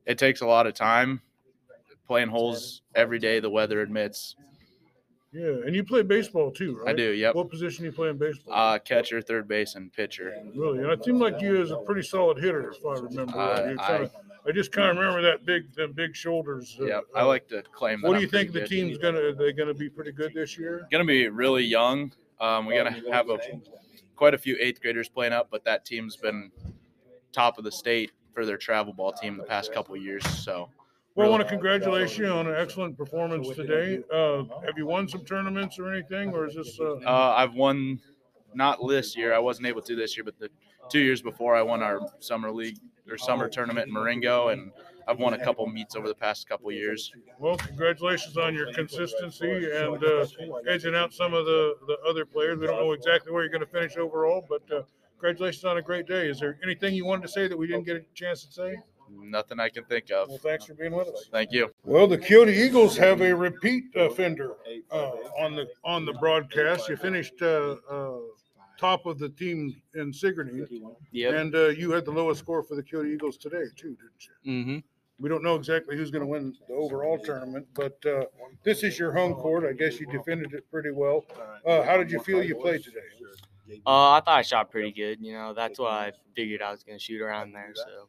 it 0.06 0.16
takes 0.18 0.40
a 0.40 0.46
lot 0.46 0.66
of 0.66 0.72
time 0.74 1.20
playing 2.06 2.28
holes 2.28 2.80
every 2.94 3.18
day. 3.18 3.38
The 3.38 3.50
weather 3.50 3.82
admits. 3.82 4.34
Yeah, 5.30 5.56
and 5.66 5.76
you 5.76 5.84
play 5.84 6.00
baseball 6.00 6.50
too, 6.50 6.78
right? 6.78 6.88
I 6.88 6.92
do. 6.94 7.10
Yep. 7.12 7.34
What 7.34 7.50
position 7.50 7.84
you 7.84 7.92
play 7.92 8.08
in 8.08 8.16
baseball? 8.16 8.54
Uh, 8.54 8.78
catcher, 8.78 9.20
third 9.20 9.46
base, 9.46 9.74
and 9.74 9.92
pitcher. 9.92 10.34
really, 10.56 10.78
and 10.78 10.90
it 10.90 11.04
seemed 11.04 11.20
like 11.20 11.38
you 11.42 11.52
was 11.58 11.70
a 11.70 11.76
pretty 11.76 12.00
solid 12.02 12.38
hitter, 12.38 12.70
if 12.70 12.84
I 12.86 12.94
remember. 12.94 13.36
right. 13.36 13.60
Uh, 13.60 13.70
You 13.70 13.76
kinda- 13.76 14.10
I, 14.48 14.52
just 14.52 14.72
kind 14.72 14.90
of 14.90 14.96
remember 14.96 15.22
that 15.22 15.44
big, 15.44 15.72
them 15.74 15.92
big 15.92 16.16
shoulders. 16.16 16.76
uh, 16.80 16.86
Yep. 16.86 17.04
I 17.14 17.20
uh, 17.20 17.26
like 17.26 17.48
to 17.48 17.62
claim 17.62 18.00
that. 18.00 18.08
What 18.08 18.14
do 18.14 18.16
I'm 18.18 18.22
you 18.22 18.28
think 18.28 18.52
the 18.52 18.60
pretty 18.60 18.76
good. 18.80 18.86
team's 18.88 18.98
gonna? 18.98 19.20
Are 19.20 19.32
they 19.34 19.52
gonna 19.52 19.74
be 19.74 19.88
pretty 19.88 20.12
good 20.12 20.32
this 20.34 20.58
year? 20.58 20.86
Gonna 20.90 21.04
be 21.04 21.28
really 21.28 21.64
young. 21.64 22.12
Um, 22.40 22.66
we 22.66 22.74
gotta 22.74 23.02
have 23.12 23.28
a 23.30 23.38
quite 24.16 24.34
a 24.34 24.38
few 24.38 24.56
eighth 24.60 24.80
graders 24.80 25.08
playing 25.08 25.32
up, 25.32 25.48
but 25.50 25.64
that 25.64 25.84
team's 25.84 26.16
been 26.16 26.50
top 27.32 27.58
of 27.58 27.64
the 27.64 27.72
state 27.72 28.12
for 28.32 28.44
their 28.46 28.56
travel 28.56 28.92
ball 28.92 29.12
team 29.12 29.36
the 29.36 29.44
past 29.44 29.72
couple 29.72 29.94
of 29.94 30.02
years. 30.02 30.24
So 30.26 30.70
Well, 31.14 31.26
I 31.26 31.30
want 31.30 31.42
to 31.42 31.48
congratulate 31.48 32.16
you 32.16 32.26
on 32.28 32.46
an 32.46 32.54
excellent 32.54 32.96
performance 32.96 33.48
today. 33.54 34.02
Uh, 34.12 34.44
have 34.64 34.76
you 34.76 34.86
won 34.86 35.08
some 35.08 35.24
tournaments 35.24 35.78
or 35.78 35.92
anything, 35.92 36.32
or 36.32 36.46
is 36.46 36.54
this? 36.54 36.78
Uh, 36.80 36.96
uh, 37.04 37.34
I've 37.36 37.54
won 37.54 38.00
not 38.58 38.78
this 38.86 39.16
year. 39.16 39.32
I 39.32 39.38
wasn't 39.38 39.68
able 39.68 39.80
to 39.82 39.96
this 39.96 40.16
year, 40.16 40.24
but 40.24 40.38
the 40.38 40.50
two 40.90 40.98
years 40.98 41.22
before 41.22 41.56
I 41.56 41.62
won 41.62 41.82
our 41.82 42.00
summer 42.18 42.50
league 42.50 42.78
or 43.08 43.16
summer 43.16 43.48
tournament 43.48 43.86
in 43.86 43.94
Marengo, 43.94 44.48
and 44.48 44.70
I've 45.06 45.18
won 45.18 45.32
a 45.32 45.42
couple 45.42 45.66
meets 45.66 45.96
over 45.96 46.08
the 46.08 46.14
past 46.14 46.46
couple 46.46 46.70
years. 46.70 47.10
Well, 47.38 47.56
congratulations 47.56 48.36
on 48.36 48.54
your 48.54 48.70
consistency 48.74 49.70
and 49.72 50.04
uh, 50.04 50.26
edging 50.68 50.94
out 50.94 51.14
some 51.14 51.32
of 51.32 51.46
the, 51.46 51.76
the 51.86 51.96
other 52.06 52.26
players. 52.26 52.58
We 52.58 52.66
don't 52.66 52.80
know 52.80 52.92
exactly 52.92 53.32
where 53.32 53.42
you're 53.42 53.50
going 53.50 53.64
to 53.64 53.72
finish 53.72 53.96
overall, 53.96 54.44
but 54.46 54.62
uh, 54.76 54.82
congratulations 55.12 55.64
on 55.64 55.78
a 55.78 55.82
great 55.82 56.06
day. 56.06 56.28
Is 56.28 56.40
there 56.40 56.58
anything 56.62 56.94
you 56.94 57.06
wanted 57.06 57.22
to 57.22 57.28
say 57.28 57.48
that 57.48 57.56
we 57.56 57.66
didn't 57.66 57.84
get 57.84 57.96
a 57.96 58.04
chance 58.14 58.44
to 58.44 58.52
say? 58.52 58.76
Nothing 59.10 59.58
I 59.58 59.70
can 59.70 59.84
think 59.84 60.10
of. 60.10 60.28
Well, 60.28 60.38
thanks 60.38 60.66
for 60.66 60.74
being 60.74 60.92
with 60.92 61.08
us. 61.08 61.28
Thank 61.32 61.52
you. 61.52 61.70
Well, 61.84 62.06
the 62.06 62.18
Keota 62.18 62.54
Eagles 62.54 62.96
have 62.98 63.22
a 63.22 63.34
repeat 63.34 63.84
offender 63.96 64.56
uh, 64.90 65.12
on 65.38 65.54
the 65.54 65.66
on 65.82 66.04
the 66.04 66.12
broadcast. 66.14 66.90
You 66.90 66.96
finished 66.96 67.40
uh, 67.40 67.76
uh, 67.90 68.18
top 68.78 69.06
of 69.06 69.18
the 69.18 69.28
team 69.28 69.74
in 69.94 70.12
Sigourney, 70.12 70.64
Yep. 71.12 71.34
and 71.34 71.54
uh, 71.54 71.68
you 71.68 71.90
had 71.90 72.04
the 72.04 72.10
lowest 72.12 72.40
score 72.40 72.62
for 72.62 72.76
the 72.76 72.82
Keota 72.82 73.12
Eagles 73.12 73.36
today 73.36 73.64
too, 73.76 73.96
didn't 73.96 74.26
you? 74.44 74.50
Mm-hmm. 74.52 74.78
We 75.20 75.28
don't 75.28 75.42
know 75.42 75.56
exactly 75.56 75.96
who's 75.96 76.12
going 76.12 76.22
to 76.22 76.28
win 76.28 76.54
the 76.68 76.74
overall 76.74 77.18
tournament, 77.18 77.66
but 77.74 77.98
uh, 78.06 78.26
this 78.62 78.84
is 78.84 78.98
your 79.00 79.12
home 79.12 79.34
court. 79.34 79.64
I 79.68 79.72
guess 79.72 79.98
you 79.98 80.06
defended 80.06 80.54
it 80.54 80.70
pretty 80.70 80.92
well. 80.92 81.24
Uh, 81.66 81.82
how 81.82 81.96
did 81.96 82.08
you 82.10 82.20
feel 82.20 82.40
you 82.42 82.54
played 82.54 82.84
today? 82.84 83.00
Uh, 83.84 84.12
I 84.12 84.20
thought 84.20 84.38
I 84.38 84.42
shot 84.42 84.70
pretty 84.70 84.92
good. 84.92 85.20
You 85.20 85.32
know, 85.32 85.52
that's 85.54 85.78
why 85.78 86.06
I 86.06 86.12
figured 86.36 86.62
I 86.62 86.70
was 86.70 86.84
going 86.84 86.98
to 86.98 87.04
shoot 87.04 87.20
around 87.20 87.52
there. 87.52 87.72
So 87.74 88.08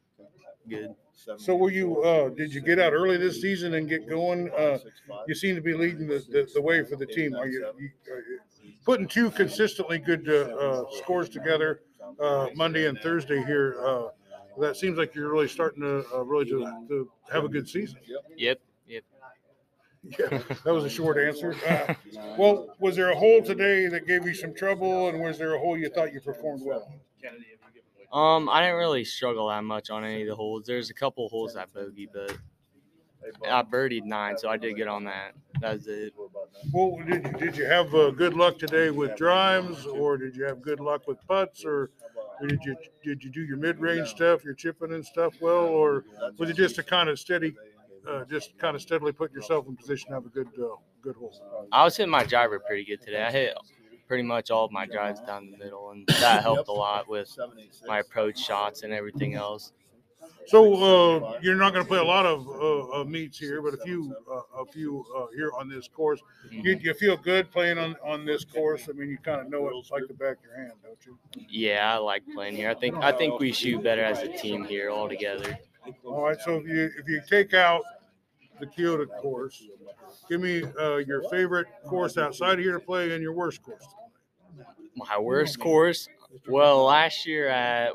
good. 0.68 0.94
So 1.36 1.56
were 1.56 1.70
you? 1.70 2.00
Uh, 2.02 2.28
did 2.30 2.54
you 2.54 2.60
get 2.60 2.78
out 2.78 2.92
early 2.92 3.16
this 3.16 3.42
season 3.42 3.74
and 3.74 3.88
get 3.88 4.08
going? 4.08 4.50
Uh, 4.56 4.78
you 5.26 5.34
seem 5.34 5.54
to 5.56 5.60
be 5.60 5.74
leading 5.74 6.06
the, 6.06 6.24
the, 6.30 6.48
the 6.54 6.62
way 6.62 6.84
for 6.84 6.96
the 6.96 7.06
team. 7.06 7.34
Are 7.34 7.46
you, 7.46 7.66
you 7.78 7.90
are 8.10 8.18
you 8.20 8.40
putting 8.90 9.06
two 9.06 9.30
consistently 9.30 9.98
good 9.98 10.28
uh, 10.28 10.52
uh, 10.56 10.84
scores 10.90 11.28
together 11.28 11.82
uh, 12.20 12.48
Monday 12.56 12.88
and 12.88 12.98
Thursday 12.98 13.40
here? 13.44 13.76
Uh, 13.86 14.08
that 14.58 14.76
seems 14.76 14.98
like 14.98 15.14
you're 15.14 15.30
really 15.30 15.46
starting 15.46 15.80
to 15.80 16.04
uh, 16.12 16.24
really 16.24 16.44
to, 16.46 16.58
to 16.88 17.08
have 17.32 17.44
a 17.44 17.48
good 17.48 17.68
season. 17.68 18.00
Yep. 18.36 18.60
Yep. 18.88 19.04
Yeah, 20.18 20.42
that 20.64 20.74
was 20.74 20.84
a 20.84 20.90
short 20.90 21.18
answer. 21.18 21.54
Uh, 21.68 21.94
well, 22.36 22.74
was 22.80 22.96
there 22.96 23.10
a 23.10 23.14
hole 23.14 23.42
today 23.42 23.86
that 23.86 24.08
gave 24.08 24.26
you 24.26 24.34
some 24.34 24.52
trouble, 24.54 25.08
and 25.08 25.20
was 25.20 25.38
there 25.38 25.54
a 25.54 25.58
hole 25.58 25.78
you 25.78 25.88
thought 25.88 26.12
you 26.12 26.20
performed 26.20 26.62
well? 26.64 26.92
Um, 28.12 28.48
I 28.48 28.62
didn't 28.62 28.78
really 28.78 29.04
struggle 29.04 29.48
that 29.50 29.62
much 29.62 29.88
on 29.90 30.02
any 30.04 30.22
of 30.22 30.28
the 30.28 30.34
holes. 30.34 30.64
There's 30.66 30.90
a 30.90 30.94
couple 30.94 31.28
holes 31.28 31.54
that 31.54 31.72
bogey, 31.72 32.08
but 32.12 32.36
I 33.48 33.62
birdied 33.62 34.04
nine, 34.04 34.38
so 34.38 34.48
I 34.48 34.56
did 34.56 34.76
get 34.76 34.88
on 34.88 35.04
that. 35.04 35.32
That's 35.60 35.86
it. 35.86 36.14
Well, 36.72 36.98
did 37.06 37.24
you, 37.26 37.32
did 37.32 37.56
you 37.56 37.66
have 37.66 37.94
uh, 37.94 38.10
good 38.10 38.34
luck 38.34 38.58
today 38.58 38.90
with 38.90 39.16
drives, 39.16 39.86
or 39.86 40.16
did 40.16 40.36
you 40.36 40.44
have 40.44 40.62
good 40.62 40.80
luck 40.80 41.06
with 41.06 41.18
putts, 41.26 41.64
or, 41.64 41.90
or 42.40 42.46
did 42.46 42.62
you 42.64 42.76
did 43.02 43.22
you 43.22 43.30
do 43.30 43.42
your 43.42 43.56
mid 43.56 43.78
range 43.78 44.08
stuff, 44.08 44.44
your 44.44 44.54
chipping 44.54 44.92
and 44.92 45.04
stuff 45.04 45.34
well, 45.40 45.66
or 45.66 46.04
was 46.38 46.50
it 46.50 46.56
just 46.56 46.78
a 46.78 46.82
kind 46.82 47.08
of 47.08 47.18
steady, 47.18 47.54
uh, 48.08 48.24
just 48.24 48.56
kind 48.58 48.74
of 48.74 48.82
steadily 48.82 49.12
putting 49.12 49.34
yourself 49.34 49.66
in 49.68 49.76
position 49.76 50.08
to 50.08 50.14
have 50.14 50.26
a 50.26 50.30
good 50.30 50.48
uh, 50.58 50.76
good 51.02 51.16
hole? 51.16 51.34
I 51.72 51.84
was 51.84 51.96
hitting 51.96 52.10
my 52.10 52.24
driver 52.24 52.58
pretty 52.58 52.84
good 52.84 53.00
today. 53.02 53.22
I 53.22 53.30
hit 53.30 53.54
pretty 54.08 54.22
much 54.24 54.50
all 54.50 54.64
of 54.64 54.72
my 54.72 54.86
drives 54.86 55.20
down 55.20 55.50
the 55.50 55.56
middle, 55.56 55.90
and 55.90 56.06
that 56.20 56.42
helped 56.42 56.68
a 56.68 56.72
lot 56.72 57.08
with 57.08 57.36
my 57.86 58.00
approach 58.00 58.38
shots 58.38 58.82
and 58.82 58.92
everything 58.92 59.34
else. 59.34 59.72
So 60.46 60.74
uh, 60.74 61.38
you're 61.42 61.54
not 61.54 61.72
going 61.72 61.84
to 61.84 61.88
play 61.88 61.98
a 61.98 62.04
lot 62.04 62.26
of 62.26 62.46
uh, 62.48 63.00
uh, 63.00 63.04
meets 63.04 63.38
here, 63.38 63.62
but 63.62 63.74
a 63.74 63.76
few, 63.78 64.14
uh, 64.30 64.62
a 64.62 64.66
few 64.66 65.04
uh, 65.16 65.26
here 65.34 65.52
on 65.58 65.68
this 65.68 65.86
course. 65.86 66.20
You, 66.50 66.76
you 66.82 66.92
feel 66.94 67.16
good 67.16 67.50
playing 67.52 67.78
on, 67.78 67.94
on 68.04 68.24
this 68.24 68.44
course. 68.44 68.88
I 68.88 68.92
mean, 68.92 69.10
you 69.10 69.18
kind 69.18 69.40
of 69.40 69.48
know 69.48 69.68
it 69.68 69.74
like 69.92 70.08
the 70.08 70.14
back 70.14 70.38
of 70.38 70.44
your 70.44 70.56
hand, 70.56 70.72
don't 70.82 70.98
you? 71.06 71.16
Yeah, 71.48 71.94
I 71.94 71.98
like 71.98 72.22
playing 72.34 72.56
here. 72.56 72.68
I 72.68 72.74
think 72.74 72.96
I 72.96 73.12
think 73.12 73.38
we 73.38 73.52
shoot 73.52 73.82
better 73.82 74.02
as 74.02 74.22
a 74.22 74.28
team 74.28 74.64
here 74.64 74.90
all 74.90 75.08
together. 75.08 75.56
All 76.04 76.24
right. 76.24 76.40
So 76.40 76.56
if 76.56 76.66
you 76.66 76.90
if 76.98 77.08
you 77.08 77.22
take 77.28 77.54
out 77.54 77.82
the 78.58 78.66
Keota 78.66 79.06
course, 79.20 79.62
give 80.28 80.40
me 80.40 80.64
uh, 80.80 80.96
your 80.96 81.22
favorite 81.30 81.66
course 81.86 82.18
outside 82.18 82.54
of 82.54 82.64
here 82.64 82.72
to 82.72 82.80
play 82.80 83.12
and 83.12 83.22
your 83.22 83.34
worst 83.34 83.62
course. 83.62 83.86
My 84.96 85.18
worst 85.18 85.60
course? 85.60 86.08
Well, 86.48 86.84
last 86.84 87.26
year 87.26 87.48
at 87.48 87.92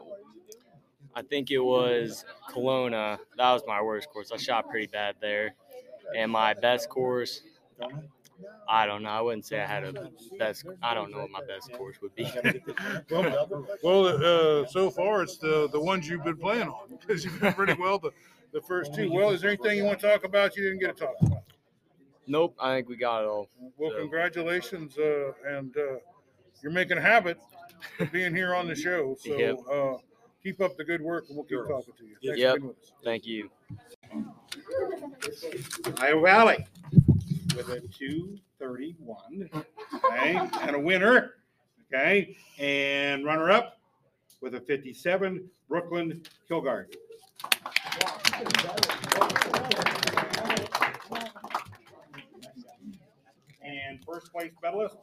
I 1.16 1.22
think 1.22 1.52
it 1.52 1.60
was 1.60 2.26
Kelowna. 2.52 3.18
That 3.38 3.54
was 3.54 3.64
my 3.68 3.82
worst 3.82 4.10
course. 4.10 4.32
I 4.32 4.38
shot 4.38 4.70
pretty 4.70 4.88
bad 4.88 5.16
there. 5.22 5.54
And 6.16 6.32
my 6.32 6.54
best 6.54 6.90
course, 6.90 7.42
I 8.68 8.86
don't 8.86 9.04
know. 9.04 9.10
I 9.10 9.22
wouldn't 9.22 9.46
say 9.46 9.62
I 9.62 9.66
had 9.66 9.84
a 9.84 10.10
best. 10.38 10.66
I 10.84 10.94
don't 10.94 11.12
know 11.12 11.20
what 11.20 11.32
my 11.32 11.42
best 11.46 11.72
course 11.74 11.98
would 12.02 12.14
be. 12.16 12.30
well, 13.10 13.68
well 13.84 14.06
uh, 14.08 14.66
so 14.68 14.92
far 14.92 15.24
it's 15.24 15.38
the 15.38 15.70
the 15.72 15.80
ones 15.80 16.08
you've 16.08 16.24
been 16.24 16.38
playing 16.38 16.68
on 16.68 16.98
because 17.00 17.24
you've 17.24 17.40
been 17.40 17.54
pretty 17.54 17.74
well 17.80 17.98
the 17.98 18.12
the 18.52 18.62
first 18.62 18.94
two. 18.94 19.12
Well, 19.12 19.32
is 19.32 19.42
there 19.42 19.52
anything 19.52 19.78
you 19.78 19.84
want 19.86 20.00
to 20.00 20.08
talk 20.08 20.26
about 20.26 20.56
you 20.56 20.64
didn't 20.64 20.80
get 20.80 20.98
to 20.98 21.06
talk 21.06 21.16
about? 21.22 21.44
Nope, 22.28 22.56
I 22.60 22.76
think 22.76 22.90
we 22.90 22.98
got 22.98 23.24
it 23.24 23.28
all. 23.28 23.50
Well, 23.78 23.92
So- 23.92 23.98
congratulations, 24.00 24.98
uh, 24.98 25.32
and 25.48 25.76
uh, 25.78 25.98
you're 26.62 26.72
making 26.72 26.98
a 26.98 27.02
habit 27.02 27.38
of 28.00 28.12
being 28.12 28.34
here 28.36 28.56
on 28.56 28.68
the 28.68 28.76
show. 28.76 29.16
So 29.20 29.38
Yep. 29.38 29.58
Keep 30.46 30.62
up 30.62 30.78
the 30.78 30.84
good 30.84 31.02
work, 31.02 31.26
and 31.28 31.36
we'll 31.36 31.46
keep 31.46 31.58
talking 31.68 31.94
to 31.98 32.06
you. 32.06 32.16
Thanks 32.24 32.40
for 32.40 32.60
being 32.60 32.68
with 32.68 32.78
us. 32.78 32.92
Thank 33.04 33.26
you. 33.26 33.50
Iowa 35.98 36.22
Valley 36.22 36.68
with 37.56 37.70
a 37.70 37.80
231. 37.80 39.50
Okay. 39.96 40.40
And 40.62 40.76
a 40.76 40.80
winner. 40.80 41.32
Okay. 41.92 42.38
And 42.60 43.26
runner 43.26 43.50
up 43.50 43.80
with 44.40 44.54
a 44.54 44.62
57, 44.62 45.50
Brooklyn 45.68 46.22
Kilgard. 46.48 46.94
And 53.64 54.06
first 54.06 54.32
place 54.32 54.52
medalist, 54.62 54.98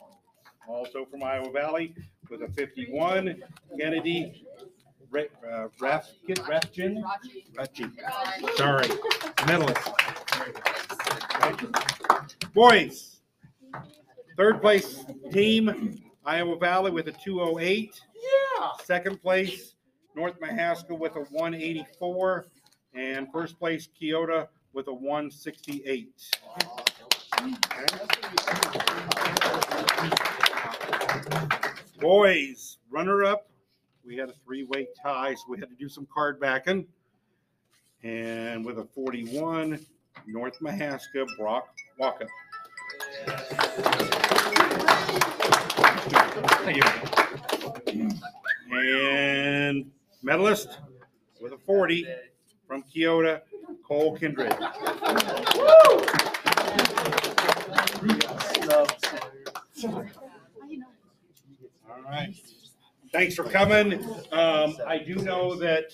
also 0.69 1.05
from 1.05 1.25
Iowa 1.25 1.51
Valley, 1.51 1.97
with 2.31 2.43
a 2.43 2.49
51, 2.53 3.43
Kennedy 3.77 4.47
Ra- 5.13 5.23
uh? 5.47 5.69
Ratchi. 7.55 7.93
Sorry, 8.57 8.89
medalist. 9.47 9.91
Boys, 12.55 13.21
third 14.37 14.63
place 14.63 15.05
team, 15.31 16.03
Iowa 16.25 16.57
Valley 16.57 16.91
with 16.91 17.09
a 17.09 17.13
208. 17.13 18.01
Yeah. 18.15 18.69
Second 18.85 19.21
place, 19.21 19.75
North 20.17 20.41
Mahaska 20.41 20.99
with 20.99 21.17
a 21.17 21.21
184. 21.31 22.47
And 22.95 23.31
first 23.33 23.59
place, 23.59 23.89
Keota 24.01 24.49
with 24.73 24.89
a 24.89 24.95
168. 24.95 26.09
Boys, 32.01 32.79
runner 32.91 33.25
up, 33.25 33.49
we 34.05 34.17
had 34.17 34.29
a 34.29 34.35
three-way 34.45 34.89
tie, 35.01 35.35
so 35.35 35.45
we 35.49 35.59
had 35.59 35.69
to 35.69 35.77
do 35.77 35.89
some 35.89 36.07
card 36.13 36.41
backing. 36.41 36.87
And 38.03 38.65
with 38.65 38.79
a 38.79 38.85
41, 38.85 39.79
North 40.27 40.59
Mahaska, 40.61 41.27
Brock 41.39 41.69
Walker. 41.99 42.27
And 48.73 49.91
medalist 50.23 50.79
with 51.41 51.53
a 51.53 51.59
40 51.59 52.07
from 52.67 52.83
Keota, 52.83 53.43
Cole 53.87 54.17
Kindred. 54.17 54.53
All 61.89 62.03
right. 62.05 62.35
Thanks 63.13 63.35
for 63.35 63.45
coming. 63.45 64.03
Um, 64.33 64.79
I 64.87 64.97
do 64.97 65.17
know 65.17 65.55
that 65.57 65.93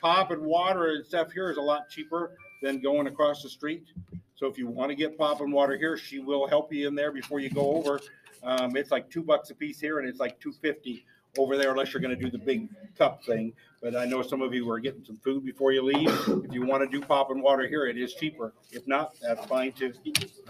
pop 0.00 0.30
and 0.30 0.42
water 0.42 0.92
and 0.92 1.04
stuff 1.04 1.30
here 1.30 1.50
is 1.50 1.58
a 1.58 1.62
lot 1.62 1.90
cheaper 1.90 2.38
than 2.62 2.80
going 2.80 3.06
across 3.06 3.42
the 3.42 3.50
street. 3.50 3.88
So 4.34 4.46
if 4.46 4.56
you 4.56 4.66
want 4.66 4.88
to 4.88 4.94
get 4.94 5.18
pop 5.18 5.42
and 5.42 5.52
water 5.52 5.76
here, 5.76 5.98
she 5.98 6.20
will 6.20 6.48
help 6.48 6.72
you 6.72 6.88
in 6.88 6.94
there 6.94 7.12
before 7.12 7.38
you 7.38 7.50
go 7.50 7.74
over. 7.74 8.00
Um, 8.42 8.76
it's 8.76 8.90
like 8.90 9.10
two 9.10 9.22
bucks 9.22 9.50
a 9.50 9.54
piece 9.54 9.78
here 9.78 9.98
and 9.98 10.08
it's 10.08 10.20
like 10.20 10.40
two 10.40 10.52
fifty 10.52 11.04
over 11.38 11.56
there 11.56 11.70
unless 11.70 11.92
you're 11.92 12.00
gonna 12.02 12.16
do 12.16 12.30
the 12.30 12.38
big 12.38 12.68
cup 12.96 13.24
thing. 13.24 13.52
But 13.82 13.96
I 13.96 14.06
know 14.06 14.22
some 14.22 14.40
of 14.40 14.54
you 14.54 14.70
are 14.70 14.78
getting 14.80 15.04
some 15.04 15.18
food 15.18 15.44
before 15.44 15.72
you 15.72 15.82
leave. 15.82 16.08
If 16.42 16.54
you 16.54 16.64
want 16.64 16.82
to 16.82 16.88
do 16.88 17.04
pop 17.04 17.30
and 17.30 17.42
water 17.42 17.68
here, 17.68 17.84
it 17.86 17.98
is 17.98 18.14
cheaper. 18.14 18.54
If 18.70 18.86
not, 18.88 19.12
that's 19.20 19.44
fine 19.44 19.72
too. 19.72 19.92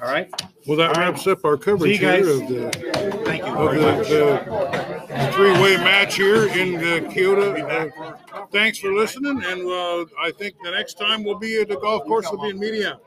All 0.00 0.08
right? 0.08 0.30
Well, 0.68 0.76
that 0.76 0.90
All 0.90 1.02
right. 1.02 1.10
wraps 1.10 1.26
up 1.26 1.44
our 1.44 1.56
See 1.56 1.62
coverage 1.64 1.90
you 1.90 1.98
guys. 1.98 2.24
here 2.24 2.42
of 2.42 2.48
the, 2.48 3.22
Thank 3.24 3.44
you 3.44 3.52
of 3.52 3.72
very 3.72 3.78
the, 3.80 3.96
much. 3.96 4.08
the, 4.08 5.06
the 5.08 5.32
three-way 5.32 5.76
match 5.78 6.14
here 6.14 6.46
in 6.46 6.76
uh, 6.76 7.10
Keota. 7.10 7.90
Uh, 8.32 8.46
thanks 8.52 8.78
for 8.78 8.92
listening, 8.92 9.42
and 9.44 9.62
uh, 9.66 10.04
I 10.22 10.30
think 10.38 10.54
the 10.62 10.70
next 10.70 10.94
time 10.94 11.24
we'll 11.24 11.38
be 11.38 11.60
at 11.60 11.68
the 11.68 11.76
golf 11.80 12.04
course. 12.04 12.30
Will 12.30 12.40
be 12.40 12.50
in 12.50 12.60
Mediana. 12.60 12.98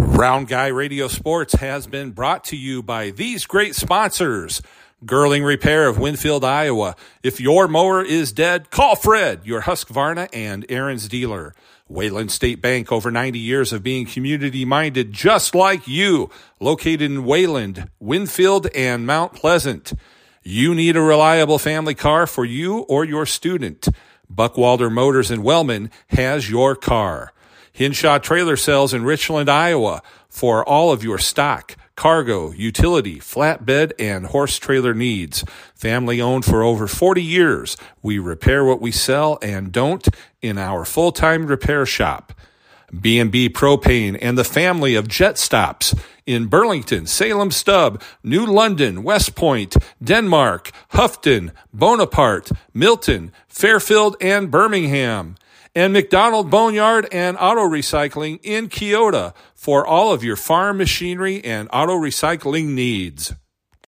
Round 0.00 0.48
Guy 0.48 0.66
Radio 0.68 1.06
Sports 1.06 1.54
has 1.54 1.86
been 1.86 2.10
brought 2.10 2.42
to 2.44 2.56
you 2.56 2.82
by 2.82 3.10
these 3.10 3.46
great 3.46 3.74
sponsors. 3.76 4.62
Girling 5.04 5.44
Repair 5.44 5.86
of 5.88 5.98
Winfield, 5.98 6.44
Iowa. 6.44 6.96
If 7.22 7.40
your 7.40 7.68
mower 7.68 8.02
is 8.02 8.32
dead, 8.32 8.70
call 8.70 8.96
Fred, 8.96 9.40
your 9.44 9.62
Husqvarna 9.62 10.28
and 10.32 10.66
Ariens 10.68 11.08
dealer. 11.08 11.54
Wayland 11.88 12.30
State 12.30 12.62
Bank, 12.62 12.90
over 12.90 13.10
90 13.10 13.38
years 13.38 13.72
of 13.72 13.82
being 13.82 14.06
community 14.06 14.64
minded 14.64 15.12
just 15.12 15.54
like 15.54 15.86
you, 15.86 16.30
located 16.58 17.02
in 17.02 17.24
Wayland, 17.24 17.90
Winfield, 18.00 18.68
and 18.74 19.06
Mount 19.06 19.34
Pleasant. 19.34 19.92
You 20.42 20.74
need 20.74 20.96
a 20.96 21.02
reliable 21.02 21.58
family 21.58 21.94
car 21.94 22.26
for 22.26 22.46
you 22.46 22.80
or 22.80 23.04
your 23.04 23.26
student. 23.26 23.88
Buckwalder 24.32 24.90
Motors 24.90 25.30
in 25.30 25.42
Wellman 25.42 25.90
has 26.08 26.48
your 26.48 26.74
car. 26.74 27.32
Hinshaw 27.72 28.18
Trailer 28.18 28.56
Sales 28.56 28.94
in 28.94 29.04
Richland, 29.04 29.50
Iowa 29.50 30.00
for 30.28 30.66
all 30.66 30.92
of 30.92 31.04
your 31.04 31.18
stock, 31.18 31.76
cargo, 31.96 32.50
utility, 32.52 33.18
flatbed, 33.18 33.92
and 33.98 34.26
horse 34.26 34.58
trailer 34.58 34.94
needs. 34.94 35.44
Family 35.74 36.20
owned 36.20 36.44
for 36.44 36.62
over 36.62 36.86
40 36.86 37.22
years. 37.22 37.76
We 38.02 38.18
repair 38.18 38.64
what 38.64 38.80
we 38.80 38.90
sell 38.90 39.38
and 39.42 39.72
don't 39.72 40.06
in 40.42 40.58
our 40.58 40.84
full-time 40.84 41.46
repair 41.46 41.86
shop. 41.86 42.32
B&B 43.00 43.48
Propane 43.48 44.18
and 44.20 44.38
the 44.38 44.44
family 44.44 44.94
of 44.94 45.08
jet 45.08 45.38
stops 45.38 45.94
in 46.26 46.46
Burlington, 46.46 47.06
Salem 47.06 47.50
Stub, 47.50 48.00
New 48.22 48.46
London, 48.46 49.02
West 49.02 49.34
Point, 49.34 49.76
Denmark, 50.02 50.70
Houghton, 50.90 51.52
Bonaparte, 51.72 52.50
Milton, 52.72 53.32
Fairfield, 53.48 54.16
and 54.20 54.50
Birmingham. 54.50 55.36
And 55.76 55.92
McDonald 55.92 56.50
Boneyard 56.50 57.08
and 57.10 57.36
Auto 57.36 57.62
Recycling 57.62 58.38
in 58.44 58.68
Keota 58.68 59.34
for 59.56 59.84
all 59.84 60.12
of 60.12 60.22
your 60.22 60.36
farm 60.36 60.78
machinery 60.78 61.42
and 61.42 61.68
auto 61.72 61.94
recycling 61.94 62.66
needs. 62.68 63.34